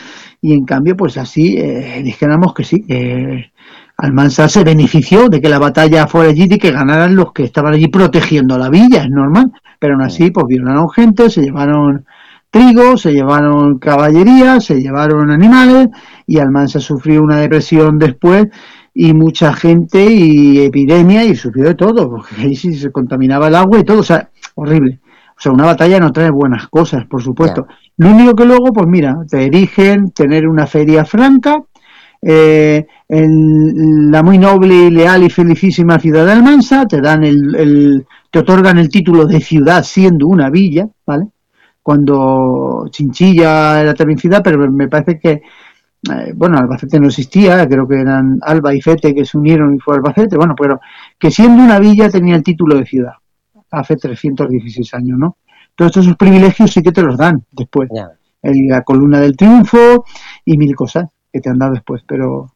[0.40, 3.52] y en cambio, pues así eh, dijéramos que sí, que
[3.98, 7.74] Almansa se benefició de que la batalla fuera allí y que ganaran los que estaban
[7.74, 12.06] allí protegiendo la villa, es normal, pero aún así, pues violaron gente, se llevaron
[12.50, 15.88] trigo, se llevaron caballería, se llevaron animales,
[16.26, 18.46] y Almansa sufrió una depresión después
[18.98, 23.54] y mucha gente y epidemia y sufrió de todo, porque ahí sí se contaminaba el
[23.54, 25.00] agua y todo, o sea, horrible.
[25.36, 27.66] O sea, una batalla no trae buenas cosas, por supuesto.
[27.98, 31.62] Lo único que luego, pues mira, te erigen tener una feria franca,
[32.22, 37.54] eh, en la muy noble y leal y felicísima ciudad de Almansa, te dan el,
[37.54, 41.26] el, te otorgan el título de ciudad siendo una villa, ¿vale?
[41.82, 45.42] Cuando Chinchilla era también ciudad, pero me parece que
[46.10, 49.78] eh, bueno, Albacete no existía, creo que eran Alba y Fete que se unieron y
[49.78, 50.80] fue Albacete, bueno, pero
[51.18, 53.12] que siendo una villa tenía el título de ciudad,
[53.70, 55.36] hace 316 años, ¿no?
[55.74, 57.90] Todos esos privilegios sí que te los dan después.
[58.42, 60.04] la columna del triunfo
[60.44, 62.52] y mil cosas que te han dado después, pero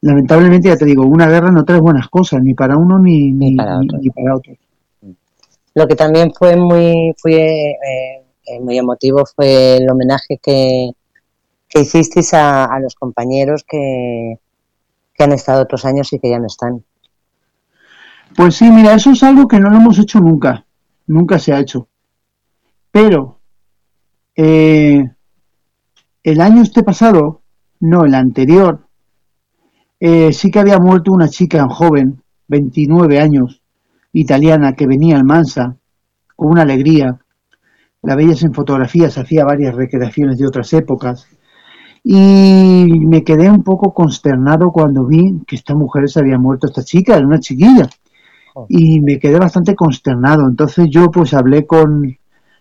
[0.00, 3.78] lamentablemente ya te digo, una guerra no trae buenas cosas, ni para uno ni, para,
[4.34, 4.54] otro.
[5.74, 10.90] Lo que también fue muy fue, eh, eh, muy emotivo fue el homenaje que,
[11.76, 14.36] que hicisteis a, los compañeros que,
[15.12, 16.82] que han estado otros años y que ya no están.
[18.34, 20.64] Pues sí, mira, eso es algo que no lo hemos hecho nunca,
[21.06, 21.88] nunca se ha hecho.
[22.90, 23.40] Pero
[24.34, 25.04] eh,
[26.22, 27.42] el año este pasado,
[27.80, 28.86] no, el anterior,
[30.00, 33.60] eh, sí que había muerto una chica joven, 29 años,
[34.12, 35.76] italiana, que venía al Mansa,
[36.36, 37.20] con una alegría.
[38.00, 41.28] La veías en fotografías, hacía varias recreaciones de otras épocas.
[42.08, 46.84] Y me quedé un poco consternado cuando vi que esta mujer se había muerto, esta
[46.84, 47.88] chica, era una chiquilla.
[48.54, 48.66] Oh.
[48.68, 50.48] Y me quedé bastante consternado.
[50.48, 52.16] Entonces yo pues hablé con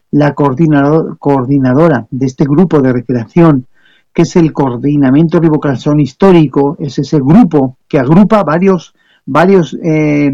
[0.10, 3.68] la coordinadora de este grupo de recreación
[4.16, 8.96] que es el Coordinamiento de Vocación Histórico, es ese grupo que agrupa varios,
[9.26, 10.34] varios eh,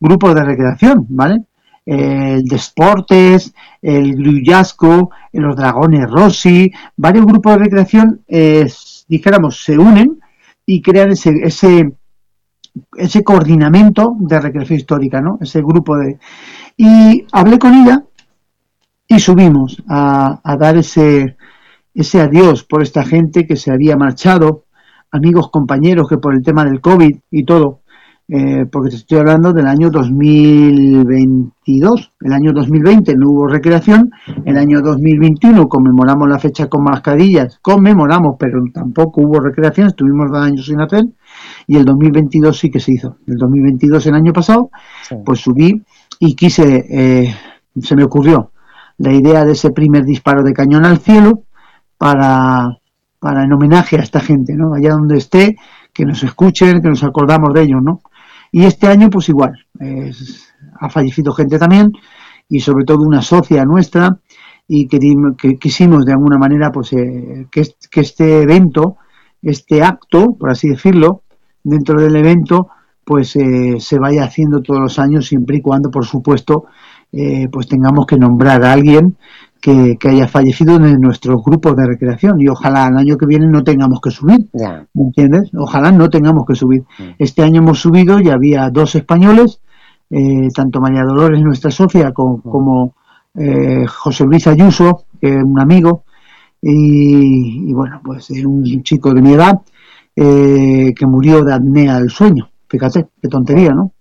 [0.00, 1.44] grupos de recreación, ¿vale?
[1.90, 8.20] El de Sportes, el Gruyasco, los Dragones Rossi, varios grupos de recreación,
[9.08, 10.20] dijéramos, se unen
[10.66, 11.94] y crean ese, ese,
[12.94, 15.38] ese coordinamiento de recreación histórica, ¿no?
[15.40, 16.18] Ese grupo de...
[16.76, 18.04] Y hablé con ella
[19.06, 21.38] y subimos a, a dar ese,
[21.94, 24.66] ese adiós por esta gente que se había marchado,
[25.10, 27.80] amigos, compañeros que por el tema del COVID y todo,
[28.30, 34.10] eh, porque te estoy hablando del año 2022, el año 2020 no hubo recreación,
[34.44, 40.42] el año 2021 conmemoramos la fecha con mascarillas, conmemoramos, pero tampoco hubo recreación, estuvimos dos
[40.42, 41.06] años sin hacer,
[41.66, 43.16] y el 2022 sí que se hizo.
[43.26, 44.70] El 2022, el año pasado,
[45.24, 45.82] pues subí
[46.20, 47.34] y quise, eh,
[47.80, 48.52] se me ocurrió
[48.98, 51.44] la idea de ese primer disparo de cañón al cielo,
[51.96, 52.78] para,
[53.18, 54.74] para en homenaje a esta gente, ¿no?
[54.74, 55.56] Allá donde esté,
[55.92, 58.00] que nos escuchen, que nos acordamos de ellos, ¿no?
[58.52, 59.52] Y este año, pues igual,
[60.80, 61.92] ha fallecido gente también,
[62.48, 64.18] y sobre todo una socia nuestra,
[64.66, 64.98] y que,
[65.36, 68.96] que quisimos de alguna manera, pues, eh, que, que este evento,
[69.42, 71.22] este acto, por así decirlo,
[71.62, 72.68] dentro del evento,
[73.04, 76.66] pues eh, se vaya haciendo todos los años, siempre y cuando, por supuesto,
[77.10, 79.16] eh, pues tengamos que nombrar a alguien
[79.60, 83.64] que, haya fallecido en nuestro grupo de recreación y ojalá el año que viene no
[83.64, 85.50] tengamos que subir, ¿me entiendes?
[85.54, 86.82] Ojalá no tengamos que subir.
[86.98, 87.02] Mm.
[87.18, 89.60] Este año hemos subido y había dos españoles,
[90.10, 92.42] eh, tanto María Dolores, nuestra socia, como, mm.
[92.42, 92.94] como
[93.34, 96.04] eh, José Luis Ayuso, que es un amigo,
[96.60, 99.60] y, bueno, pues un chico de mi edad
[100.16, 103.92] eh, que murió de apnea del sueño, fíjate, qué tontería, ¿no?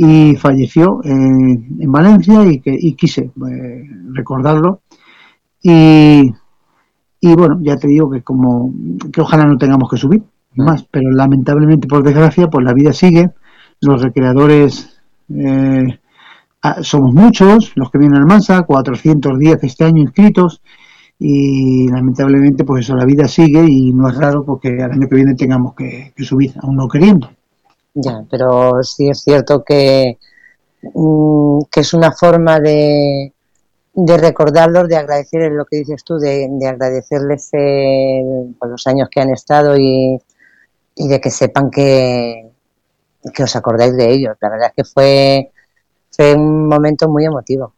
[0.00, 3.32] y falleció en Valencia y, que, y quise
[4.12, 4.82] recordarlo
[5.62, 6.32] y,
[7.20, 8.72] y bueno, ya te digo que como
[9.12, 10.22] que ojalá no tengamos que subir
[10.54, 13.30] más, pero lamentablemente por desgracia pues la vida sigue,
[13.80, 15.00] los recreadores
[15.34, 15.98] eh,
[16.62, 20.62] ah, somos muchos, los que vienen al Mansa, 410 este año inscritos
[21.18, 25.16] y lamentablemente pues eso, la vida sigue y no es raro porque al año que
[25.16, 27.30] viene tengamos que, que subir, aún no queriendo.
[27.94, 30.18] Ya, pero sí es cierto que,
[30.94, 33.32] mm, que es una forma de,
[34.00, 38.22] de recordarlos, de agradecer lo que dices tú, de, agradecerles eh,
[38.56, 40.20] por los años que han estado y,
[40.96, 42.48] de que sepan que,
[43.34, 44.36] que, os acordáis de ellos.
[44.40, 45.50] La verdad es que fue,
[46.12, 47.72] fue un momento muy emotivo.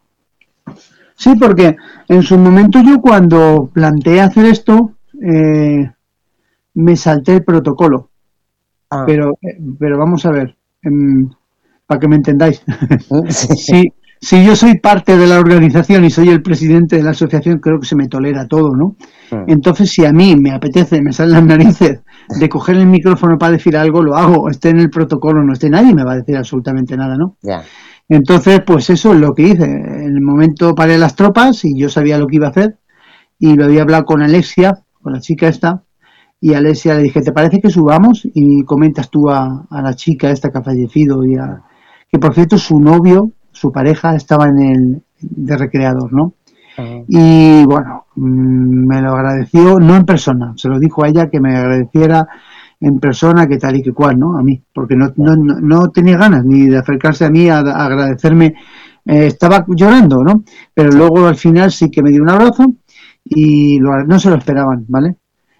[1.14, 1.76] Sí, porque
[2.08, 5.90] en su momento yo cuando planteé hacer esto, eh,
[6.74, 8.10] me salté el protocolo.
[8.90, 9.04] Ah.
[9.06, 11.30] Pero, eh, pero vamos a ver, em,
[11.86, 12.62] para que me entendáis.
[13.56, 13.90] sí
[14.22, 17.80] si yo soy parte de la organización y soy el presidente de la asociación, creo
[17.80, 18.96] que se me tolera todo, ¿no?
[19.46, 23.52] Entonces, si a mí me apetece, me salen las narices de coger el micrófono para
[23.52, 26.36] decir algo, lo hago, esté en el protocolo, no esté, nadie me va a decir
[26.36, 27.36] absolutamente nada, ¿no?
[28.08, 29.64] Entonces, pues eso es lo que hice.
[29.64, 32.78] En el momento paré las tropas y yo sabía lo que iba a hacer
[33.38, 35.84] y lo había hablado con Alexia, con la chica esta,
[36.40, 38.22] y a Alexia le dije, ¿te parece que subamos?
[38.34, 41.62] Y comentas tú a, a la chica esta que ha fallecido y a,
[42.10, 46.32] que por cierto su novio su pareja estaba en el de recreador, ¿no?
[47.08, 51.38] Y bueno, mm, me lo agradeció, no en persona, se lo dijo a ella que
[51.38, 52.26] me agradeciera
[52.80, 54.38] en persona que tal y que cual, ¿no?
[54.38, 58.54] A mí, porque no, no, no tenía ganas ni de acercarse a mí a, agradecerme,
[59.04, 60.42] eh, estaba llorando, ¿no?
[60.72, 62.64] Pero luego al final sí que me dio un abrazo
[63.22, 65.16] y no se lo esperaban, ¿vale?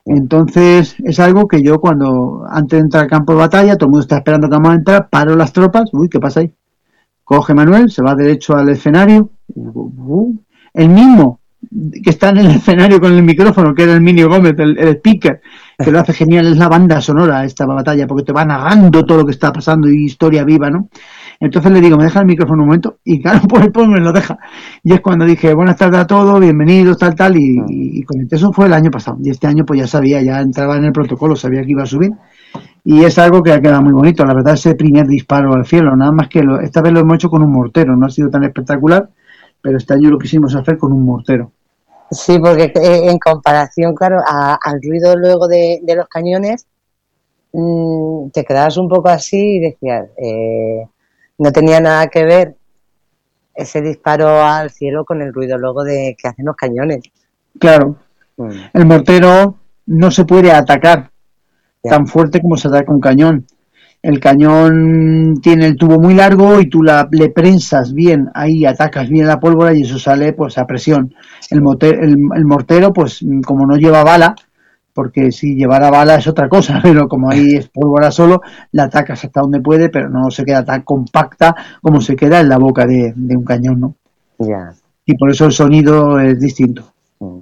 [0.07, 3.91] Entonces es algo que yo cuando antes de entrar al campo de batalla, todo el
[3.91, 6.55] mundo está esperando que vamos a entrar, paro las tropas, uy, ¿qué pasa ahí?
[7.31, 9.31] Coge Manuel, se va derecho al escenario.
[10.75, 11.39] El mismo
[12.03, 15.41] que está en el escenario con el micrófono, que era el Minio Gómez, el, speaker,
[15.79, 19.19] que lo hace genial, es la banda sonora esta batalla, porque te va narrando todo
[19.19, 20.89] lo que está pasando y historia viva, ¿no?
[21.39, 22.99] Entonces le digo, ¿me deja el micrófono un momento?
[23.05, 24.37] Y claro, pues, pues me lo deja.
[24.83, 27.65] Y es cuando dije, buenas tardes a todos, bienvenidos, tal, tal, y, Ah.
[27.69, 29.19] y, comenté, eso fue el año pasado.
[29.23, 31.87] Y este año pues ya sabía, ya entraba en el protocolo, sabía que iba a
[31.87, 32.11] subir.
[32.85, 35.95] Y es algo que ha quedado muy bonito, la verdad, ese primer disparo al cielo,
[35.97, 38.31] nada más que lo, esta vez lo hemos hecho con un mortero, no ha sido
[38.31, 39.09] tan espectacular,
[39.61, 41.53] pero este año lo quisimos hacer con un mortero.
[42.11, 46.67] Sí, porque eh, en comparación, claro, a- al ruido luego de, de los cañones,
[47.53, 50.87] mm, te quedabas un poco así y decías, eh,
[51.39, 52.57] no tenía nada que ver
[53.55, 57.01] ese disparo al cielo con el ruido luego de que hacen los cañones.
[57.59, 57.97] Claro,
[58.37, 61.11] Mm, el mortero no se puede atacar
[61.83, 63.47] Tan fuerte como se ataca un cañón.
[64.03, 69.11] El cañón tiene el tubo muy largo y tú la, le prensas bien, ahí atacas
[69.11, 71.15] bien la pólvora y eso sale pues a presión.
[71.51, 74.35] El, el, el mortero, pues como no lleva bala,
[74.95, 78.41] porque si llevara bala es otra cosa, pero como ahí es pólvora solo,
[78.73, 82.49] la atacas hasta donde puede, pero no se queda tan compacta como se queda en
[82.49, 83.95] la boca de, de un cañón, ¿no?
[84.39, 84.75] ya.
[85.05, 86.93] Y por eso el sonido es distinto.
[87.21, 87.41] mm.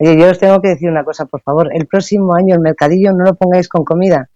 [0.00, 1.68] Oye, yo os tengo que decir una cosa, por favor.
[1.74, 4.28] El próximo año el mercadillo no lo pongáis con comida.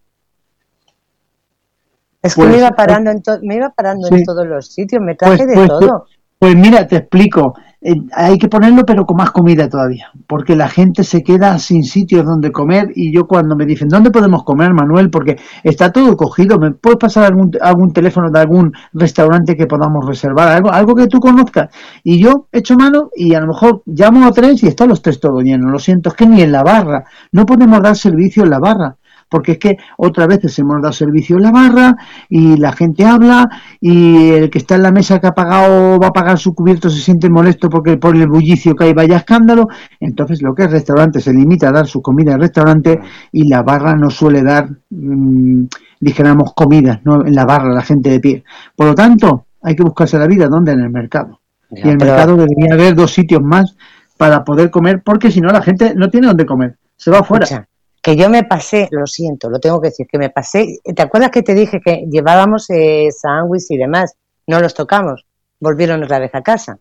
[2.22, 5.14] Es que Pues, me iba parando, en, me iba parando en todos los sitios, me
[5.14, 6.06] traje Pues- de pues- todo.
[6.38, 7.54] Pues mira, te explico.
[7.86, 11.84] Eh, hay que ponerlo, pero con más comida todavía, porque la gente se queda sin
[11.84, 12.88] sitios donde comer.
[12.94, 15.10] Y yo, cuando me dicen, ¿dónde podemos comer, Manuel?
[15.10, 16.58] Porque está todo cogido.
[16.58, 20.48] ¿Me puedes pasar algún, algún teléfono de algún restaurante que podamos reservar?
[20.48, 21.68] Algo, algo que tú conozcas.
[22.02, 25.20] Y yo echo mano y a lo mejor llamo a tres y están los tres
[25.20, 25.70] todo llenos.
[25.70, 27.04] Lo siento, es que ni en la barra.
[27.32, 28.96] No podemos dar servicio en la barra
[29.34, 31.96] porque es que otras veces hemos dado servicio en la barra
[32.28, 33.48] y la gente habla
[33.80, 36.88] y el que está en la mesa que ha pagado va a pagar su cubierto
[36.88, 39.66] se siente molesto porque por el bullicio que hay vaya escándalo.
[39.98, 43.00] Entonces lo que es restaurante se limita a dar su comida en restaurante
[43.32, 45.64] y la barra no suele dar, mm,
[45.98, 47.26] dijéramos, comidas ¿no?
[47.26, 48.44] en la barra, la gente de pie.
[48.76, 51.40] Por lo tanto, hay que buscarse la vida donde en el mercado.
[51.72, 53.74] Ya, y el pero- mercado debería haber dos sitios más
[54.16, 57.46] para poder comer porque si no la gente no tiene donde comer, se va afuera.
[57.46, 57.66] Escucha,
[58.04, 60.78] que yo me pasé, lo siento, lo tengo que decir, que me pasé.
[60.94, 64.14] ¿Te acuerdas que te dije que llevábamos eh, sándwiches y demás?
[64.46, 65.24] No los tocamos,
[65.58, 66.78] volvieron otra vez a casa.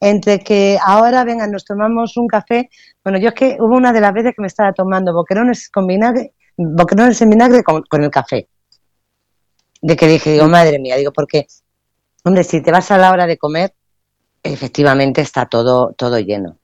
[0.00, 2.68] Entre que ahora, venga, nos tomamos un café.
[3.02, 5.86] Bueno, yo es que hubo una de las veces que me estaba tomando boquerones con
[5.86, 8.46] vinagre, boquerones en vinagre con, con el café.
[9.80, 11.46] De que dije, digo, madre mía, digo, porque,
[12.22, 13.72] hombre, si te vas a la hora de comer,
[14.42, 16.58] efectivamente está todo, todo lleno.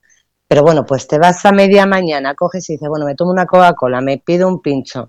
[0.51, 3.47] Pero bueno, pues te vas a media mañana, coges y dices, bueno, me tomo una
[3.47, 5.09] Coca-Cola, me pido un pincho.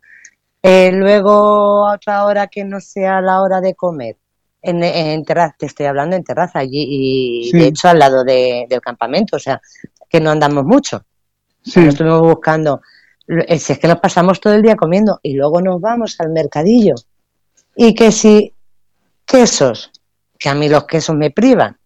[0.61, 4.17] Eh, luego a otra hora que no sea la hora de comer.
[4.61, 7.57] En, en terraza, te estoy hablando en terraza allí y Sí.
[7.57, 9.59] de hecho al lado de- del campamento, o sea,
[10.07, 11.01] que no andamos mucho.
[11.63, 11.81] Sí.
[11.81, 12.81] Lo estuvimos buscando.
[13.27, 16.29] Eh, Si es que nos pasamos todo el día comiendo y luego nos vamos al
[16.29, 16.93] mercadillo.
[17.75, 18.53] Y que si
[19.25, 19.89] quesos,
[20.37, 21.77] que a mí los quesos me privan,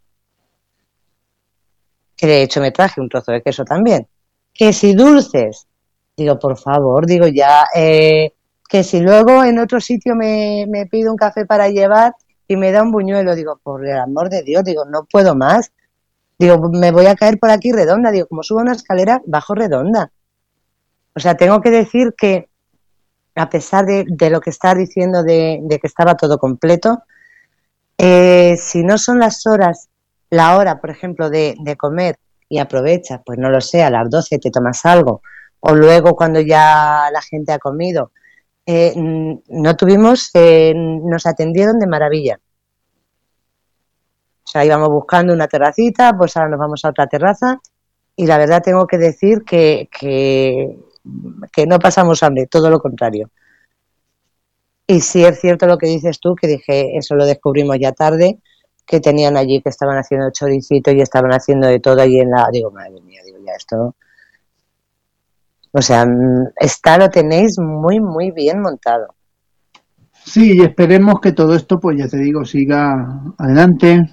[2.25, 4.07] que de hecho me traje un trozo de queso también,
[4.53, 5.67] que si dulces,
[6.15, 8.33] digo, por favor, digo ya, eh,
[8.67, 12.15] que si luego en otro sitio me, me pido un café para llevar
[12.47, 15.71] y me da un buñuelo, digo, por el amor de Dios, digo, no puedo más.
[16.37, 18.11] Digo, me voy a caer por aquí redonda.
[18.11, 20.11] Digo, como subo una escalera, bajo redonda.
[21.15, 22.49] O sea, tengo que decir que,
[23.35, 27.03] a pesar de, de lo que estás diciendo de, que estaba todo completo,
[27.97, 29.89] eh, si no son las horas,
[30.29, 32.17] la hora, por ejemplo, de, comer
[32.49, 35.21] y aprovechas, pues no lo sé, a las 12 te tomas algo,
[35.59, 38.11] o luego cuando ya la gente ha comido,
[38.65, 42.39] eh, no tuvimos, eh, nos atendieron de maravilla.
[44.43, 47.59] O sea, íbamos buscando una terracita, pues ahora nos vamos a otra terraza
[48.15, 50.77] y la verdad tengo que decir que, que,
[51.51, 53.29] que no pasamos hambre, todo lo contrario.
[54.87, 58.37] Y sí es cierto lo que dices tú, que dije, eso lo descubrimos ya tarde,
[58.85, 62.47] que tenían allí, que estaban haciendo choricito y estaban haciendo de todo allí en la...
[62.51, 63.95] Digo, madre mía, digo, ya esto...
[65.71, 69.07] O sea, mm, está, lo tenéis muy, muy bien montado.
[70.23, 74.09] Sí, y esperemos que todo esto, pues ya te digo, siga adelante.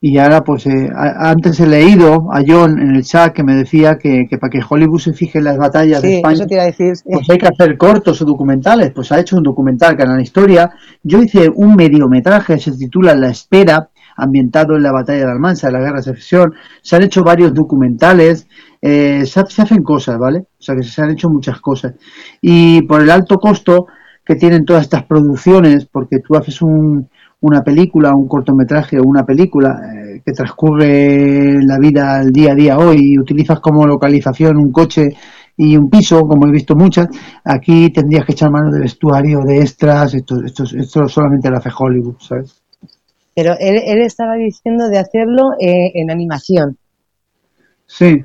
[0.00, 3.54] Y ahora, pues eh, a- antes he leído a John en el chat que me
[3.54, 6.54] decía que, que para que Hollywood se fije en las batallas de España, eso te
[6.54, 6.92] iba a decir.
[7.04, 8.92] pues hay que hacer cortos o documentales.
[8.92, 10.70] Pues ha hecho un documental, Canal Historia.
[11.02, 15.72] Yo hice un mediometraje, se titula La Espera, ambientado en la batalla de Almansa, de
[15.74, 16.52] la guerra de secesión.
[16.82, 18.46] Se han hecho varios documentales,
[18.80, 20.40] eh, se hacen cosas, ¿vale?
[20.40, 21.94] O sea que se han hecho muchas cosas.
[22.40, 23.86] Y por el alto costo
[24.24, 27.08] que tienen todas estas producciones, porque tú haces un,
[27.40, 32.54] una película, un cortometraje o una película eh, que transcurre la vida al día a
[32.54, 35.10] día hoy y utilizas como localización un coche
[35.56, 37.08] y un piso, como he visto muchas,
[37.44, 41.70] aquí tendrías que echar mano de vestuario, de extras, esto, esto, esto solamente lo hace
[41.76, 42.61] Hollywood, ¿sabes?
[43.34, 46.76] Pero él, él estaba diciendo de hacerlo eh, en animación.
[47.86, 48.24] Sí.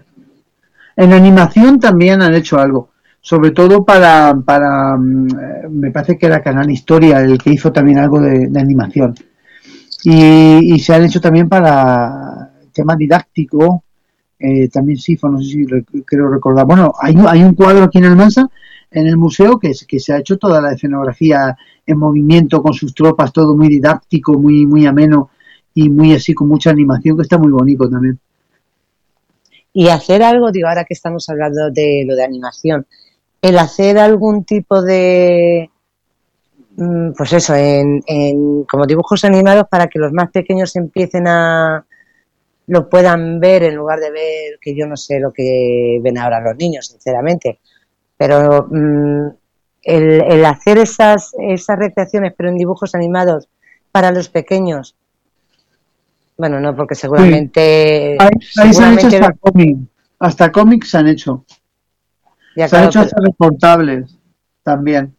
[0.96, 2.90] En animación también han hecho algo.
[3.22, 7.72] Sobre todo para, para mm, eh, me parece que era Canal Historia el que hizo
[7.72, 9.16] también algo de, animación.
[10.04, 13.84] Y, y se han hecho también para tema didáctico,
[14.40, 16.66] eh, también SIFO, no sé si re- creo recordar.
[16.66, 18.48] Bueno, hay, hay un cuadro aquí en Almansa,
[18.92, 21.56] en el museo, que, es- que se ha hecho toda la escenografía
[21.86, 25.30] en movimiento con sus tropas, todo muy didáctico, muy, muy ameno
[25.74, 28.20] y muy así con mucha animación, que está muy bonito también.
[29.74, 32.86] Y hacer algo, digo, ahora que estamos hablando de lo de animación,
[33.42, 35.70] el hacer algún tipo de,
[36.78, 41.86] mm, pues eso, en, en como dibujos animados para que los más pequeños empiecen a
[42.68, 46.42] lo puedan ver en lugar de ver que yo no sé lo que ven ahora
[46.42, 47.60] los niños, sinceramente.
[48.18, 49.28] Pero mm,
[49.84, 53.48] el, el hacer esas, esas recreaciones, pero en dibujos animados
[53.92, 54.96] para los pequeños,
[56.38, 58.30] bueno, no, porque seguramente, Ahí,
[58.62, 59.80] ahí se han hecho hasta cómics,
[60.20, 61.46] hasta cómics se han hecho.
[62.56, 64.18] ya, Se han hecho pero- hasta reportables
[64.64, 65.16] también.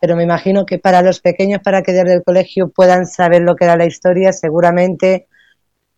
[0.00, 3.56] pero me imagino que para los pequeños, para que desde el colegio puedan saber lo
[3.56, 5.26] que era la historia, seguramente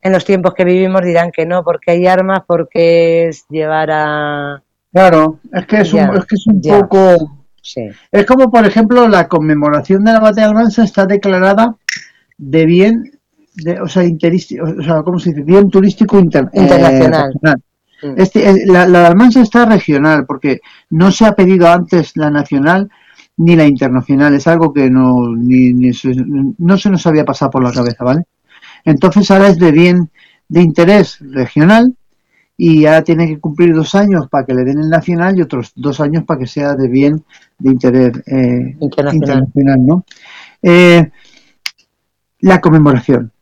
[0.02, 4.62] en los tiempos que vivimos dirán que no, porque hay armas, porque es llevar a...
[4.92, 6.80] Claro, es que es un, es que es un ya.
[6.80, 7.36] poco...
[7.62, 11.76] Sí, Es como, por ejemplo, la conmemoración de la batalla de Almansa está declarada
[12.38, 13.12] de bien,
[13.54, 15.42] de, o sea, o sea, ¿cómo se dice?
[15.42, 17.34] Bien turístico inter- eh, Internacional.
[18.02, 18.14] Mm.
[18.16, 22.30] Este, eh, la, la de Almansa está regional porque no se ha pedido antes la
[22.30, 22.88] nacional
[23.36, 24.32] ni la internacional.
[24.34, 28.02] Es algo que no, ni- ni se- no se nos había pasado por la cabeza,
[28.04, 28.22] ¿vale?
[28.86, 30.10] Entonces ahora es de bien
[30.48, 31.94] de interés regional
[32.62, 35.72] y ahora tiene que cumplir dos años para que le den el nacional y otros
[35.76, 37.24] dos años para que sea de bien
[37.58, 39.14] de interés eh, internacional.
[39.14, 40.04] internacional, ¿no?
[40.60, 41.10] Eh,
[42.40, 43.32] la conmemoración.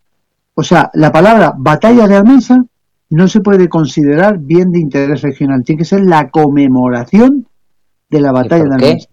[0.54, 2.64] O sea, la palabra batalla de Almansa
[3.10, 5.64] no se puede considerar bien de interés regional.
[5.64, 7.48] Tiene que ser la conmemoración
[8.08, 8.86] de la batalla de qué?
[8.86, 9.08] Almansa.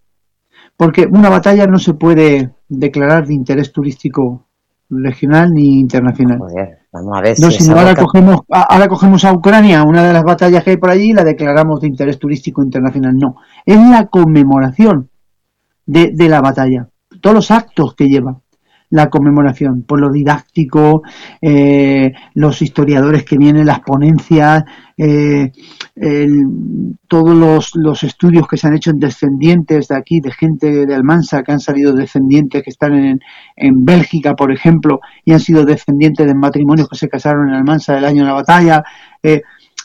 [0.78, 4.46] Porque una batalla no se puede declarar de interés turístico
[4.88, 6.42] regional ni internacional.
[6.96, 9.84] Vamos a ver No, si si esa no, ahora boca- cogemos, ahora cogemos a Ucrania,
[9.84, 13.16] una de las batallas que hay por allí, y la declaramos de interés turístico internacional.
[13.18, 13.36] No,
[13.66, 15.10] es la conmemoración
[15.86, 16.88] de, de la batalla,
[17.22, 18.40] todos los actos que lleva
[18.92, 21.02] la conmemoración, por lo didáctico,
[21.42, 24.64] eh, los historiadores que vienen, las ponencias,
[24.98, 25.52] eh,
[25.96, 30.86] el- todos los, los estudios que se han hecho en descendientes de aquí, de gente
[30.86, 33.20] de Almansa, que han salido descendientes que están en,
[33.56, 37.98] en Bélgica, por ejemplo, y han sido descendientes de matrimonios que se casaron en Almansa
[37.98, 38.84] el año de la batalla.
[39.24, 39.42] eh,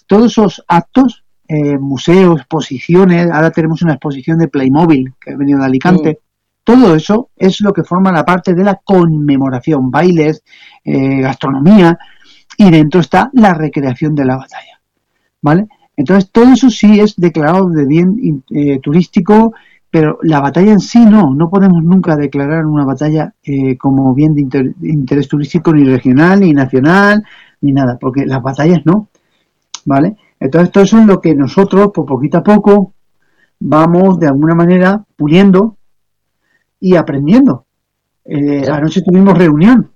[0.06, 5.58] todos esos actos, eh, museos, exposiciones, ahora tenemos una exposición de Playmobil que ha venido
[5.60, 6.18] de Alicante.
[6.64, 10.42] Todo eso es lo que forma la parte de la conmemoración, bailes,
[10.84, 11.96] eh, gastronomía,
[12.56, 14.79] y dentro está la recreación de la batalla.
[15.42, 15.68] ¿Vale?
[15.96, 19.52] Entonces, todo eso sí es declarado de bien eh, turístico,
[19.90, 24.34] pero la batalla en sí no, no podemos nunca declarar una batalla eh, como bien
[24.34, 27.24] de, inter- de interés turístico ni regional, ni nacional,
[27.60, 29.08] ni nada, porque las batallas no,
[29.84, 30.16] ¿vale?
[30.38, 32.94] Entonces, todo eso es lo que nosotros, por poquito a poco,
[33.58, 35.76] vamos de alguna manera puliendo
[36.78, 37.66] y aprendiendo.
[38.24, 38.64] Eh.
[38.70, 39.90] Anoche tuvimos reunión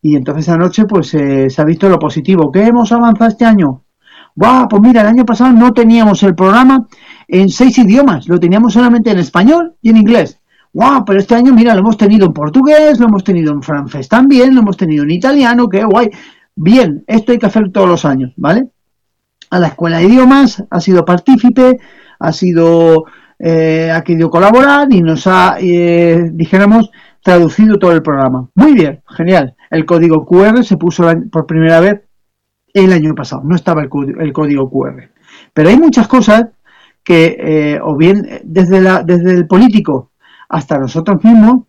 [0.00, 2.50] y entonces anoche pues eh, se ha visto lo positivo.
[2.52, 3.82] ¿Qué hemos avanzado este año?
[4.34, 4.68] ¡Guau!
[4.68, 6.86] Pues mira, el año pasado no teníamos el programa
[7.28, 10.40] en seis idiomas, lo teníamos solamente en español y en inglés.
[10.72, 11.04] ¡Guau!
[11.04, 14.54] Pero este año, mira, lo hemos tenido en portugués, lo hemos tenido en francés también,
[14.54, 16.10] lo hemos tenido en italiano, qué guay.
[16.54, 18.68] Bien, esto hay que hacer todos los años, ¿vale?
[19.50, 21.78] A la escuela de idiomas ha sido partícipe,
[22.18, 23.04] ha sido,
[23.38, 26.90] eh, ha querido colaborar y nos ha, eh, dijéramos,
[27.22, 28.48] traducido todo el programa.
[28.54, 29.54] Muy bien, genial.
[29.70, 32.00] El código QR se puso por primera vez
[32.72, 35.10] el año pasado, no estaba el, código- el código QR.
[35.52, 36.44] Pero hay muchas cosas
[37.04, 40.10] que, eh, o bien eh, desde, la, desde el político
[40.48, 41.64] hasta nosotros mismos,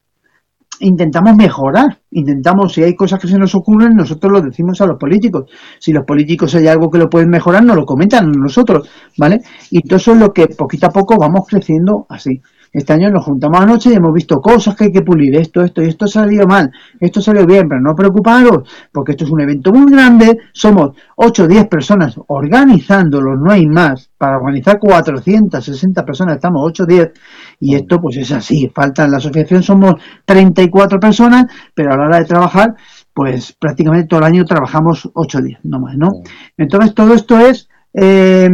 [0.80, 4.98] intentamos mejorar, intentamos, si hay cosas que se nos ocurren, nosotros lo decimos a los
[4.98, 5.50] políticos.
[5.80, 9.42] Si los políticos hay algo que lo pueden mejorar, nos lo comentan nosotros, ¿vale?
[9.70, 12.42] Y todo eso es lo que poquito a poco vamos creciendo así.
[12.74, 15.84] Este año nos juntamos anoche y hemos visto cosas que hay que pulir, esto, esto,
[15.84, 19.72] y esto salió mal, esto salió bien, pero no preocuparos, porque esto es un evento
[19.72, 26.38] muy grande, somos 8 o 10 personas organizándolo, no hay más, para organizar 460 personas
[26.38, 27.12] estamos 8 o 10,
[27.60, 29.94] y esto pues es así, falta en la asociación somos
[30.26, 31.45] 34 personas,
[31.76, 32.74] pero a la hora de trabajar,
[33.14, 36.10] pues prácticamente todo el año trabajamos 8 o 10, no más, ¿no?
[36.58, 38.50] Entonces todo esto es eh,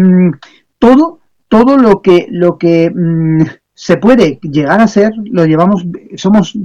[0.77, 3.43] todo, todo lo que, lo que mm,
[3.79, 5.85] se puede llegar a ser, lo llevamos,
[6.17, 6.57] somos,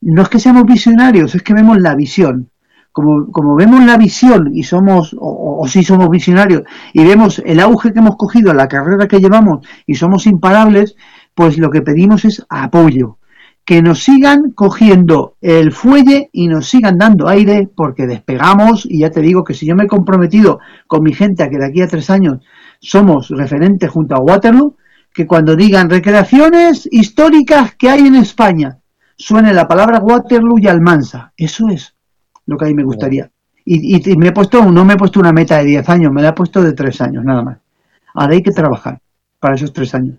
[0.00, 2.48] no es que seamos visionarios, es que vemos la visión.
[2.92, 6.62] como, como vemos la visión y somos, o, o si somos visionarios,
[6.94, 10.96] y vemos el auge que hemos cogido, la carrera que llevamos y somos imparables,
[11.34, 13.18] pues lo que pedimos es apoyo.
[13.66, 19.10] Que nos sigan cogiendo el fuelle y nos sigan dando aire porque despegamos y ya
[19.10, 21.82] te digo que si yo me he comprometido con mi gente a que de aquí
[21.82, 22.38] a tres años
[22.80, 24.76] somos referentes junto a Waterloo,
[25.12, 28.78] que cuando digan recreaciones históricas que hay en España,
[29.16, 31.32] suene la palabra Waterloo y Almansa.
[31.36, 31.94] Eso es
[32.46, 33.30] lo que a mí me gustaría.
[33.64, 36.30] Y, me he puesto, no me he puesto una meta de 10 años, me la
[36.30, 37.58] he puesto de 3 años, nada más.
[38.14, 39.00] Ahora hay que trabajar
[39.38, 40.16] para esos 3 años.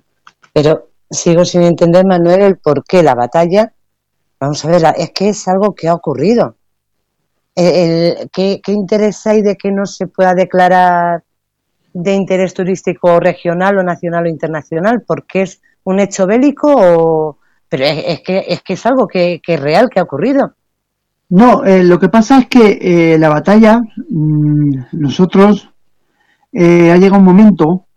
[0.54, 3.74] Pero sigo sin entender, Manuel, el por qué la batalla.
[4.40, 6.56] Vamos a ver, es que es algo que ha ocurrido.
[7.56, 11.24] ¿qué, ¿Qué interés hay de que no se pueda declarar
[11.94, 15.04] de interés turístico regional o nacional o internacional?
[15.06, 17.38] ¿Porque es un hecho bélico o...?
[17.70, 20.54] Pero es, que, es que es algo que, que, es real, que ha ocurrido.
[21.30, 25.72] No, eh, lo que pasa es que eh, la batalla, mmm, nosotros,
[26.52, 27.88] eh, ha llegado un momento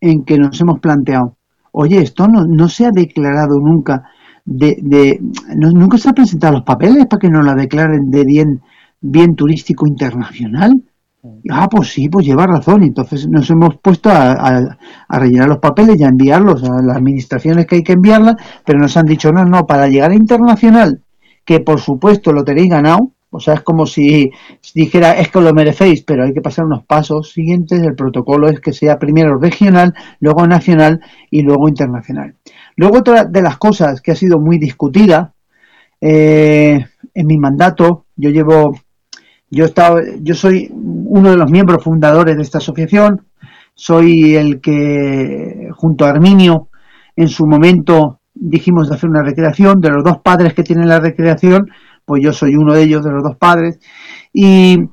[0.00, 1.36] en que nos hemos planteado,
[1.72, 4.04] oye, esto no, no se ha declarado nunca,
[4.46, 5.20] de, de
[5.54, 8.62] no, nunca se han presentado los papeles para que nos la declaren de bien,
[9.02, 10.82] bien turístico internacional.
[11.50, 12.82] Ah, pues sí, pues lleva razón.
[12.82, 14.78] Entonces nos hemos puesto a, a,
[15.08, 18.78] a, rellenar los papeles y a enviarlos a las administraciones que hay que enviarlas, pero
[18.78, 21.02] nos han dicho, no, no, para llegar a internacional,
[21.44, 24.32] que por supuesto lo tenéis ganado, o sea, es como si
[24.74, 27.80] dijera, es que lo merecéis, pero hay que pasar unos pasos siguientes.
[27.80, 32.34] El protocolo es que sea primero regional, luego nacional y luego internacional.
[32.74, 35.32] Luego otra de las cosas que ha sido muy discutida
[36.00, 36.84] eh,
[37.14, 38.74] en mi mandato, yo llevo
[39.50, 43.26] yo, estaba, yo soy uno de los miembros fundadores de esta asociación,
[43.74, 46.68] soy el que, junto a Arminio,
[47.16, 51.00] en su momento dijimos de hacer una recreación, de los dos padres que tienen la
[51.00, 51.70] recreación,
[52.04, 53.78] pues yo soy uno de ellos, de los dos padres,
[54.32, 54.88] y,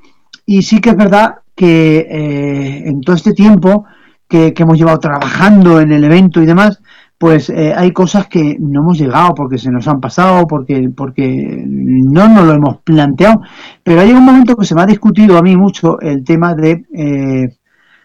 [0.62, 3.86] sí que es verdad que eh, en todo este tiempo
[4.28, 6.82] que, hemos llevado trabajando en el evento y demás,
[7.18, 11.64] pues eh, hay cosas que no hemos llegado porque se nos han pasado, porque, porque
[11.66, 13.42] no nos lo hemos planteado,
[13.84, 16.86] pero hay un momento que se me ha discutido a mí mucho el tema de,
[16.94, 17.58] eh,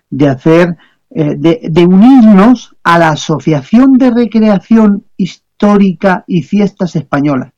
[0.09, 0.77] de hacer,
[1.11, 7.53] eh, de, de, unirnos a la Asociación de Recreación Histórica y Fiestas Españolas.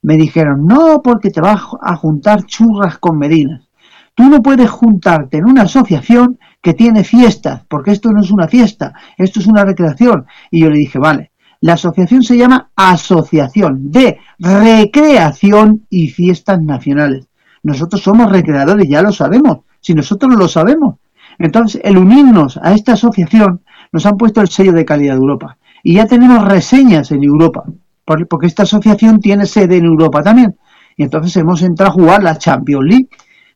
[0.00, 3.68] Me dijeron, no, porque te vas a juntar churras con medinas.
[4.14, 8.48] Tú no puedes juntarte en una asociación que tiene fiestas, porque esto no es una
[8.48, 10.26] fiesta, esto es una recreación.
[10.50, 17.26] Y yo le dije, vale, la asociación se llama Asociación de Recreación y Fiestas Nacionales.
[17.62, 20.96] Nosotros somos recreadores, ya lo sabemos, si nosotros lo sabemos.
[21.38, 23.62] Entonces, el unirnos a esta asociación
[23.92, 25.56] nos han puesto el sello de calidad de Europa.
[25.82, 27.64] Y ya tenemos reseñas en Europa,
[28.04, 30.56] porque esta asociación tiene sede en Europa también.
[30.96, 33.08] Y entonces hemos entrado a jugar la Champions League,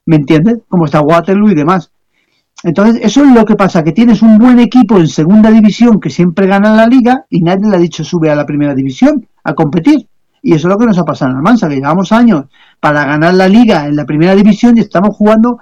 [0.08, 0.60] ¿me entiendes?
[0.68, 1.92] Como está Waterloo y demás.
[2.64, 6.08] Entonces, eso es lo que pasa, que tienes un buen equipo en segunda división que
[6.08, 9.52] siempre gana la liga y nadie le ha dicho sube a la primera división a
[9.52, 10.08] competir.
[10.42, 12.46] Y eso es lo que nos ha pasado en Almansa, que llevamos años
[12.80, 15.58] para ganar la liga en la primera división y estamos jugando,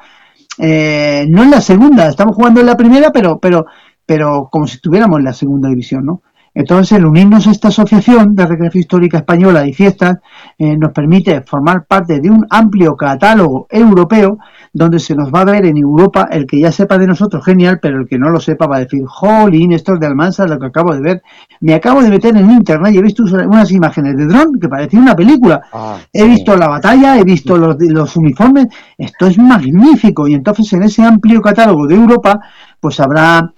[0.58, 3.66] eh, no en la segunda, estamos jugando en la primera, pero, pero,
[4.06, 6.22] pero como si estuviéramos en la segunda división, ¿no?
[6.56, 10.20] Entonces, el unirnos a esta asociación de recreación histórica española y fiestas
[10.56, 14.38] eh, nos permite formar parte de un amplio catálogo europeo
[14.72, 17.78] donde se nos va a ver en Europa el que ya sepa de nosotros, genial,
[17.80, 20.58] pero el que no lo sepa va a decir, jolín, esto es de Almansa, lo
[20.58, 21.22] que acabo de ver.
[21.60, 24.98] Me acabo de meter en internet y he visto unas imágenes de dron que parecía
[24.98, 25.60] una película.
[25.74, 26.08] Ah, sí.
[26.14, 30.26] He visto la batalla, he visto los, los uniformes, esto es magnífico.
[30.26, 32.40] Y entonces en ese amplio catálogo de Europa,
[32.80, 33.52] pues habrá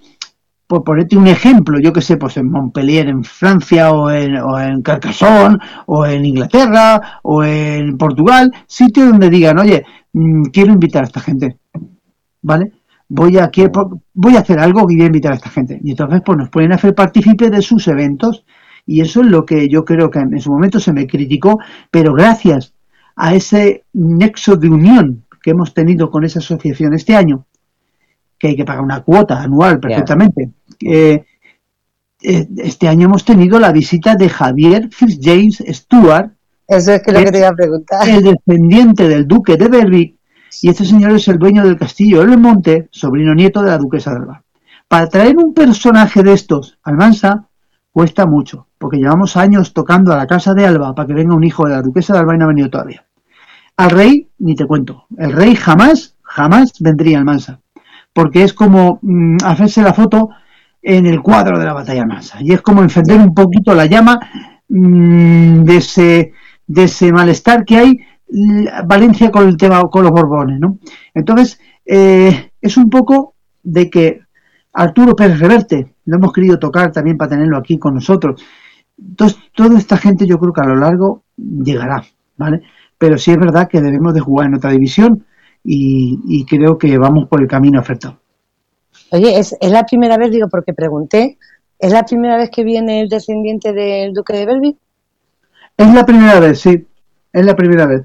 [0.69, 4.59] por ponerte un ejemplo, yo que sé, pues en Montpellier, en Francia, o en, o
[4.59, 9.83] en Carcassonne, o en Inglaterra, o en Portugal, sitio donde digan, oye,
[10.13, 11.57] mmm, quiero invitar a esta gente,
[12.43, 12.71] ¿vale?
[13.07, 13.71] Voy a, quiero,
[14.13, 15.79] voy a hacer algo y voy a invitar a esta gente.
[15.83, 18.45] Y entonces, pues nos pueden hacer partícipe de sus eventos,
[18.85, 21.57] y eso es lo que yo creo que en su momento se me criticó,
[21.89, 22.75] pero gracias
[23.15, 27.47] a ese nexo de unión que hemos tenido con esa asociación este año,
[28.39, 30.51] que hay que pagar una cuota anual perfectamente.
[30.79, 31.23] Yeah.
[32.21, 36.31] Eh, este año hemos tenido la visita de Javier Fitzjames Stewart.
[36.67, 38.07] Eso es que lo que te iba a preguntar.
[38.07, 40.15] El descendiente del duque de Berwick.
[40.61, 44.11] Y este señor es el dueño del castillo de Monte, sobrino nieto de la duquesa
[44.11, 44.43] de Alba.
[44.87, 47.47] Para traer un personaje de estos al Mansa
[47.91, 51.43] cuesta mucho, porque llevamos años tocando a la casa de Alba para que venga un
[51.43, 53.05] hijo de la duquesa de Alba y no ha venido todavía.
[53.77, 57.59] Al rey, ni te cuento, el rey jamás, jamás vendría al Mansa
[58.13, 60.29] porque es como mmm, hacerse la foto
[60.81, 64.19] en el cuadro de la batalla masa y es como encender un poquito la llama
[64.69, 66.33] mmm, de ese
[66.67, 67.99] de ese malestar que hay
[68.85, 70.77] Valencia con el tema con los Borbones, ¿no?
[71.13, 73.33] Entonces, eh, es un poco
[73.63, 74.21] de que
[74.73, 78.41] Arturo Pérez Reverte, lo hemos querido tocar también para tenerlo aquí con nosotros.
[78.97, 82.03] Entonces, toda esta gente yo creo que a lo largo llegará,
[82.37, 82.61] ¿vale?
[82.97, 85.25] Pero sí es verdad que debemos de jugar en otra división
[85.63, 88.19] y, creo que vamos por el camino ofertado.
[89.11, 91.37] Oye, ¿es, ¿es, la primera vez, digo, porque pregunté,
[91.77, 94.77] ¿es la primera vez que viene el descendiente del duque de Belvi?
[95.77, 96.87] Es la primera vez, sí,
[97.33, 98.03] es la primera vez.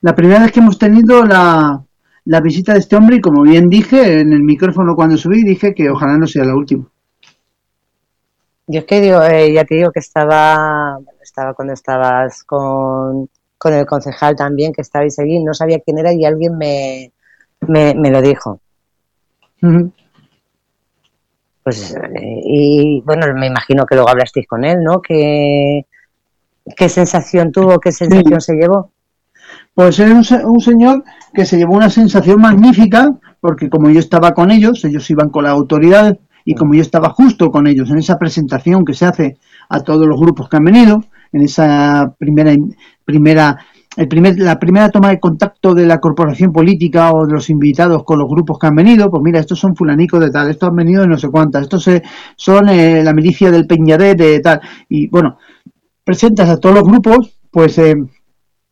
[0.00, 1.82] La primera vez que hemos tenido la,
[2.24, 5.74] la visita de este hombre y como bien dije en el micrófono cuando subí, dije
[5.74, 6.86] que ojalá no sea la última.
[8.66, 13.28] Yo es que digo, eh, ya te digo que estaba, estaba cuando estabas con,
[13.58, 17.12] con el concejal también, que estabais allí, no sabía quién era y alguien me,
[17.66, 18.60] me, lo dijo.
[21.64, 25.02] Pues, eh, y bueno, me imagino que luego hablasteis con él, ¿no?
[25.02, 25.86] ¿Qué,
[26.76, 28.92] qué sensación tuvo, qué sensación se llevó?
[29.74, 31.04] Pues era un, un, señor
[31.34, 33.10] que se llevó una sensación magnífica,
[33.40, 37.10] porque como yo estaba con ellos, ellos iban con la autoridad, y como yo estaba
[37.10, 39.36] justo con ellos en esa presentación que se hace
[39.68, 42.54] a todos los grupos que han venido, en esa primera,
[43.04, 43.58] primera
[43.96, 48.04] el primer, la primera toma de contacto de la corporación política o de los invitados
[48.04, 50.76] con los grupos que han venido, pues mira, estos son fulanicos de tal, estos han
[50.76, 51.88] venido de no sé cuántas, estos
[52.36, 55.38] son eh, la milicia del Peñadet de tal, y bueno,
[56.04, 57.96] presentas a todos los grupos, pues eh,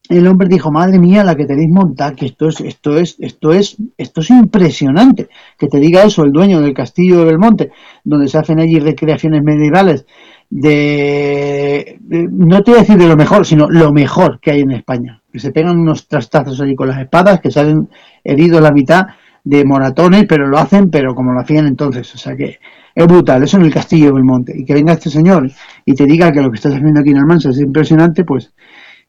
[0.08, 3.52] el hombre dijo, madre mía, la que tenéis montada, que esto es, esto es, esto
[3.52, 5.28] es, esto es impresionante.
[5.58, 7.72] Que te diga eso el dueño del castillo de Belmonte,
[8.04, 10.06] donde se hacen allí recreaciones medievales,
[10.48, 14.72] de, no te voy a decir de lo mejor, sino lo mejor que hay en
[14.72, 15.22] España.
[15.32, 17.88] Que se pegan unos trastazos allí con las espadas, que salen
[18.24, 19.06] heridos la mitad
[19.44, 22.14] de moratones, pero lo hacen, pero como lo hacían entonces.
[22.14, 22.58] O sea que
[22.94, 24.52] es brutal, eso en el castillo de Belmonte.
[24.56, 25.50] Y que venga este señor
[25.84, 28.52] y te diga que lo que estás haciendo aquí en Almansa es impresionante, pues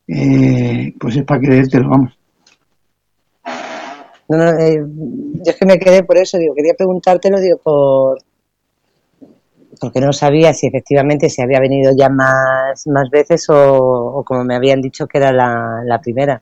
[0.08, 2.18] eh, pues es para creértelo, vamos.
[4.30, 8.18] No, no, eh, yo es que me quedé por eso, digo, quería preguntártelo, digo, por
[9.80, 14.56] porque no sabía si efectivamente se había venido ya más, más veces o, como me
[14.56, 16.42] habían dicho que era la, primera.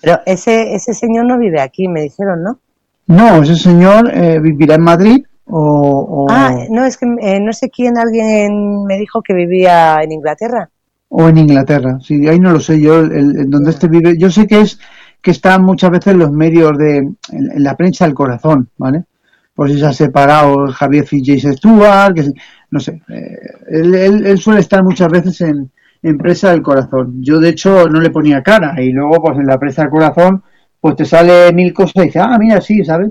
[0.00, 2.58] Pero ese, ese señor no vive aquí, me dijeron, ¿no?
[3.06, 7.96] No, ese señor eh, vivirá en Madrid o, Ah, no, es que no sé quién,
[7.98, 10.70] alguien me dijo que vivía en Inglaterra
[11.08, 11.98] o en Inglaterra.
[12.00, 14.16] Sí, ahí no lo sé yo, el, donde este vive.
[14.18, 14.78] Yo sé que es
[15.22, 19.04] que está muchas veces en los medios de en, la prensa del corazón, ¿vale?
[19.56, 22.30] Por si se ha separado Javier Fitch Stuart, que
[22.70, 23.02] no sé.
[23.08, 23.38] Eh,
[23.68, 25.72] él, suele estar muchas veces en,
[26.02, 27.20] en presa del corazón.
[27.20, 30.44] Yo de hecho no le ponía cara y luego pues en la presa del corazón
[30.80, 33.10] pues te sale mil cosas y dices, ah, mira, sí, ¿sabes?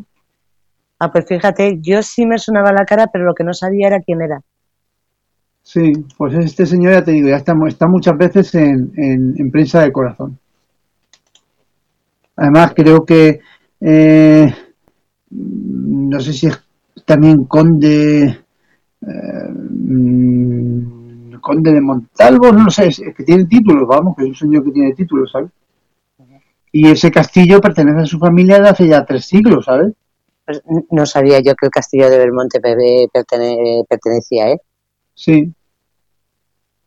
[1.00, 4.00] Ah, pues fíjate, yo sí me sonaba la cara, pero lo que no sabía era
[4.00, 4.42] quién era.
[5.62, 9.82] Sí, pues este señor, ya te digo, ya está, está muchas veces en, en, prensa
[9.82, 10.40] de corazón.
[12.36, 13.40] Además, creo que,
[13.82, 14.54] eh,
[15.32, 16.60] no sé si es
[17.06, 18.24] también conde,
[19.02, 24.36] eh, mm, conde de Montalvo, no sé, es, que tiene títulos, vamos, que es un
[24.36, 25.52] señor que tiene títulos, ¿sabes?
[26.72, 29.94] Y ese castillo pertenece a su familia de hace ya tres siglos, ¿sabes?
[30.46, 30.62] Pues
[30.92, 32.60] no sabía yo que el castillo de Belmonte
[33.90, 34.60] pertenecía, ¿eh?
[35.14, 35.54] Sí.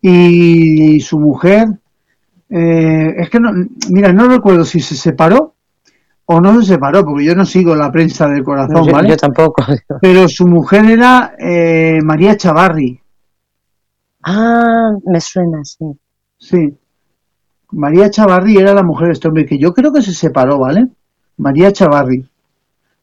[0.01, 1.69] Y su mujer,
[2.51, 3.51] eh, es que no,
[3.91, 5.55] mira, no recuerdo si se separó
[6.31, 9.09] o no se separó, porque yo no sigo la prensa del corazón, ¿vale?
[9.09, 9.65] Yo tampoco.
[10.03, 13.01] Pero su mujer era eh, María Chavarri.
[14.25, 15.87] Ah, me suena, sí.
[16.37, 16.77] Sí.
[17.73, 20.89] María Chavarri era la mujer de este hombre, que yo creo que se separó, ¿vale?
[21.39, 22.29] María Chavarri.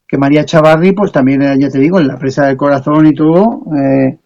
[0.06, 3.64] Que María Chavarri, pues también, ya te digo, en la prensa del corazón y todo,
[3.76, 4.18] eh,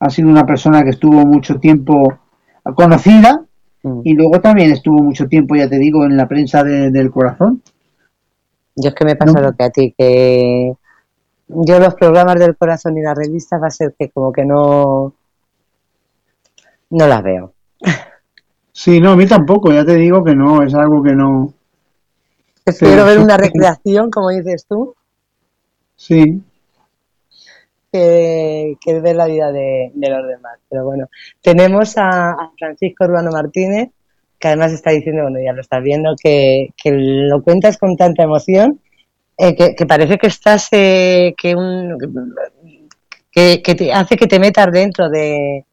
[0.00, 2.18] ha sido una persona que estuvo mucho tiempo
[2.74, 3.40] conocida
[3.84, 4.00] mm.
[4.02, 7.62] y luego también estuvo mucho tiempo, ya te digo, en la prensa del corazón.
[8.80, 10.72] Yo es que me pasa lo que a ti, que
[11.48, 15.14] yo los programas del corazón y las revistas va a ser que como que no,
[16.90, 17.52] no las veo.
[18.72, 21.52] Sí, no, a mí tampoco, ya te digo que no, es algo que no...
[22.62, 24.94] Prefiero ver una recreación, como dices tú.
[25.96, 26.42] Sí,
[27.92, 30.58] que, que ver la vida de, los demás.
[30.68, 31.08] Pero bueno,
[31.42, 33.90] tenemos a, Francisco Urbano Martínez,
[34.38, 38.80] que además está diciendo, bueno, ya lo estás viendo, que, lo cuentas con tanta emoción,
[39.36, 41.96] eh, que, parece que estás, eh, que, un,
[43.32, 45.64] que, te hace que te metas dentro de,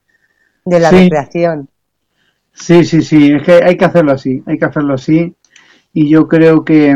[0.66, 1.70] la recreación.
[2.54, 5.34] Sí, sí, sí, es que hay que hacerlo así, hay que hacerlo así.
[5.94, 6.96] Y yo creo que,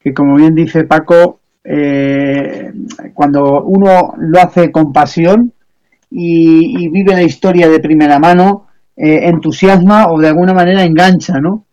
[0.00, 1.40] que como bien dice Paco,
[1.70, 2.72] eh,
[3.12, 5.52] cuando uno lo hace con pasión
[6.10, 8.67] y, vive la historia de primera mano,
[8.98, 11.64] eh, entusiasma o de alguna manera engancha, ¿no?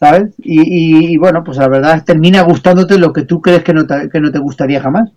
[0.00, 0.34] ¿sabes?
[0.38, 4.18] Y, bueno, pues la verdad termina gustándote lo que tú crees que no te, que
[4.18, 5.12] no te gustaría jamás.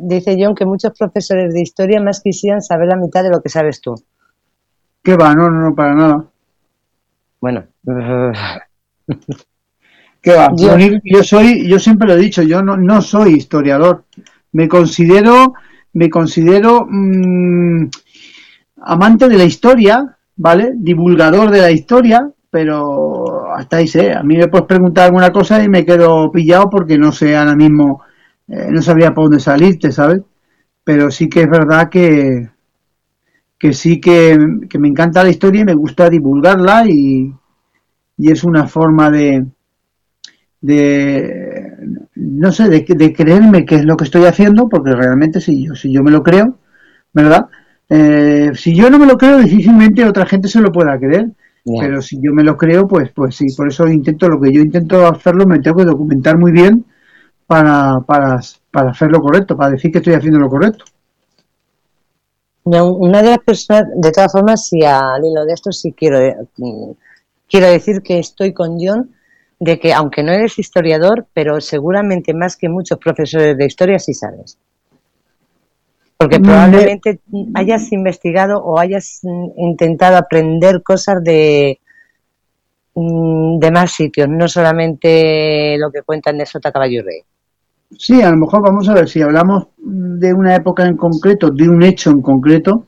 [0.00, 3.50] Dice John que muchos profesores de historia más quisieran saber la mitad de lo que
[3.50, 3.94] sabes tú.
[5.02, 5.34] ¿Qué va?
[5.34, 6.24] No, no, no, para nada.
[7.38, 7.64] Bueno.
[10.22, 10.50] ¿Qué va?
[10.56, 14.04] Yo, soy, yo siempre lo he dicho, yo no, no soy historiador.
[14.52, 15.52] Me considero,
[15.92, 17.90] me considero mm,
[18.84, 20.72] amante de la historia, ¿vale?
[20.76, 24.12] Divulgador de la historia, pero hasta ahí sé.
[24.12, 27.56] A mí me puedes preguntar alguna cosa y me quedo pillado porque no sé ahora
[27.56, 28.02] mismo,
[28.48, 30.22] eh, no sabría por dónde salirte, ¿sabes?
[30.84, 32.50] Pero sí que es verdad que,
[33.58, 34.38] que sí que,
[34.78, 37.32] me encanta la historia y me gusta divulgarla y,
[38.18, 39.46] y es una forma de,
[40.60, 41.76] de
[42.14, 45.74] no sé, de, de, creerme qué es lo que estoy haciendo, porque realmente si yo,
[45.74, 46.58] si yo me lo creo,
[47.12, 47.48] ¿verdad?
[47.88, 51.30] Eh, si yo no me lo creo, difícilmente otra gente se lo pueda creer.
[51.64, 54.60] Pero si yo me lo creo, pues, pues sí, por eso intento lo que yo
[54.60, 56.84] intento hacerlo, me tengo que documentar muy bien
[57.46, 58.38] para, para,
[58.70, 60.84] para hacerlo correcto, para decir que estoy haciendo lo correcto.
[62.64, 66.18] Una de las personas, de todas formas, si al hilo de esto sí quiero,
[66.56, 66.90] mm,
[67.48, 69.14] quiero decir que estoy con John,
[69.58, 74.12] de que aunque no eres historiador, pero seguramente más que muchos profesores de historia sí
[74.12, 74.58] sabes.
[76.16, 77.20] Porque probablemente
[77.54, 79.20] hayas investigado o hayas
[79.56, 81.80] intentado aprender cosas de,
[82.94, 87.20] mm, de más sitios, no solamente lo que cuentan de Sota Caballo y Rey.
[87.98, 91.68] Sí, a lo mejor vamos a ver, si hablamos de una época en concreto, de
[91.68, 92.86] un hecho en concreto,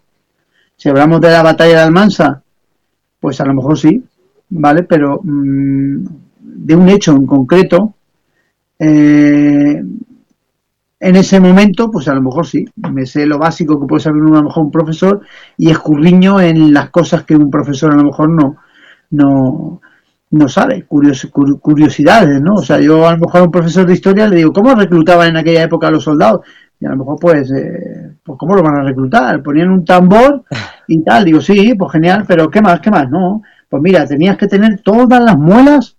[0.76, 2.42] si hablamos de la batalla de Almansa,
[3.20, 4.02] pues a lo mejor sí,
[4.50, 4.82] ¿vale?
[4.82, 6.06] Pero mm,
[6.40, 7.94] de un hecho en concreto,
[8.78, 9.82] eh,
[10.98, 14.22] en ese momento, pues a lo mejor sí, me sé lo básico que puede saber
[14.22, 15.20] a mejor un profesor
[15.56, 18.56] y escurriño en las cosas que un profesor a lo mejor no,
[19.10, 19.80] no,
[20.30, 22.54] no sabe, curiosidades, ¿no?
[22.54, 25.28] O sea, yo a lo mejor a un profesor de historia le digo, ¿cómo reclutaban
[25.28, 26.40] en aquella época a los soldados?
[26.80, 29.42] Y a lo mejor, pues, eh, pues, ¿cómo lo van a reclutar?
[29.42, 30.44] Ponían un tambor
[30.88, 31.24] y tal.
[31.24, 32.80] Digo, sí, pues genial, pero ¿qué más?
[32.80, 33.08] ¿Qué más?
[33.10, 35.95] No, pues mira, tenías que tener todas las muelas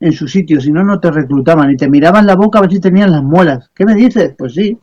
[0.00, 2.72] en su sitio, si no, no te reclutaban y te miraban la boca a ver
[2.72, 3.70] si tenían las muelas.
[3.74, 4.34] ¿Qué me dices?
[4.36, 4.78] Pues sí,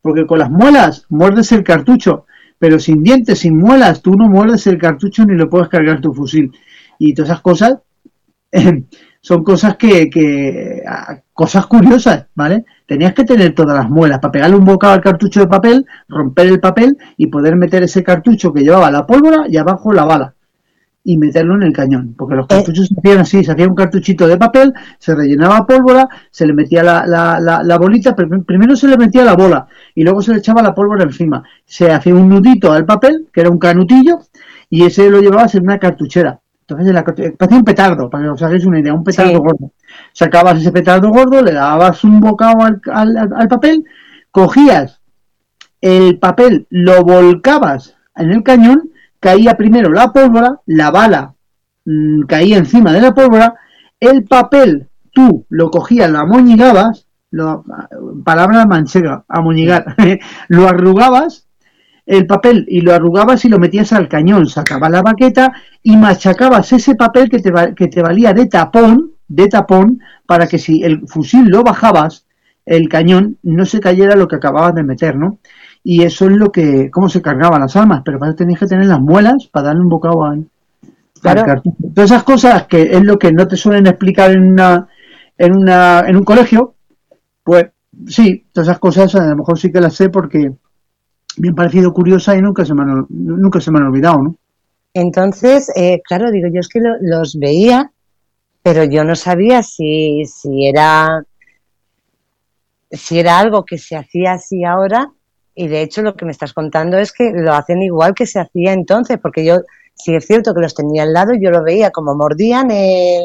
[0.00, 2.26] porque con las muelas muerdes el cartucho,
[2.58, 6.12] pero sin dientes, sin muelas, tú no muerdes el cartucho ni lo puedes cargar tu
[6.12, 6.52] fusil.
[6.98, 7.78] Y todas esas cosas
[9.20, 10.82] son cosas que, que,
[11.32, 12.64] cosas curiosas, ¿vale?
[12.86, 16.46] Tenías que tener todas las muelas para pegarle un bocado al cartucho de papel, romper
[16.46, 20.35] el papel y poder meter ese cartucho que llevaba la pólvora y abajo la bala
[21.08, 22.48] y meterlo en el cañón, porque los eh.
[22.48, 26.52] cartuchos se hacían así, se hacía un cartuchito de papel, se rellenaba pólvora, se le
[26.52, 30.38] metía la, la, la, bolita, primero se le metía la bola y luego se le
[30.38, 34.18] echaba la pólvora encima, se hacía un nudito al papel, que era un canutillo,
[34.68, 36.40] y ese lo llevabas en una cartuchera.
[36.68, 39.70] Entonces, la, parecía un petardo, para que os hagáis una idea, un petardo gordo.
[40.12, 42.80] Sacabas ese petardo gordo, le dabas un bocado al,
[43.16, 43.84] al papel,
[44.32, 45.00] cogías
[45.80, 48.90] el papel, lo volcabas en el cañón
[49.26, 51.34] caía primero la pólvora, la bala
[51.84, 53.56] mm, caía encima de la pólvora,
[53.98, 57.64] el papel tú lo cogías, lo amoñigabas, lo,
[58.24, 59.96] palabra manchega, amoñigar,
[60.48, 61.48] lo arrugabas,
[62.06, 66.72] el papel y lo arrugabas y lo metías al cañón, sacabas la baqueta y machacabas
[66.72, 71.08] ese papel que te, que te valía de tapón, de tapón, para que si el
[71.08, 72.26] fusil lo bajabas,
[72.64, 75.40] el cañón no se cayera lo que acababas de meter, ¿no?
[75.88, 78.66] Y eso es lo que, cómo se cargaban las armas, pero para eso tenéis que
[78.66, 80.36] tener las muelas para darle un bocado a
[81.22, 84.88] Todas esas cosas que es lo que no te suelen explicar en una,
[85.38, 86.74] en una, en un colegio,
[87.44, 87.66] pues
[88.08, 90.50] sí, todas esas cosas a lo mejor sí que las sé porque
[91.38, 94.36] me han parecido curiosas y nunca se me han, nunca se me han olvidado, ¿no?
[94.92, 97.92] Entonces, eh, claro, digo, yo es que los veía,
[98.60, 101.22] pero yo no sabía si, si era
[102.90, 105.12] si era algo que se hacía así ahora
[105.56, 108.38] y de hecho lo que me estás contando es que lo hacen igual que se
[108.38, 109.56] hacía entonces, porque yo,
[109.94, 113.24] si es cierto que los tenía al lado, yo lo veía como mordían el,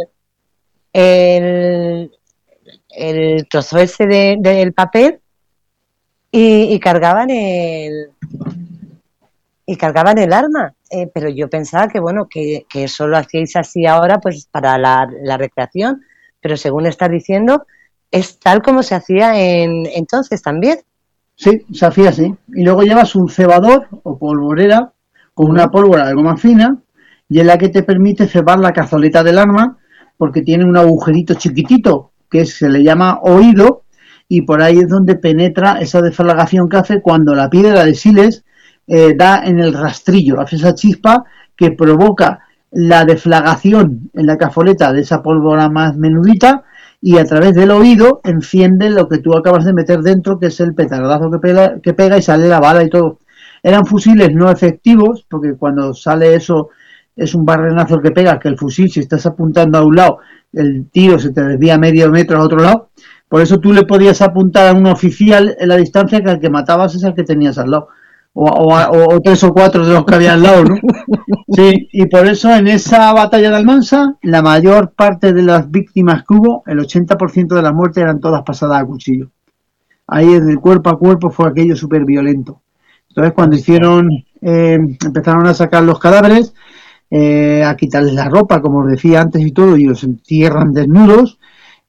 [2.90, 5.20] el, trozo ese del papel
[6.32, 8.12] y, cargaban el
[9.66, 10.74] y cargaban el arma.
[10.90, 14.78] Eh, pero yo pensaba que bueno, que, que, eso lo hacíais así ahora pues para
[14.78, 16.02] la, la recreación,
[16.40, 17.66] pero según estás diciendo,
[18.10, 20.80] es tal como se hacía en entonces también.
[21.42, 22.36] Sí, se hacía así.
[22.50, 24.94] Y luego llevas un cebador o polvorera
[25.34, 26.78] con una pólvora algo más fina
[27.28, 29.80] y es la que te permite cebar la cazoleta del arma
[30.18, 33.86] porque tiene un agujerito chiquitito que se le llama oído
[34.28, 38.46] y por ahí es donde penetra esa deflagación que hace cuando la piedra de siles
[38.86, 41.24] eh, da en el rastrillo, hace esa chispa
[41.56, 46.66] que provoca la deflagación en la cafoleta de esa pólvora más menudita
[47.02, 50.60] y a través del oído enciende lo que tú acabas de meter dentro, que es
[50.60, 53.18] el petardazo que pega, que pega y sale la bala y todo.
[53.64, 56.70] Eran fusiles no efectivos, porque cuando sale eso
[57.16, 60.20] es un barrenazo que pega, que el fusil, si estás apuntando a un lado,
[60.54, 62.90] el tiro se te desvía medio metro a otro lado.
[63.28, 66.50] Por eso tú le podías apuntar a un oficial en la distancia que al que
[66.50, 67.88] matabas es el que tenías al lado
[68.34, 70.76] o, tres o cuatro de los que había al lado, ¿no?
[71.54, 76.24] Sí, y por eso en esa batalla de Almansa, la mayor parte de las víctimas
[76.24, 79.32] que hubo, el 80% de las muertes eran todas pasadas a cuchillo.
[80.08, 82.62] Ahí en el cuerpo a cuerpo fue aquello súper violento.
[83.10, 84.10] Entonces cuando hicieron,
[84.42, 86.54] eh, empezaron a sacar los cadáveres,
[87.10, 91.38] eh, a quitarles la ropa, como os decía antes y todo, y los entierran desnudos,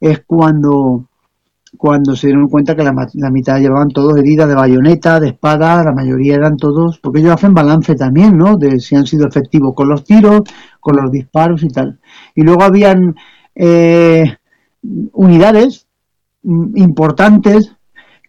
[0.00, 1.06] es cuando
[1.82, 2.92] cuando se dieron cuenta que la,
[3.32, 7.54] mitad llevaban todos heridas de bayoneta, de espada, la mayoría eran todos, porque ellos hacen
[7.54, 8.56] balance también, ¿no?
[8.56, 10.42] De si han sido efectivos con los tiros,
[10.78, 11.98] con los disparos y tal.
[12.36, 13.16] Y luego habían
[13.56, 14.22] eh,
[15.12, 15.88] unidades
[16.44, 17.74] mm, importantes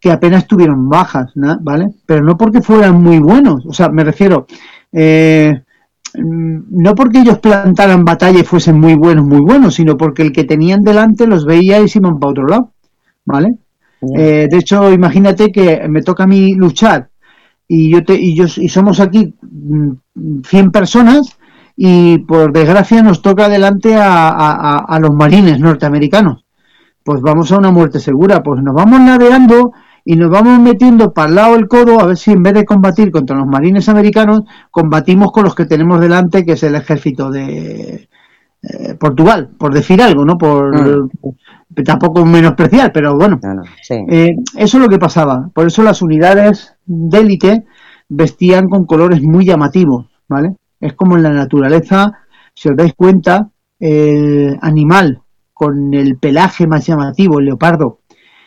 [0.02, 1.32] que apenas tuvieron bajas,
[1.62, 1.90] ¿vale?
[2.08, 4.48] Pero no porque fueran muy buenos, o sea, me refiero,
[4.92, 5.62] eh,
[6.16, 10.32] mm, no porque ellos plantaran batalla y fuesen muy buenos, muy buenos, sino porque el
[10.32, 12.73] que tenían delante los veía y se iban para otro lado.
[13.26, 13.56] ¿Vale?
[14.16, 17.10] Eh, de hecho, imagínate que me toca a mí luchar
[17.68, 21.38] y yo te, y yo y somos aquí 100 mm, personas
[21.76, 26.46] y por desgracia nos toca adelante a, los marines norteamericanos.
[27.04, 29.74] Pues vamos a una muerte segura, pues nos vamos ladeando
[30.06, 32.66] y nos vamos metiendo para el lado del codo a ver si en vez de
[32.66, 37.32] combatir contra los marines americanos, combatimos con los que tenemos delante, que es el ejército
[37.32, 38.08] de
[38.62, 40.38] eh, Portugal, por decir algo, ¿no?
[40.38, 41.10] Por, mm
[41.86, 43.40] tampoco menospreciar, pero bueno,
[44.10, 45.50] eh, eso es lo que pasaba.
[45.54, 47.66] Por eso las unidades de élite
[48.10, 50.56] vestían con colores muy llamativos, ¿vale?
[50.80, 52.20] Es como en la naturaleza,
[52.54, 55.22] si os dais cuenta, el animal
[55.54, 58.00] con el pelaje más llamativo, el leopardo,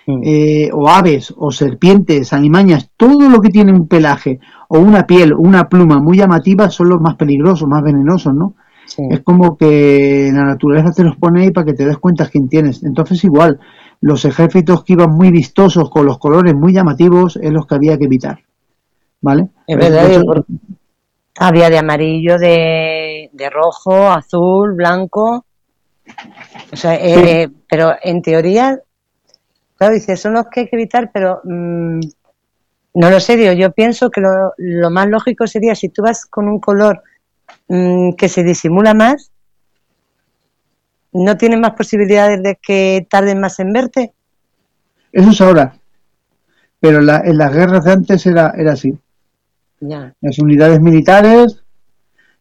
[0.07, 4.39] eh, o aves, o serpientes, alimañas, todo lo que tiene un pelaje,
[4.69, 8.55] o una piel, una pluma muy llamativa, son los más peligrosos, más venenosos, ¿no?
[9.10, 12.48] Es como que la naturaleza te los pone ahí para que te des cuenta quién
[12.48, 12.82] tienes.
[12.82, 13.60] Entonces igual,
[14.01, 17.98] los ejércitos que iban muy vistosos, con los colores muy llamativos, es los que había
[17.98, 18.39] que evitar.
[19.20, 19.48] ¿Vale?
[19.66, 20.44] Es verdad,
[21.39, 25.44] había de amarillo, de, rojo, azul, blanco.
[26.73, 28.78] O sea, eh, pero en teoría,
[29.77, 32.01] claro, dice, son los que hay que evitar, pero mm,
[32.94, 36.48] no lo sé, yo pienso que lo, lo más lógico sería si tú vas con
[36.48, 37.02] un color
[37.68, 39.32] Mm, que se disimula más,
[41.12, 44.12] no tiene más posibilidades de que tarden más en verte.
[45.10, 45.76] Eso es ahora,
[46.78, 48.97] pero en las guerras de antes era, era así.
[49.80, 51.62] Las unidades militares,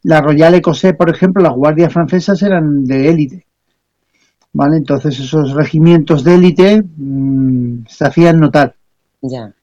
[0.03, 3.45] la Royal Écossais, por ejemplo, las guardias francesas eran de élite.
[4.53, 4.77] ¿Vale?
[4.77, 8.75] Entonces esos regimientos de élite mm, se hacían notar.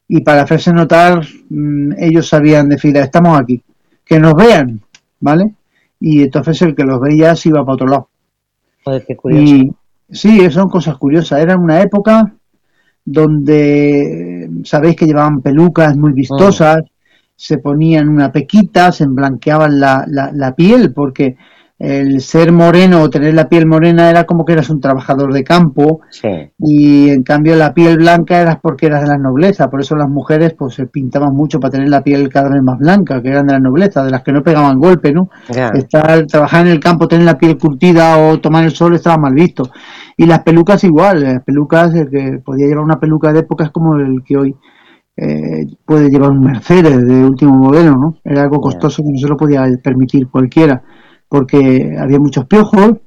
[0.09, 3.62] Y para hacerse notar, mm, ellos sabían decir, estamos aquí,
[4.05, 4.82] que nos vean,
[5.23, 5.55] ¿vale?
[5.99, 8.09] Y entonces el que los veía se iba para otro lado.
[8.85, 9.55] Joder, qué curioso.
[9.55, 9.73] Y
[10.11, 11.40] sí, son cosas curiosas.
[11.40, 12.35] Era una época
[13.05, 16.89] donde sabéis que llevaban pelucas muy vistosas, mm.
[17.35, 21.36] se ponían una pequita, se emblanqueaban la, la, la piel, porque
[21.82, 25.42] el ser moreno o tener la piel morena era como que eras un trabajador de
[25.42, 26.00] campo
[26.56, 30.09] y en cambio la piel blanca era porque eras de la nobleza, por eso las
[30.09, 33.48] mujeres pues se pintaban mucho para tener la piel cada vez más blanca, que eran
[33.48, 35.28] de la nobleza, de las que no pegaban golpe, ¿no?
[35.48, 39.34] Estar, trabajar en el campo, tener la piel curtida o tomar el sol estaba mal
[39.34, 39.68] visto.
[40.16, 43.70] Y las pelucas igual, las pelucas, el que podía llevar una peluca de época es
[43.70, 44.54] como el que hoy
[45.16, 48.18] eh, puede llevar un Mercedes de último modelo, ¿no?
[48.22, 50.80] Era algo costoso que no se lo podía permitir cualquiera
[51.32, 52.98] porque había muchos piojos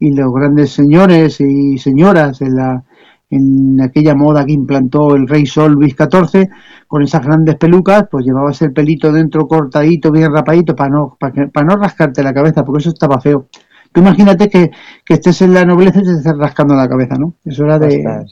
[0.00, 2.82] y los grandes señores y señoras en, la,
[3.30, 6.48] en aquella moda que implantó el rey Sol Luis XIV,
[6.88, 11.46] con esas grandes pelucas, pues llevabas el pelito dentro cortadito, bien rapadito, para no, para,
[11.50, 13.46] para no rascarte la cabeza, porque eso estaba feo.
[13.92, 14.72] Tú imagínate que,
[15.04, 17.34] que estés en la nobleza y te estés rascando la cabeza, ¿no?
[17.44, 18.26] Eso era de...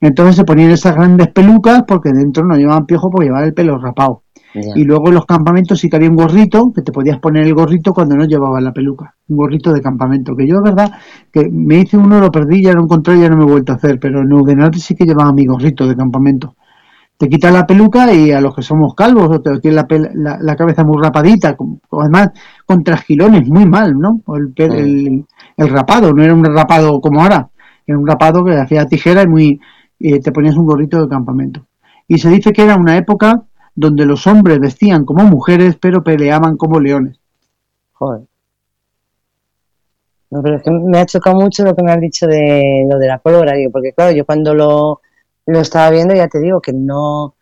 [0.00, 3.78] Entonces se ponían esas grandes pelucas porque dentro no llevaban piojo porque llevaban el pelo
[3.78, 4.22] rapado.
[4.54, 7.54] Y luego en los campamentos sí que había un gorrito, que te podías poner el
[7.54, 9.14] gorrito cuando no llevabas la peluca.
[9.28, 10.34] Un gorrito de campamento.
[10.34, 10.90] Que yo, de verdad,
[11.30, 13.72] que me hice uno, lo perdí, ya lo encontré y ya no me he vuelto
[13.72, 14.00] a hacer.
[14.00, 16.56] Pero en Udenarte sí que llevaba mi gorrito de campamento.
[17.18, 19.84] Te quitas la peluca y a los que somos calvos o te tienes
[20.14, 21.56] la, la, cabeza muy rapadita,
[21.90, 22.30] además
[22.64, 24.22] con trasquilones, muy mal, ¿no?
[24.36, 25.24] El,
[25.56, 27.48] el, rapado, no era un rapado como ahora,
[27.84, 29.60] era un rapado que hacía tijera y muy
[29.98, 31.66] y te ponías un gorrito de campamento.
[32.06, 33.44] Y se dice que era una época
[33.74, 37.18] donde los hombres vestían como mujeres pero peleaban como leones.
[37.92, 38.22] Joder.
[40.30, 42.98] No, pero es que me ha chocado mucho lo que me has dicho de lo
[42.98, 45.00] de la pólvora, digo, porque claro, yo cuando lo,
[45.46, 47.34] lo estaba viendo ya te digo que no,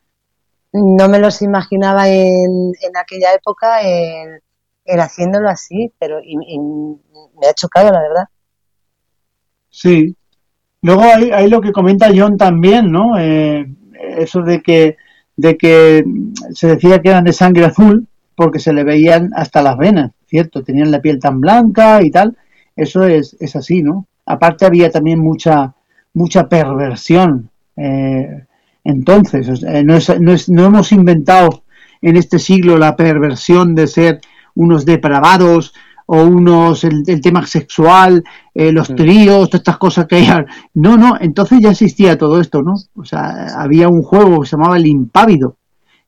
[0.73, 4.41] no me los imaginaba en, en aquella época el,
[4.85, 8.25] el haciéndolo así, pero y, y me ha chocado, la verdad.
[9.71, 10.17] Sí.
[10.87, 13.19] Luego hay, hay lo que comenta John también, ¿no?
[13.19, 13.67] Eh,
[14.19, 14.97] eso de que,
[15.37, 16.05] de que
[16.55, 18.07] se decía que eran de sangre azul
[18.37, 20.63] porque se le veían hasta las venas, ¿cierto?
[20.63, 22.37] Tenían la piel tan blanca y tal.
[22.77, 24.07] Eso es, es así, ¿no?
[24.27, 25.75] Aparte había también mucha,
[26.15, 27.51] mucha perversión.
[27.77, 28.45] Eh,
[28.85, 31.65] entonces, no, es, no, es, no hemos inventado
[32.01, 34.21] en este siglo la perversión de ser
[34.55, 35.75] unos depravados
[36.07, 38.23] o unos el, el tema sexual,
[38.55, 40.45] eh, los tríos, todas estas cosas que hay.
[40.75, 42.75] No, no, entonces ya existía todo esto, ¿no?
[42.95, 45.57] O sea, había un juego que se llamaba el impávido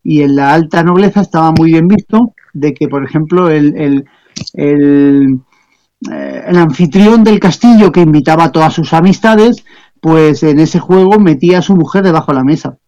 [0.02, 4.04] y en la alta nobleza estaba muy bien visto de que, por ejemplo, el, el,
[4.54, 5.40] el,
[6.10, 9.64] eh, el anfitrión del castillo que invitaba a todas sus amistades,
[10.00, 12.78] pues en ese juego metía a su mujer debajo de la mesa.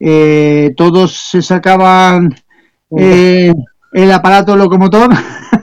[0.00, 2.34] Eh, todos se sacaban
[2.96, 3.52] eh,
[3.92, 5.10] el aparato locomotor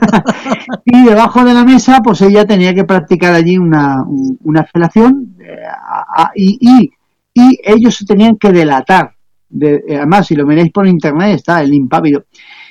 [0.84, 4.04] y debajo de la mesa pues ella tenía que practicar allí una,
[4.42, 6.90] una felación eh, a, a, y, y,
[7.34, 9.14] y, ellos se tenían que delatar
[9.48, 12.24] de, además si lo miráis por internet está el impávido.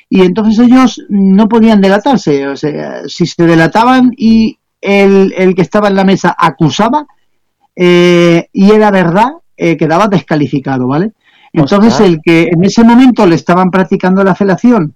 [0.09, 5.63] Y entonces ellos no podían delatarse o sea, si se delataban y el, el que
[5.63, 7.07] estaba en la mesa acusaba
[7.75, 11.13] eh, y era verdad eh, quedaba descalificado vale
[11.51, 14.93] entonces el que en ese momento le estaban practicando la felación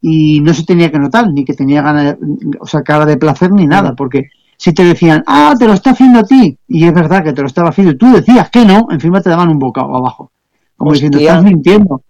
[0.00, 2.16] y no se tenía que notar, ni que tenía ganas,
[2.58, 5.90] o sea, cara de placer ni nada, porque si te decían, ah, te lo está
[5.90, 8.64] haciendo a ti, y es verdad que te lo estaba haciendo, y tú decías que
[8.64, 10.32] no, encima te daban un bocado abajo,
[10.76, 11.08] como Hostia.
[11.08, 12.02] diciendo, estás mintiendo.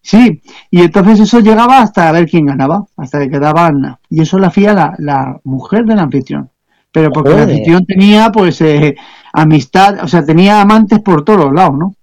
[0.00, 0.40] Sí,
[0.70, 4.72] y entonces eso llegaba hasta ver quién ganaba, hasta que quedaban, y eso lo hacía
[4.72, 6.50] la, la mujer del anfitrión,
[6.90, 8.96] pero porque el anfitrión tenía, pues, eh,
[9.32, 11.94] amistad, o sea, tenía amantes por todos lados, ¿no?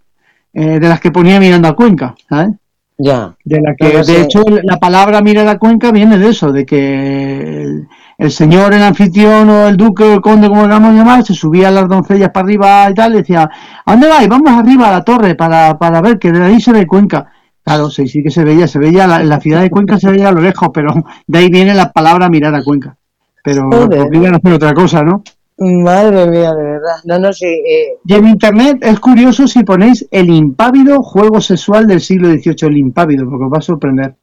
[0.54, 2.56] Eh, de las que ponía mirando a Cuenca, ¿sabes?
[2.98, 3.36] Ya.
[3.44, 7.64] De la que, de hecho, la palabra mira la cuenca viene de eso, de que
[7.64, 10.98] el, el, señor, el anfitrión o el duque o el conde, como lo vamos a
[10.98, 13.50] llamar, se subía a las doncellas para arriba y tal, y decía,
[13.86, 14.30] ¿a dónde vais?
[14.30, 17.32] Vamos arriba a la torre para, para ver que de ahí se ve Cuenca.
[17.64, 20.30] Claro, sí, sí que se veía, se veía, la, la ciudad de Cuenca se veía
[20.30, 20.94] a lo lejos, pero
[21.28, 22.96] de ahí viene la palabra mirar a Cuenca.
[23.44, 25.24] Pero obligan a hacer otra cosa, ¿no?
[25.58, 26.96] Madre mía, de verdad.
[27.06, 27.98] No, no, sí, eh...
[28.06, 32.78] Y en internet es curioso si ponéis el impávido juego sexual del siglo XVIII, el
[32.78, 34.16] impávido, porque os va a sorprender.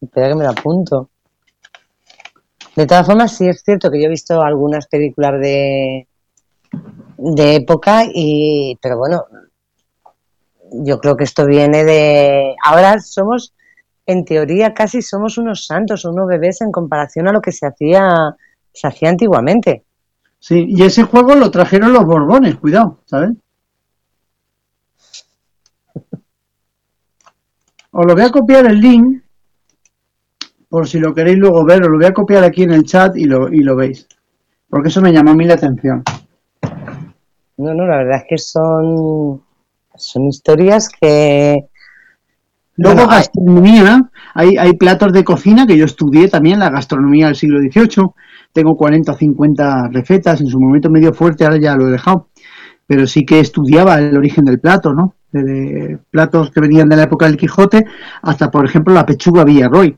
[0.00, 1.10] Espera que me lo apunto.
[2.76, 6.06] De todas formas, sí es cierto que yo he visto algunas películas de,
[7.18, 9.24] de época, y pero bueno,
[10.70, 12.54] yo creo que esto viene de...
[12.64, 13.54] Ahora somos,
[14.06, 18.36] en teoría, casi somos unos santos, unos bebés en comparación a lo que se hacía,
[18.72, 19.84] se hacía antiguamente.
[20.42, 23.30] Sí, y ese juego lo trajeron los Borbones, cuidado, ¿sabes?
[27.92, 29.22] Os lo voy a copiar el link,
[30.68, 33.16] por si lo queréis luego ver, os lo voy a copiar aquí en el chat
[33.16, 34.08] y lo, y lo veis.
[34.68, 36.02] Porque eso me llamó a mí la atención.
[37.58, 39.40] No, no, la verdad es que son,
[39.94, 41.68] son historias que...
[42.74, 47.60] Luego gastronomía, hay, hay platos de cocina que yo estudié también, la gastronomía del siglo
[47.60, 48.08] XVIII,
[48.52, 52.28] tengo 40 o 50 recetas, en su momento medio fuerte, ahora ya lo he dejado,
[52.86, 55.14] pero sí que estudiaba el origen del plato, ¿no?
[55.30, 57.84] De, de platos que venían de la época del Quijote
[58.22, 59.96] hasta, por ejemplo, la pechuga Villarroy.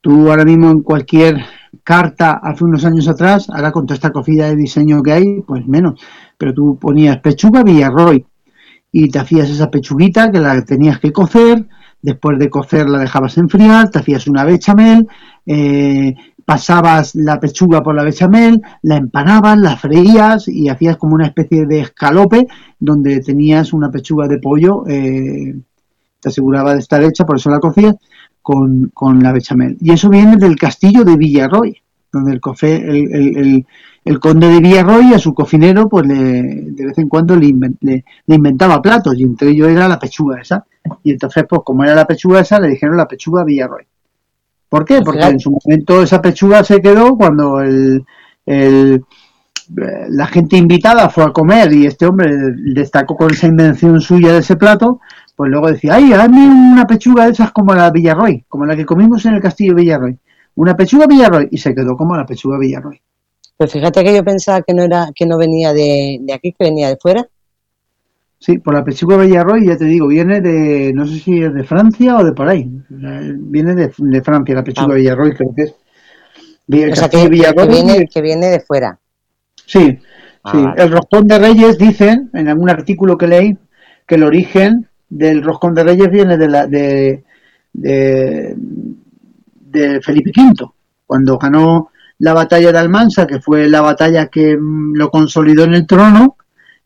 [0.00, 1.36] Tú ahora mismo en cualquier
[1.84, 5.66] carta hace unos años atrás, ahora con toda esta cofilla de diseño que hay, pues
[5.66, 6.00] menos,
[6.38, 8.24] pero tú ponías pechuga Villarroy
[8.90, 11.66] y te hacías esa pechuguita que la tenías que cocer,
[12.02, 15.06] después de cocer la dejabas enfriar, te hacías una bechamel,
[15.46, 16.14] eh,
[16.44, 21.66] pasabas la pechuga por la bechamel, la empanabas, la freías y hacías como una especie
[21.66, 22.46] de escalope
[22.78, 25.54] donde tenías una pechuga de pollo, eh,
[26.20, 27.96] te aseguraba de estar hecha, por eso la cocías,
[28.40, 29.76] con, con, la bechamel.
[29.80, 31.76] Y eso viene del castillo de Villarroy,
[32.12, 33.64] donde el,
[34.04, 36.42] el, conde de Villarroy a su cocinero pues le,
[36.72, 40.64] de vez en cuando le, le, inventaba platos y entre ellos era la pechuga esa.
[41.04, 43.86] Y entonces pues como era la pechuga esa le dijeron la pechuga Villarroy.
[44.72, 45.02] ¿Por qué?
[45.02, 48.06] Porque en su momento esa pechuga se quedó cuando el,
[48.46, 49.04] el,
[50.08, 52.30] la gente invitada fue a comer y este hombre
[52.72, 54.98] destacó con esa invención suya de ese plato,
[55.36, 58.86] pues luego decía, ay, hazme una pechuga de esas como la Villarroy, como la que
[58.86, 60.18] comimos en el castillo Villarroy.
[60.54, 62.98] Una pechuga Villarroy y se quedó como la pechuga Villarroy.
[63.58, 66.64] Pues fíjate que yo pensaba que no era que no venía de, de aquí, que
[66.64, 67.28] venía de fuera.
[68.42, 71.62] Sí, por la pechuga Villarroy, ya te digo, viene de, no sé si es de
[71.62, 72.68] Francia o de por ahí.
[72.88, 74.96] Viene de, de Francia, la pechuga ah.
[74.96, 75.70] Villarroy, creo que es.
[75.70, 78.98] o sea, que, viene, que viene de fuera.
[79.64, 79.96] Sí,
[80.42, 80.82] ah, sí.
[80.82, 83.56] El roscón de Reyes dicen, en algún artículo que leí,
[84.04, 87.22] que el origen del roscón de Reyes viene de la de,
[87.72, 90.68] de, de Felipe V,
[91.06, 95.74] cuando ganó la batalla de Almansa, que fue la batalla que mm, lo consolidó en
[95.74, 96.38] el trono,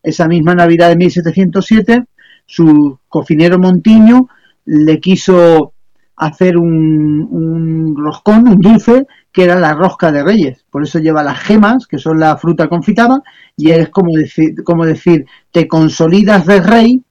[0.06, 2.04] esa misma Navidad de 1707,
[2.46, 4.28] su cocinero Montiño
[4.64, 5.72] le quiso
[6.16, 10.64] hacer un, roscón, un dulce, que era la rosca de reyes.
[10.70, 13.20] Por eso lleva las gemas, que son la fruta confitada,
[13.56, 17.02] y es como decir, como decir te consolidas de rey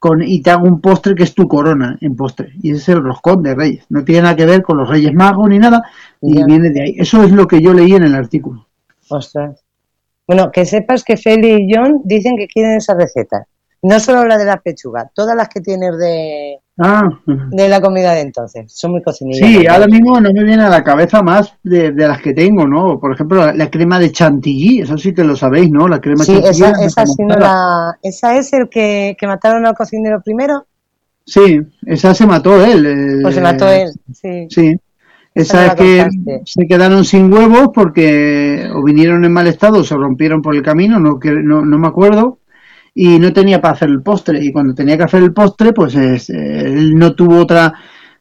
[0.00, 2.52] con, y te hago un postre que es tu corona en postre.
[2.60, 3.84] Y ese es el roscón de reyes.
[3.90, 5.82] No tiene nada que ver con los reyes magos ni nada,
[6.20, 6.94] y viene de ahí.
[6.98, 8.66] Eso es lo que yo leí en el artículo.
[9.08, 9.69] Ostras.
[10.30, 13.48] Bueno, que sepas que Feli y John dicen que quieren esa receta.
[13.82, 17.02] No solo la de la pechuga, todas las que tienes de, ah.
[17.26, 18.72] de la comida de entonces.
[18.72, 19.44] Son muy cocinillas.
[19.44, 23.00] Sí, ahora mismo no me viene a la cabeza más de, las que tengo, ¿no?
[23.00, 25.88] Por ejemplo, la, crema de chantilly, eso sí que lo sabéis, ¿no?
[25.88, 29.74] La crema sí, Esa, esa, sí no la, esa es el que, que mataron al
[29.74, 30.64] cocinero primero.
[31.26, 33.18] Sí, esa se mató él.
[33.20, 34.46] pues se mató él, sí.
[34.48, 34.76] Sí.
[35.34, 36.08] Esa es que
[36.44, 40.62] se quedaron sin huevos porque o vinieron en mal estado o se rompieron por el
[40.62, 42.40] camino, no, no, no me acuerdo
[42.94, 44.44] y no tenía para hacer el postre.
[44.44, 47.72] Y cuando tenía que hacer el postre, pues él no tuvo otra.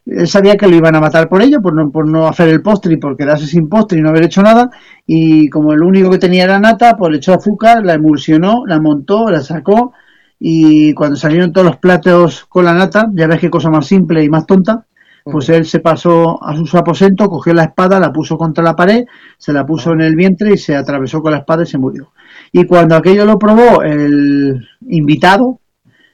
[0.06, 2.62] Él sabía que lo iban a matar por ello, por no, por no hacer el
[2.62, 4.70] postre y por quedarse sin postre y no haber hecho nada.
[5.06, 8.80] Y como el único que tenía era nata, pues le echó azúcar, la emulsionó, la
[8.80, 9.94] montó, la sacó.
[10.40, 14.24] Y cuando salieron todos los platos con la nata, ya ves qué cosa más simple
[14.24, 14.86] y más tonta,
[15.32, 19.06] pues él se pasó a su aposento, cogió la espada, la puso contra la pared,
[19.38, 22.12] se la puso en el vientre y se atravesó con la espada y se murió.
[22.52, 25.60] Y cuando aquello lo probó el invitado,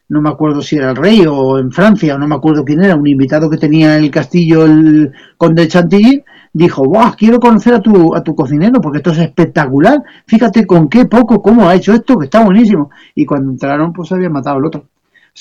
[0.08, 2.84] no me acuerdo si era el rey o en Francia, o no me acuerdo quién
[2.84, 6.24] era, un invitado que tenía en el castillo el conde Chantilly,
[6.54, 7.16] dijo, ¡Wow!
[7.18, 10.02] Quiero conocer a tu, a tu cocinero porque esto es espectacular.
[10.26, 12.92] Fíjate con qué poco, cómo ha hecho esto, que está buenísimo.
[13.16, 14.88] Y cuando entraron, pues se había matado al otro.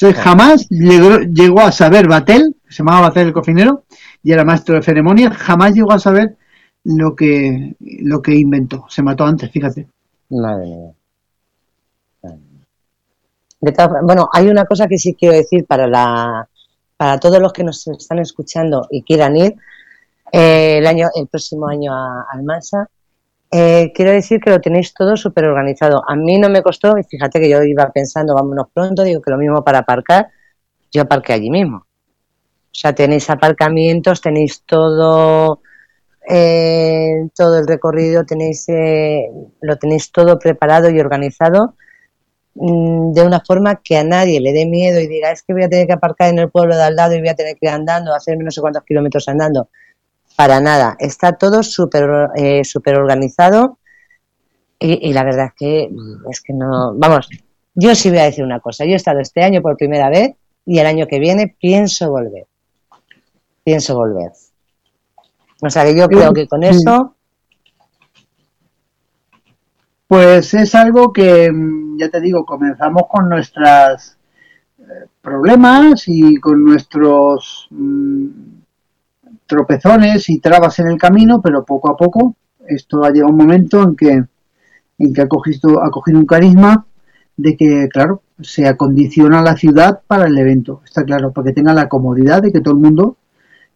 [0.02, 3.84] O jamás llegó, llegó, a saber Batel, se llamaba Batel el cocinero,
[4.22, 6.36] y era maestro de ceremonias, jamás llegó a saber
[6.82, 8.84] lo que, lo que inventó.
[8.88, 9.86] Se mató antes, fíjate.
[10.30, 10.92] Madre mía.
[14.02, 16.48] bueno, hay una cosa que sí quiero decir para la
[16.96, 19.56] para todos los que nos están escuchando y quieran ir
[20.32, 22.88] eh, el año el próximo año a Almansa.
[23.50, 26.02] Eh, quiero decir que lo tenéis todo súper organizado.
[26.08, 29.30] A mí no me costó, y fíjate que yo iba pensando, vámonos pronto, digo que
[29.30, 30.28] lo mismo para aparcar,
[30.92, 31.86] yo aparqué allí mismo.
[32.74, 35.60] O sea, tenéis aparcamientos, tenéis todo
[36.26, 39.28] eh, todo el recorrido tenéis eh,
[39.60, 41.74] lo tenéis todo preparado y organizado
[42.54, 45.64] mm, de una forma que a nadie le dé miedo y diga es que voy
[45.64, 47.66] a tener que aparcar en el pueblo de al lado y voy a tener que
[47.66, 49.68] ir andando, hacerme no sé cuántos kilómetros andando.
[50.34, 53.78] Para nada, está todo súper eh, super organizado
[54.78, 55.90] y, y, la verdad es que
[56.30, 57.28] es que no, vamos,
[57.74, 60.32] yo sí voy a decir una cosa, yo he estado este año por primera vez
[60.64, 62.46] y el año que viene pienso volver,
[63.64, 64.32] pienso volver.
[65.62, 67.16] O sea que yo creo que con eso...
[70.06, 74.16] Pues es algo que, mm, ya te digo, comenzamos con nuestros
[74.78, 78.26] eh, problemas y con nuestros mm,
[79.46, 82.36] tropezones y trabas en el camino, pero poco a poco
[82.68, 84.24] esto ha llegado un momento en que,
[84.98, 86.86] en que ha, cogido, ha cogido un carisma
[87.36, 91.74] de que, claro, se acondiciona la ciudad para el evento, está claro, para que tenga
[91.74, 93.16] la comodidad de que todo el mundo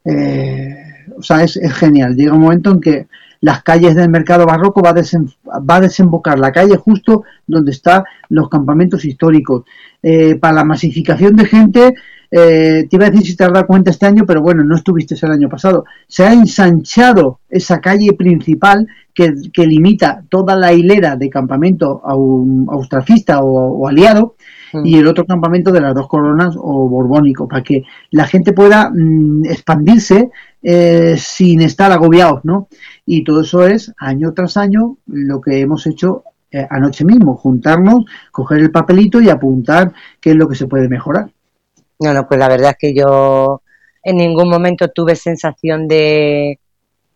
[0.08, 0.74] eh,
[1.16, 2.16] o sea, es, genial.
[2.16, 3.06] Llega un momento en que
[3.40, 8.04] las calles del mercado barroco va a, va a desembocar la calle justo donde están
[8.28, 9.64] los campamentos históricos.
[10.02, 11.94] Eh, para la masificación de gente,
[12.30, 14.76] eh, te iba a decir si te has dado cuenta este año, pero bueno, no
[14.76, 15.84] estuviste el año pasado.
[16.06, 22.00] Se ha ensanchado esa calle principal que, limita toda la hilera de campamento
[22.68, 24.36] austrafista o, aliado
[24.72, 24.86] mm.
[24.86, 27.82] y el otro campamento de las dos coronas o borbónico, para que
[28.12, 30.30] la gente pueda mm, expandirse
[30.62, 32.68] eh, sin estar agobiados, ¿no?
[33.06, 38.04] Y todo eso es año tras año lo que hemos hecho eh, anoche mismo, juntarnos,
[38.30, 41.30] coger el papelito y apuntar qué es lo que se puede mejorar.
[42.00, 43.62] No, no, pues la verdad es que yo
[44.02, 46.58] en ningún momento tuve sensación de,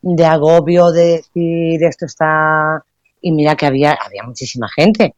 [0.01, 2.85] de agobio, de decir esto está...
[3.21, 5.15] Y mira que había, había muchísima gente,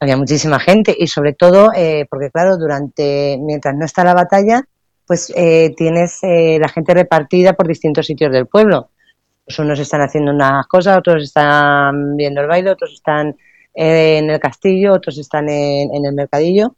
[0.00, 4.66] había muchísima gente y sobre todo eh, porque claro, durante, mientras no está la batalla,
[5.06, 8.90] pues eh, tienes eh, la gente repartida por distintos sitios del pueblo.
[9.44, 13.36] Pues unos están haciendo unas cosas, otros están viendo el baile, otros están
[13.74, 16.76] eh, en el castillo, otros están en, el mercadillo.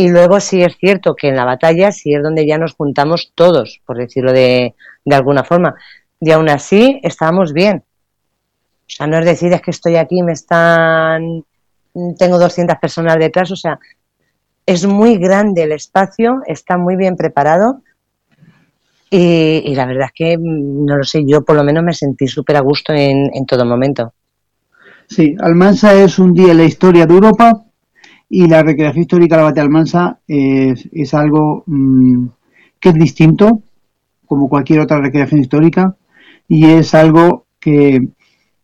[0.00, 3.32] Y luego sí es cierto que en la batalla sí es donde ya nos juntamos
[3.34, 4.74] todos, por decirlo de,
[5.04, 5.74] de alguna forma.
[6.18, 7.84] Y aún así estábamos bien.
[7.84, 11.44] O sea, no es decir, es que estoy aquí, me están,
[12.18, 13.78] tengo 200 personas detrás, o sea,
[14.64, 17.82] es muy grande el espacio, está muy bien preparado
[19.10, 22.26] y, la verdad es que, mm, no lo sé, yo por lo menos me sentí
[22.26, 24.14] súper a gusto en, en todo momento.
[25.06, 27.66] Sí, Almansa es un día en la historia de Europa
[28.32, 32.26] y la recreación histórica de la Batalla Almansa es, es algo mm,
[32.78, 33.62] que es distinto,
[34.24, 35.96] como cualquier otra recreación histórica,
[36.46, 38.08] y es algo que,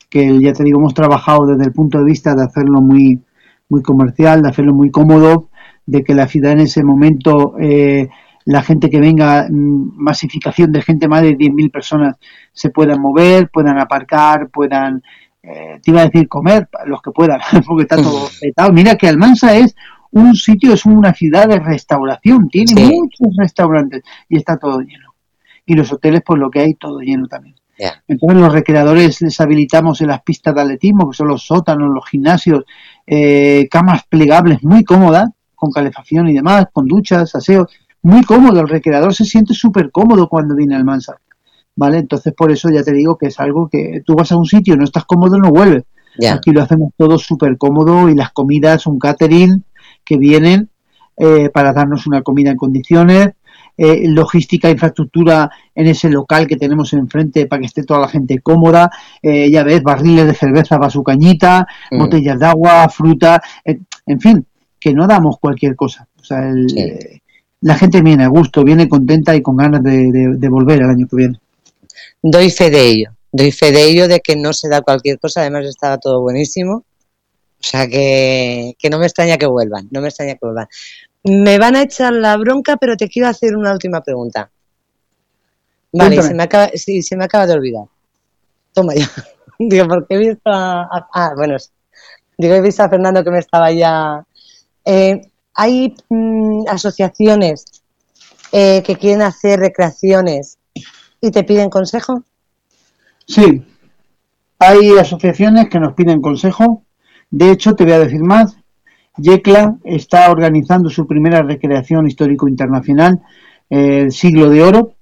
[0.08, 3.20] que, ya te digo, hemos trabajado desde el punto de vista de hacerlo muy,
[3.68, 5.48] muy comercial, de hacerlo muy cómodo,
[5.84, 8.08] de que la ciudad en ese momento, eh,
[8.44, 12.16] la gente que venga, mm, masificación de gente, más de 10.000 personas,
[12.52, 15.02] se puedan mover, puedan aparcar, puedan,
[15.46, 18.72] eh, te iba a decir comer, los que puedan, porque está todo petado.
[18.72, 19.74] Mira que Almansa es
[20.10, 25.14] un sitio, es una ciudad de restauración, tiene muchos restaurantes y está todo lleno.
[25.64, 27.56] Y los hoteles, pues lo que hay, todo lleno también.
[28.08, 32.08] Entonces los recreadores les habilitamos en las pistas de atletismo, que son los sótanos, los
[32.08, 32.64] gimnasios,
[33.06, 37.70] eh, camas plegables muy cómodas, con calefacción y demás, con duchas, aseos,
[38.02, 38.60] muy cómodo.
[38.60, 41.18] El recreador se siente súper cómodo cuando viene al Mansa.
[41.76, 41.98] ¿Vale?
[41.98, 44.76] Entonces por eso ya te digo que es algo que tú vas a un sitio,
[44.76, 45.84] no estás cómodo, no vuelves.
[46.32, 49.64] Aquí lo hacemos todo súper cómodo y las comidas, un catering
[50.02, 50.70] que vienen
[51.18, 53.30] eh, para darnos una comida en condiciones,
[53.76, 58.38] eh, logística, infraestructura en ese local que tenemos enfrente para que esté toda la gente
[58.40, 58.90] cómoda,
[59.22, 61.98] eh, ya ves, barriles de cerveza para su cañita, mm.
[61.98, 64.46] botellas de agua, fruta, en fin,
[64.78, 66.08] que no damos cualquier cosa.
[66.18, 66.50] O sea,
[67.60, 71.16] la gente viene a gusto, viene contenta y con ganas de, volver el año que
[71.16, 71.40] viene.
[72.22, 75.42] Doy fe de ello, doy fe de ello de que no se da cualquier cosa,
[75.42, 76.84] además estaba todo buenísimo.
[77.58, 80.68] O sea que, que no me extraña que vuelvan, no me extraña que vuelvan.
[81.24, 84.50] Me van a echar la bronca, pero te quiero hacer una última pregunta.
[85.92, 87.84] Vale, se me, acaba, sí, se me acaba de olvidar.
[88.72, 89.10] Toma ya.
[89.58, 91.56] Digo, porque he visto a, ah, bueno,
[92.36, 94.22] digo, he visto a Fernando que me estaba ya...
[94.84, 95.20] Eh,
[95.54, 97.64] hay mm, asociaciones
[98.52, 100.55] eh, que quieren hacer recreaciones
[101.26, 102.22] y te piden consejo.
[103.26, 103.62] Sí,
[104.58, 106.84] hay asociaciones que nos piden consejo.
[107.30, 108.56] De hecho, te voy a decir más.
[109.18, 113.20] Yecla está organizando su primera recreación histórico internacional,
[113.70, 114.92] el siglo de oro,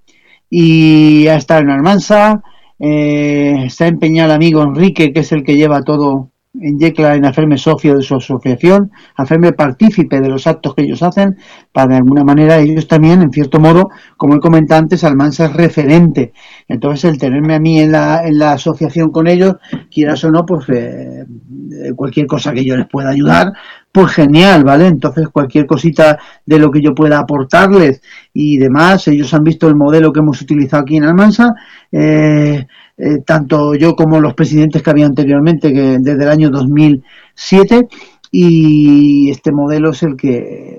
[0.49, 2.43] y ha estado en Almansa,
[2.79, 6.31] eh, está empeñado el amigo Enrique, que es el que lleva todo
[6.61, 11.03] en Yecla en hacerme socio de su asociación, hacerme partícipe de los actos que ellos
[11.03, 11.37] hacen,
[11.73, 15.53] para de alguna manera ellos también, en cierto modo, como he comentado antes, Almansa es
[15.53, 16.33] referente.
[16.69, 19.57] Entonces, el tenerme a mí en la, en la asociación con ellos,
[19.91, 21.25] quieras o no, pues eh,
[21.97, 23.53] cualquier cosa que yo les pueda ayudar,
[23.95, 24.89] pues genial, ¿vale?
[24.89, 28.03] Entonces cualquier cosita de lo que yo pueda aportarles
[28.33, 31.55] y demás, ellos han visto el modelo que hemos utilizado aquí en Almansa,
[31.93, 32.67] eh,
[32.99, 37.87] eh, tanto yo como los presidentes que había anteriormente, que desde el año 2007,
[38.33, 40.77] y este modelo es el que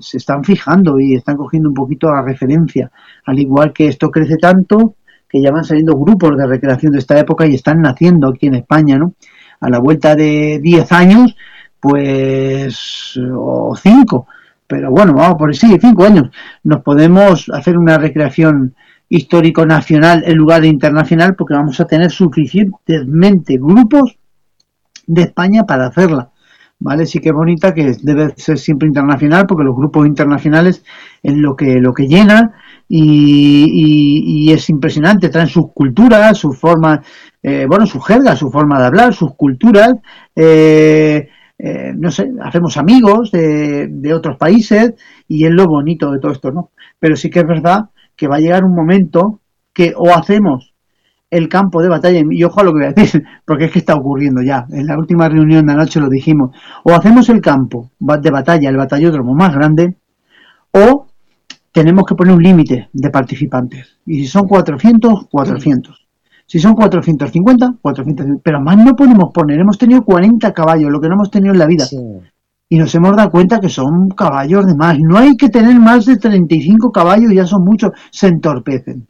[0.00, 2.88] se están fijando y están cogiendo un poquito a referencia,
[3.24, 4.94] al igual que esto crece tanto
[5.28, 8.54] que ya van saliendo grupos de recreación de esta época y están naciendo aquí en
[8.54, 9.14] España, ¿no?
[9.58, 11.34] A la vuelta de 10 años
[11.84, 14.26] pues, o cinco,
[14.66, 16.30] pero bueno, vamos por sí, cinco años,
[16.62, 18.74] nos podemos hacer una recreación
[19.10, 24.16] histórico nacional en lugar de internacional porque vamos a tener suficientemente grupos
[25.06, 26.30] de España para hacerla.
[26.80, 27.06] ¿Vale?
[27.06, 30.82] Sí que bonita que debe ser siempre internacional porque los grupos internacionales
[31.22, 32.54] es lo que, lo que llena
[32.88, 37.00] y, es impresionante, traen sus culturas, sus formas,
[37.42, 39.94] eh, bueno, su jerga, su forma de hablar, sus culturas,
[40.34, 41.28] eh,
[41.58, 44.94] eh, no sé, hacemos amigos de, de, otros países
[45.28, 46.70] y es lo bonito de todo esto, ¿no?
[46.98, 49.40] Pero sí que es verdad que va a llegar un momento
[49.72, 50.74] que o hacemos
[51.30, 53.80] el campo de batalla, y ojo a lo que voy a decir, porque es que
[53.80, 57.90] está ocurriendo ya, en la última reunión de anoche lo dijimos, o hacemos el campo
[57.98, 59.96] de batalla, el batallódromo más grande,
[60.70, 61.06] o
[61.72, 63.98] tenemos que poner un límite de participantes.
[64.06, 66.03] Y si son 400, 400.
[66.54, 68.40] Si son 450, 450.
[68.44, 69.58] Pero más no podemos poner.
[69.58, 71.84] Hemos tenido 40 caballos, lo que no hemos tenido en la vida.
[72.68, 74.96] Y nos hemos dado cuenta que son caballos de más.
[75.00, 77.90] No hay que tener más de 35 caballos, ya son muchos.
[78.12, 79.04] Se entorpecen.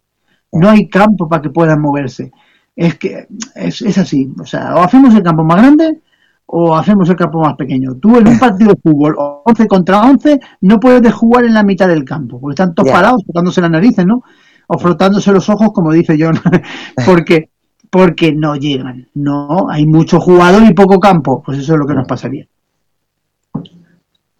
[0.52, 2.32] No hay campo para que puedan moverse.
[2.74, 3.26] Es que
[3.56, 4.26] es, es así.
[4.40, 6.00] O sea, o hacemos el campo más grande
[6.46, 7.96] o hacemos el campo más pequeño.
[8.00, 11.88] Tú en un partido de fútbol 11 contra 11 no puedes jugar en la mitad
[11.88, 14.22] del campo, porque están todos parados tocándose las narices, ¿no?
[14.66, 16.38] O frotándose los ojos, como dice John,
[17.06, 17.50] porque,
[17.90, 19.08] porque no llegan.
[19.14, 21.42] No, hay mucho jugador y poco campo.
[21.44, 22.46] Pues eso es lo que nos pasaría.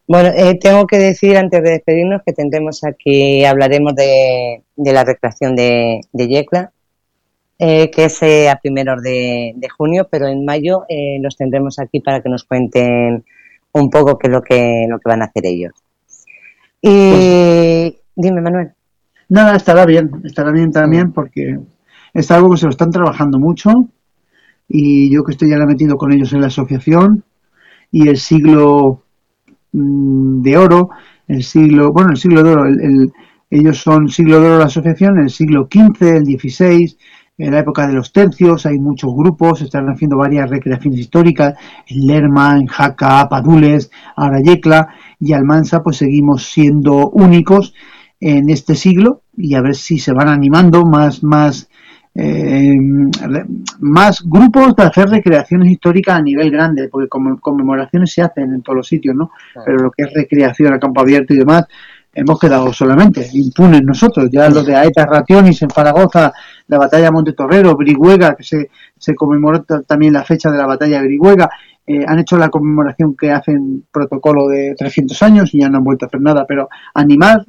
[0.06, 5.04] Bueno, eh, tengo que decir antes de despedirnos que tendremos aquí, hablaremos de, de la
[5.04, 6.72] recreación de, de Yecla.
[7.58, 10.84] eh, que es eh, a primeros de, de, junio, pero en mayo
[11.20, 13.24] los tendremos aquí para que nos cuenten
[13.72, 15.72] un poco qué es lo que, lo que van a hacer ellos.
[16.82, 18.72] Y pues, dime, Manuel.
[19.28, 21.58] Nada, estará bien, estará bien también porque
[22.12, 23.88] es algo que se lo están trabajando mucho
[24.68, 27.24] y yo que estoy ya metido con ellos en la asociación
[27.90, 29.02] y el siglo
[29.72, 30.90] mm, de oro,
[31.28, 33.12] el siglo, bueno, el siglo de oro, el,
[33.50, 36.96] ellos son siglo de oro la asociación, el siglo XV, el XVI,
[37.36, 41.54] en la época de los tercios, hay muchos grupos, están haciendo varias recreaciones históricas,
[41.86, 44.88] en Lerma, en Jaca, Padules, ahora Yecla,
[45.18, 47.74] y Almansa, pues seguimos siendo únicos
[48.26, 51.68] en este siglo y a ver si se van animando más, más,
[52.14, 52.74] eh,
[53.80, 58.62] más grupos de hacer recreaciones históricas a nivel grande, porque como conmemoraciones se hacen en
[58.62, 59.30] todos los sitios, ¿no?
[59.66, 61.66] Pero lo que es recreación a campo abierto y demás,
[62.14, 64.30] hemos quedado solamente impunes nosotros.
[64.32, 66.32] Ya los de Aeta Rationis en Zaragoza,
[66.68, 70.66] la batalla de Monte Torrero, Brihuega, que se, se conmemoró también la fecha de la
[70.66, 71.50] batalla de Brihuega,
[71.86, 75.84] eh, han hecho la conmemoración que hacen protocolo de 300 años y ya no han
[75.84, 77.44] vuelto a hacer nada, pero animar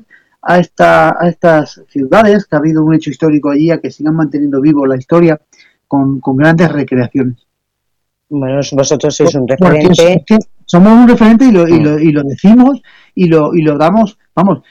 [0.46, 4.16] a, esta, a estas ciudades, que ha habido un hecho histórico allí, a que sigan
[4.16, 5.42] manteniendo vivo la historia
[5.88, 7.46] con, grandes recreaciones.
[8.30, 10.24] Bueno, vosotros sois un referente.
[10.66, 12.82] somos un referente y lo, y lo, y lo decimos
[13.14, 14.62] y lo, y lo damos, vamos,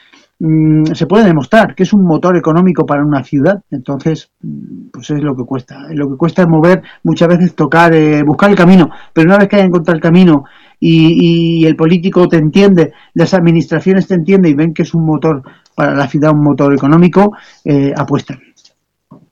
[0.41, 5.11] mm, se puede demostrar que es un motor económico para una ciudad, entonces, mm, pues
[5.11, 5.87] es lo que cuesta.
[5.91, 9.49] Lo que cuesta es mover, muchas veces tocar, eh, buscar el camino, pero una vez
[9.49, 10.45] que hayan encontrado el camino
[10.81, 15.43] y, el político te entiende, las administraciones te entienden y ven que es un motor
[15.75, 17.33] para la ciudad, un motor económico,
[17.65, 18.39] eh, apuestan.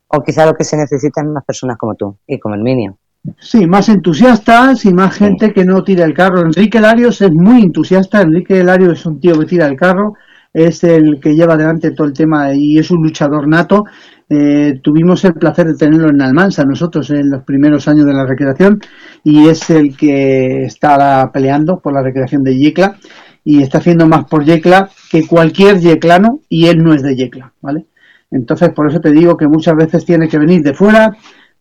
[0.08, 2.98] O quizá lo que se necesitan más personas como tú y como el Minio.
[3.38, 6.40] Sí, más entusiastas y más gente que no tira el carro.
[6.40, 8.20] Enrique Larios es muy entusiasta.
[8.20, 10.14] Enrique Larios es un tío que tira el carro,
[10.52, 13.84] es el que lleva adelante todo el tema y es un luchador nato.
[14.28, 18.24] Eh, tuvimos el placer de tenerlo en Almansa nosotros en los primeros años de la
[18.24, 18.80] recreación
[19.22, 22.96] y es el que está peleando por la recreación de Yecla
[23.44, 27.52] y está haciendo más por Yecla que cualquier yeclano y él no es de Yecla,
[27.60, 27.86] ¿vale?
[28.30, 31.16] Entonces, por eso te digo que muchas veces tiene que venir de fuera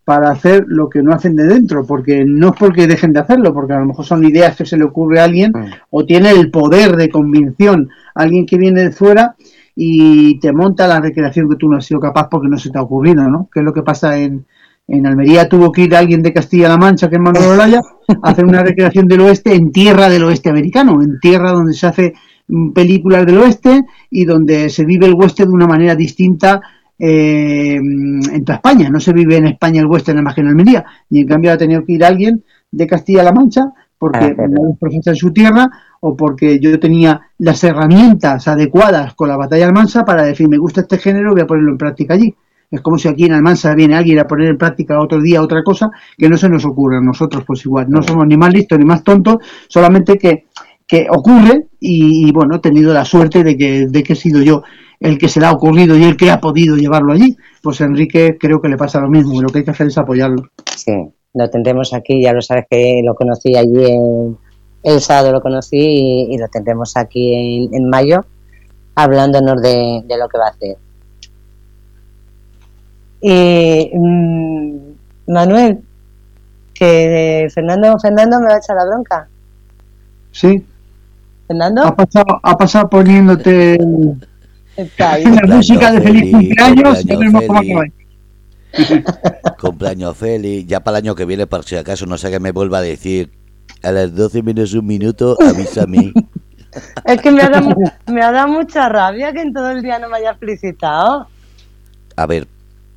[0.05, 3.53] para hacer lo que no hacen de dentro, porque no es porque dejen de hacerlo,
[3.53, 5.65] porque a lo mejor son ideas que se le ocurre a alguien mm.
[5.89, 9.35] o tiene el poder de convicción alguien que viene de fuera
[9.75, 12.77] y te monta la recreación que tú no has sido capaz porque no se te
[12.77, 13.49] ha ocurrido, ¿no?
[13.53, 14.45] Que es lo que pasa en,
[14.91, 17.79] en Almería tuvo que ir alguien de Castilla-La Mancha, que es Manuel Olaya,
[18.21, 21.87] a hacer una recreación del oeste en tierra del oeste americano, en tierra donde se
[21.87, 22.13] hace
[22.47, 26.61] mm, películas del oeste y donde se vive el oeste de una manera distinta
[26.99, 28.89] eh, en toda España.
[28.89, 30.83] No se vive en España el oeste nada más que en Almería.
[31.09, 33.61] Y en cambio ha tenido que ir alguien de Castilla-La Mancha
[33.97, 35.69] porque ah, no profeta en su tierra
[36.01, 40.81] o porque yo tenía las herramientas adecuadas con la batalla almansa para decir me gusta
[40.81, 42.35] este género, voy a ponerlo en práctica allí.
[42.71, 45.61] Es como si aquí en Almansa viene alguien a poner en práctica otro día otra
[45.61, 47.89] cosa que no se nos ocurre a nosotros, pues igual.
[47.89, 49.37] No somos ni más listos ni más tontos,
[49.67, 50.45] solamente que,
[50.87, 54.63] que ocurre y, bueno, he tenido la suerte de que, de que he sido yo
[54.99, 57.35] el que se le ha ocurrido y el que ha podido llevarlo allí.
[57.61, 60.43] Pues Enrique creo que le pasa lo mismo, lo que hay que hacer es apoyarlo.
[60.75, 60.93] Sí,
[61.33, 64.37] lo tendremos aquí, ya lo sabes que lo conocí allí en,
[64.83, 68.25] el sábado lo conocí y, lo tendremos aquí en, mayo
[68.95, 70.77] hablándonos de, lo que va a hacer.
[73.21, 74.77] Y mm,
[75.27, 75.79] Manuel,
[76.73, 79.27] que Fernando, Fernando me va a echar la bronca.
[80.31, 80.65] Sí.
[81.47, 81.83] Fernando.
[81.83, 83.77] Ha pasado, ha pasado poniéndote
[84.97, 87.05] la música de feliz cumpleaños,
[89.61, 90.65] cumpleaños feliz.
[90.65, 92.81] Ya para el año que viene, por si acaso no sé qué me vuelva a
[92.81, 93.31] decir
[93.83, 96.13] a las 12 menos un minuto, avísame.
[97.05, 97.75] es que me ha, dado,
[98.07, 101.27] me ha dado mucha rabia que en todo el día no me haya felicitado.
[102.15, 102.47] A ver,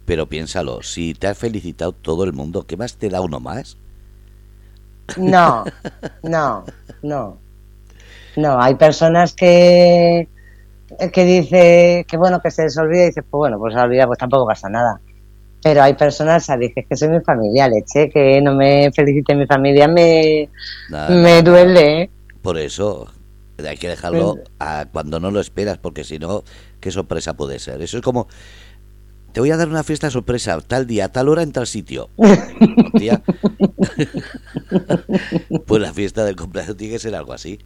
[0.04, 3.76] pero piénsalo, si te has felicitado todo el mundo, ¿qué más te da uno más?
[5.16, 5.64] No,
[6.22, 6.64] no,
[7.02, 7.38] no.
[8.36, 10.28] No, hay personas que,
[11.12, 14.06] que dice que bueno, que se les olvida y dice, pues bueno, pues se olvida,
[14.06, 15.00] pues tampoco pasa nada.
[15.62, 19.46] Pero hay personas, o dije, que soy mi familia, leche, que no me felicite mi
[19.46, 20.50] familia, me,
[21.08, 22.10] me duele.
[22.42, 23.08] Por eso,
[23.66, 26.44] hay que dejarlo a cuando no lo esperas, porque si no,
[26.80, 27.80] ¿qué sorpresa puede ser?
[27.80, 28.28] Eso es como,
[29.34, 32.08] te voy a dar una fiesta sorpresa, tal día, tal hora en tal sitio.
[35.66, 37.58] pues la fiesta del cumpleaños tiene que ser algo así.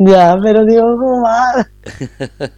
[0.00, 1.70] Ya, pero digo, ¿cómo mal?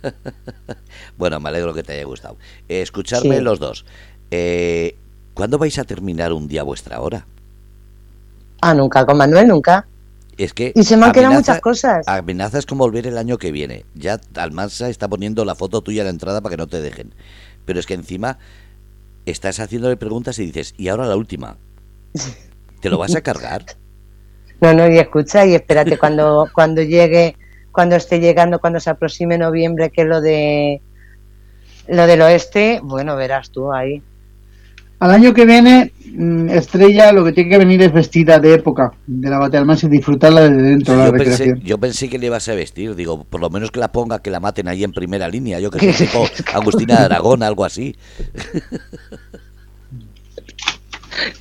[1.18, 2.38] bueno, me alegro que te haya gustado.
[2.66, 3.84] escucharme los dos.
[4.30, 4.96] Eh,
[5.34, 7.26] ¿Cuándo vais a terminar un día vuestra hora?
[8.62, 9.86] Ah, nunca, con Manuel nunca.
[10.38, 12.08] Es que y se me han quedado muchas cosas.
[12.08, 13.84] Amenazas con volver el año que viene.
[13.94, 17.12] Ya Almansa está poniendo la foto tuya en la entrada para que no te dejen.
[17.68, 18.38] Pero es que encima
[19.26, 21.58] estás haciéndole preguntas y dices, y ahora la última.
[22.80, 23.62] ¿Te lo vas a cargar?
[24.62, 27.36] No, no, y escucha y espérate cuando, cuando llegue,
[27.70, 30.80] cuando esté llegando, cuando se aproxime noviembre, que es lo de
[31.88, 34.02] lo del oeste, bueno, verás tú ahí.
[35.00, 38.92] Al año que viene, mm, Estrella lo que tiene que venir es vestida de época
[39.06, 41.60] de la batalla más y disfrutarla desde dentro de la yo, pensé, recreación.
[41.60, 44.30] yo pensé que le ibas a vestir, digo, por lo menos que la ponga, que
[44.30, 47.96] la maten ahí en primera línea, yo que sé, tipo Agustina de Aragón, algo así.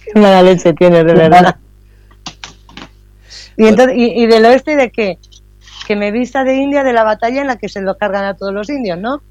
[0.05, 1.57] Qué mala leche tienes, de verdad.
[3.57, 5.17] Y, entonces, y, y del oeste de qué?
[5.87, 8.35] Que me vista de India de la batalla en la que se lo cargan a
[8.35, 9.21] todos los indios, ¿no?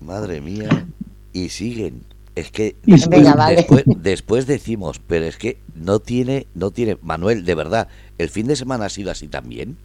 [0.00, 0.68] Madre mía.
[1.32, 2.02] Y siguen.
[2.36, 3.56] Es que después, Venga, vale.
[3.56, 7.88] después, después decimos, pero es que no tiene, no tiene, Manuel, de verdad,
[8.18, 9.76] ¿el fin de semana ha sido así también?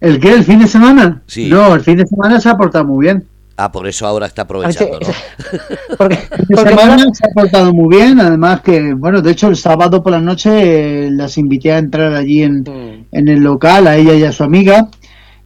[0.00, 0.32] ¿El qué?
[0.32, 1.22] ¿El fin de semana?
[1.26, 1.48] Sí.
[1.48, 3.26] No, el fin de semana se ha portado muy bien.
[3.56, 5.06] Ah, por eso ahora está aprovechando, ¿no?
[5.98, 9.30] Porque, El fin de porque semana se ha portado muy bien, además que, bueno, de
[9.32, 13.28] hecho el sábado por la noche eh, las invité a entrar allí en, Mm, en
[13.28, 14.88] el local, a ella y a su amiga,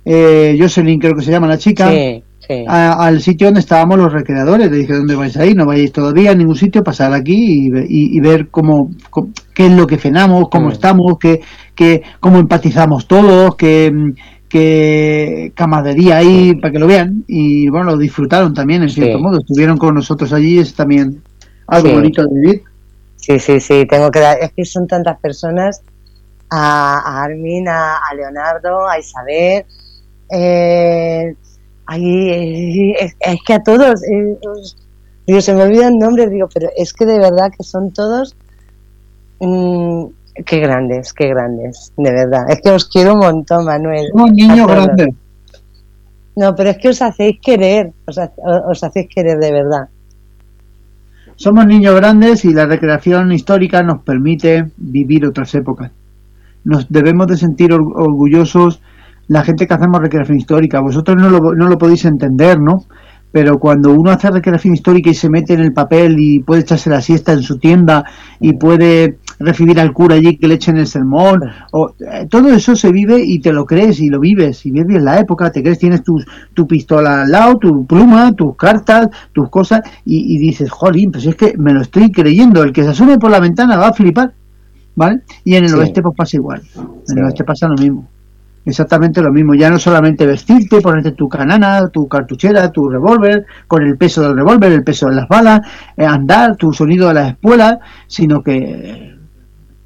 [0.05, 2.65] eh, Jocelyn creo que se llama la chica, Sí, sí.
[2.69, 4.71] a- al sitio donde estábamos los recreadores.
[4.71, 5.57] Le dije, ¿dónde vais a ir?
[5.57, 9.67] No vayáis todavía a ningún sitio, pasar aquí y, y- y ver cómo, cómo- qué
[9.67, 10.73] es lo que cenamos, cómo Mm.
[10.73, 11.41] estamos, qué,
[11.75, 14.13] qué, cómo empatizamos todos, qué, mm,
[14.49, 17.25] qué camaradería hay, para que lo vean.
[17.27, 18.97] Y bueno, lo disfrutaron también, en Sí.
[19.03, 19.39] cierto modo.
[19.39, 21.23] Estuvieron con nosotros allí, es también
[21.67, 21.95] algo Sí.
[21.95, 22.63] bonito de vivir.
[23.17, 25.81] Sí, sí, sí, tengo que dar, es que son tantas personas,
[26.51, 29.65] a, a Armin, a, a Leonardo, a Isabel,
[30.31, 31.35] eh,
[31.87, 34.39] ahí, eh, es, es que a todos, eh,
[35.27, 38.35] digo, se me olvidan nombres, digo, pero es que de verdad que son todos,
[39.41, 40.05] mm,
[40.45, 44.07] qué grandes, qué grandes, de verdad, es que os quiero un montón, Manuel.
[44.13, 44.85] Somos niños A todos.
[44.87, 45.09] grandes.
[46.37, 48.33] No, pero es que os hacéis querer, os, ha-
[48.69, 49.89] os hacéis querer de verdad.
[51.37, 55.91] Somos niños grandes y la recreación histórica nos permite vivir otras épocas.
[56.65, 58.81] Nos debemos de sentir or- orgullosos
[59.29, 60.81] la gente que hacemos recreación histórica.
[60.81, 62.85] Vosotros no lo, no lo podéis entender, ¿no?
[63.33, 66.89] Pero cuando uno hace recreación histórica y se mete en el papel y puede echarse
[66.89, 68.05] la siesta en su tienda
[68.39, 71.41] y puede recibir al cura allí que le echen el sermón,
[71.73, 75.03] o, eh, todo eso se vive y te lo crees y lo vives y vives
[75.03, 76.25] la época, te crees, tienes tus,
[76.55, 81.27] tu pistola al lado, tu pluma, tus cartas, tus cosas y, y dices, jolín, pues
[81.27, 83.93] es que me lo estoy creyendo, el que se asome por la ventana va a
[83.93, 84.33] flipar,
[84.95, 85.23] ¿vale?
[85.43, 85.77] Y en el Sí.
[85.79, 87.15] oeste pues pasa igual, en Sí.
[87.17, 88.07] el oeste pasa lo mismo.
[88.67, 93.83] Exactamente lo mismo, ya no solamente vestirte, ponerte tu canana, tu cartuchera, tu revólver, con
[93.83, 95.61] el peso del revólver, el peso de las balas,
[95.97, 97.77] eh, andar, tu sonido de las espuelas,
[98.07, 99.19] sino que eh,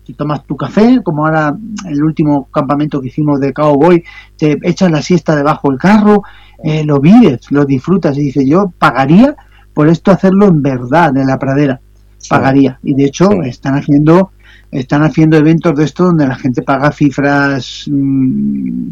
[0.05, 4.03] si tomas tu café, como ahora el último campamento que hicimos de cowboy,
[4.37, 6.23] te echas la siesta debajo del carro,
[6.63, 9.35] eh, lo vives, lo disfrutas y dices, yo pagaría
[9.75, 11.81] por esto hacerlo en verdad, en la pradera,
[12.29, 12.79] pagaría.
[12.83, 13.39] Y de hecho Sí.
[13.49, 14.31] están haciendo
[14.71, 18.91] están haciendo eventos de esto donde la gente paga cifras mm,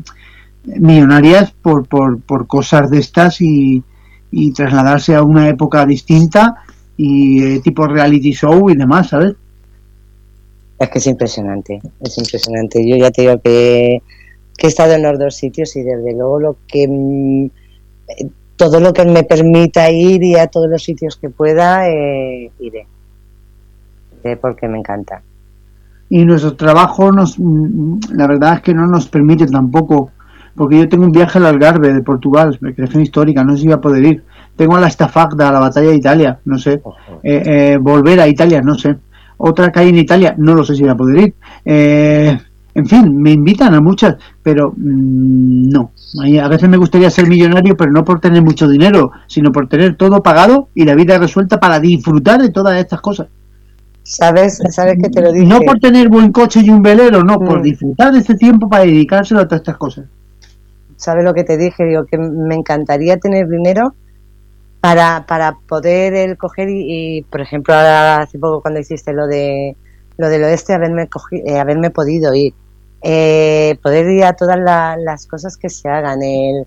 [0.65, 3.83] millonarias por, por, por cosas de estas y,
[4.55, 6.57] trasladarse a una época distinta
[6.95, 9.35] y eh, tipo reality show y demás, ¿sabes?
[10.79, 12.87] Es que es impresionante, es impresionante.
[12.87, 14.03] Yo ya te digo que,
[14.59, 17.45] que he estado en los dos sitios y desde luego lo que mm,
[18.09, 22.51] eh, todo lo que me permita ir y a todos los sitios que pueda eh,
[22.59, 22.87] iré.
[24.23, 25.23] Iré porque me encanta.
[26.09, 30.11] Y nuestro trabajo nos mm, la verdad es que no nos permite tampoco
[30.55, 33.75] porque yo tengo un viaje al Algarve de Portugal recreación histórica no sé si voy
[33.75, 34.25] a poder ir.
[34.57, 36.81] Tengo a la Estafagda a la batalla de Italia no sé.
[37.23, 38.97] Eh, eh, volver a Italia no sé.
[39.39, 41.35] Otra hay en Italia no lo sé si voy a poder ir.
[41.65, 42.39] Eh,
[42.75, 45.91] en fin me invitan a muchas pero mm, no.
[46.43, 49.97] A veces me gustaría ser millonario pero no por tener mucho dinero sino por tener
[49.97, 53.27] todo pagado y la vida resuelta para disfrutar de todas estas cosas
[54.09, 54.63] ¿Sabes?
[54.71, 55.47] ¿Sabes que te lo dije?
[55.47, 57.63] no por tener buen coche y un velero, no, por Mm.
[57.63, 60.05] disfrutar de ese tiempo para dedicárselo a todas estas cosas.
[60.97, 61.85] ¿Sabes lo que te dije?
[61.85, 63.95] Digo que me encantaría tener dinero
[64.81, 69.27] para, para poder el coger y, y, por ejemplo, ahora hace poco cuando hiciste lo
[69.27, 69.77] de
[70.19, 71.09] lo del oeste, haberme,
[71.45, 72.55] eh, haberme podido ir.
[73.03, 76.23] Eh, poder ir a todas la- las cosas que se hagan.
[76.23, 76.65] El,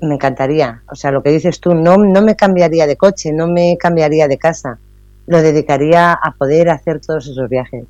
[0.00, 0.82] me encantaría.
[0.90, 4.26] O sea, lo que dices tú, no, no me cambiaría de coche, no me cambiaría
[4.26, 4.78] de casa.
[5.26, 7.84] Lo dedicaría a poder hacer todos esos viajes.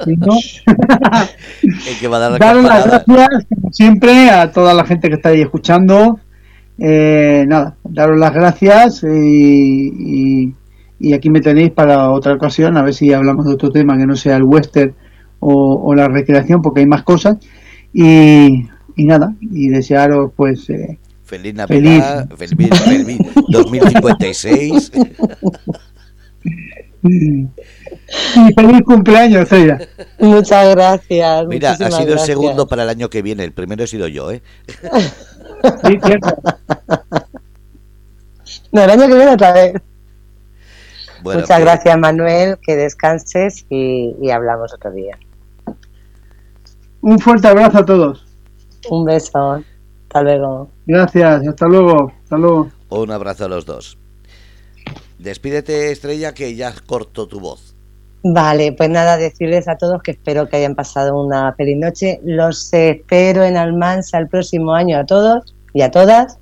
[1.99, 5.29] que va a dar Daros las gracias, como siempre, a toda la gente que está
[5.29, 6.19] ahí escuchando.
[6.77, 10.55] Eh, nada, daros las gracias y y
[11.13, 14.15] aquí me tenéis para otra ocasión, a ver si hablamos de otro tema que no
[14.15, 14.93] sea el western
[15.39, 17.37] o, la recreación, porque hay más cosas.
[17.93, 20.69] Y, nada, y desearos pues...
[20.69, 24.91] Eh, feliz Navidad, feliz, feliz, 2056.
[27.03, 27.47] y
[28.55, 29.79] feliz cumpleaños, ella.
[30.19, 31.47] Muchas gracias.
[31.47, 34.31] Mira, ha sido el segundo para el año que viene, el primero he sido yo,
[34.31, 34.41] ¿eh?
[35.85, 36.35] Sí, cierto.
[38.71, 39.73] No, el año que viene otra vez.
[41.23, 45.17] Muchas pues- gracias, Manuel, que descanses y, hablamos otro día.
[47.01, 48.25] Un fuerte abrazo a todos.
[48.89, 49.63] Un beso.
[50.03, 50.69] Hasta luego.
[50.85, 52.11] Gracias, hasta luego.
[52.23, 52.69] Hasta luego.
[52.89, 53.97] Un abrazo a los dos.
[55.17, 57.75] Despídete, Estrella, que ya corto tu voz.
[58.23, 62.19] Vale, pues nada, decirles a todos que espero que hayan pasado una feliz noche.
[62.23, 66.37] Los espero en Almansa el próximo año a todos y a todas.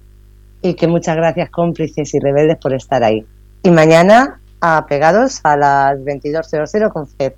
[0.61, 3.25] Y que muchas gracias, cómplices y rebeldes, por estar ahí.
[3.61, 7.33] Y mañana apegados a las 22.00 con FED.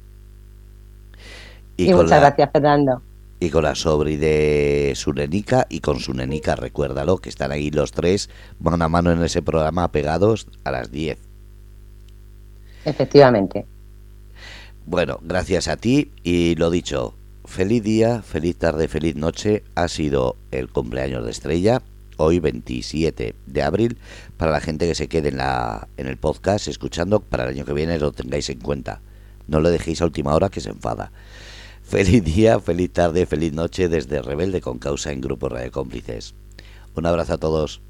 [1.77, 3.01] Y, muchas gracias, Fernando.
[3.39, 7.71] Y con la sobri de su nenica y con su nenica, recuérdalo, que están ahí
[7.71, 11.17] los tres mano a mano en ese programa apegados a las 10.
[12.83, 13.65] Efectivamente.
[14.85, 17.13] Bueno, gracias a ti y lo dicho,
[17.45, 19.63] feliz día, feliz tarde, feliz noche.
[19.75, 21.81] Ha sido el cumpleaños de Estrella
[22.19, 23.97] hoy 27 de abril,
[24.39, 27.65] para la gente que se quede en, la, en el podcast escuchando, para el año
[27.65, 29.01] que viene lo tengáis en cuenta.
[29.47, 31.11] No lo dejéis a última hora que se enfada.
[31.83, 36.35] Feliz día, feliz tarde, feliz noche desde Rebelde con Causa en Grupo Radio Cómplices.
[36.95, 37.81] Un abrazo a todos.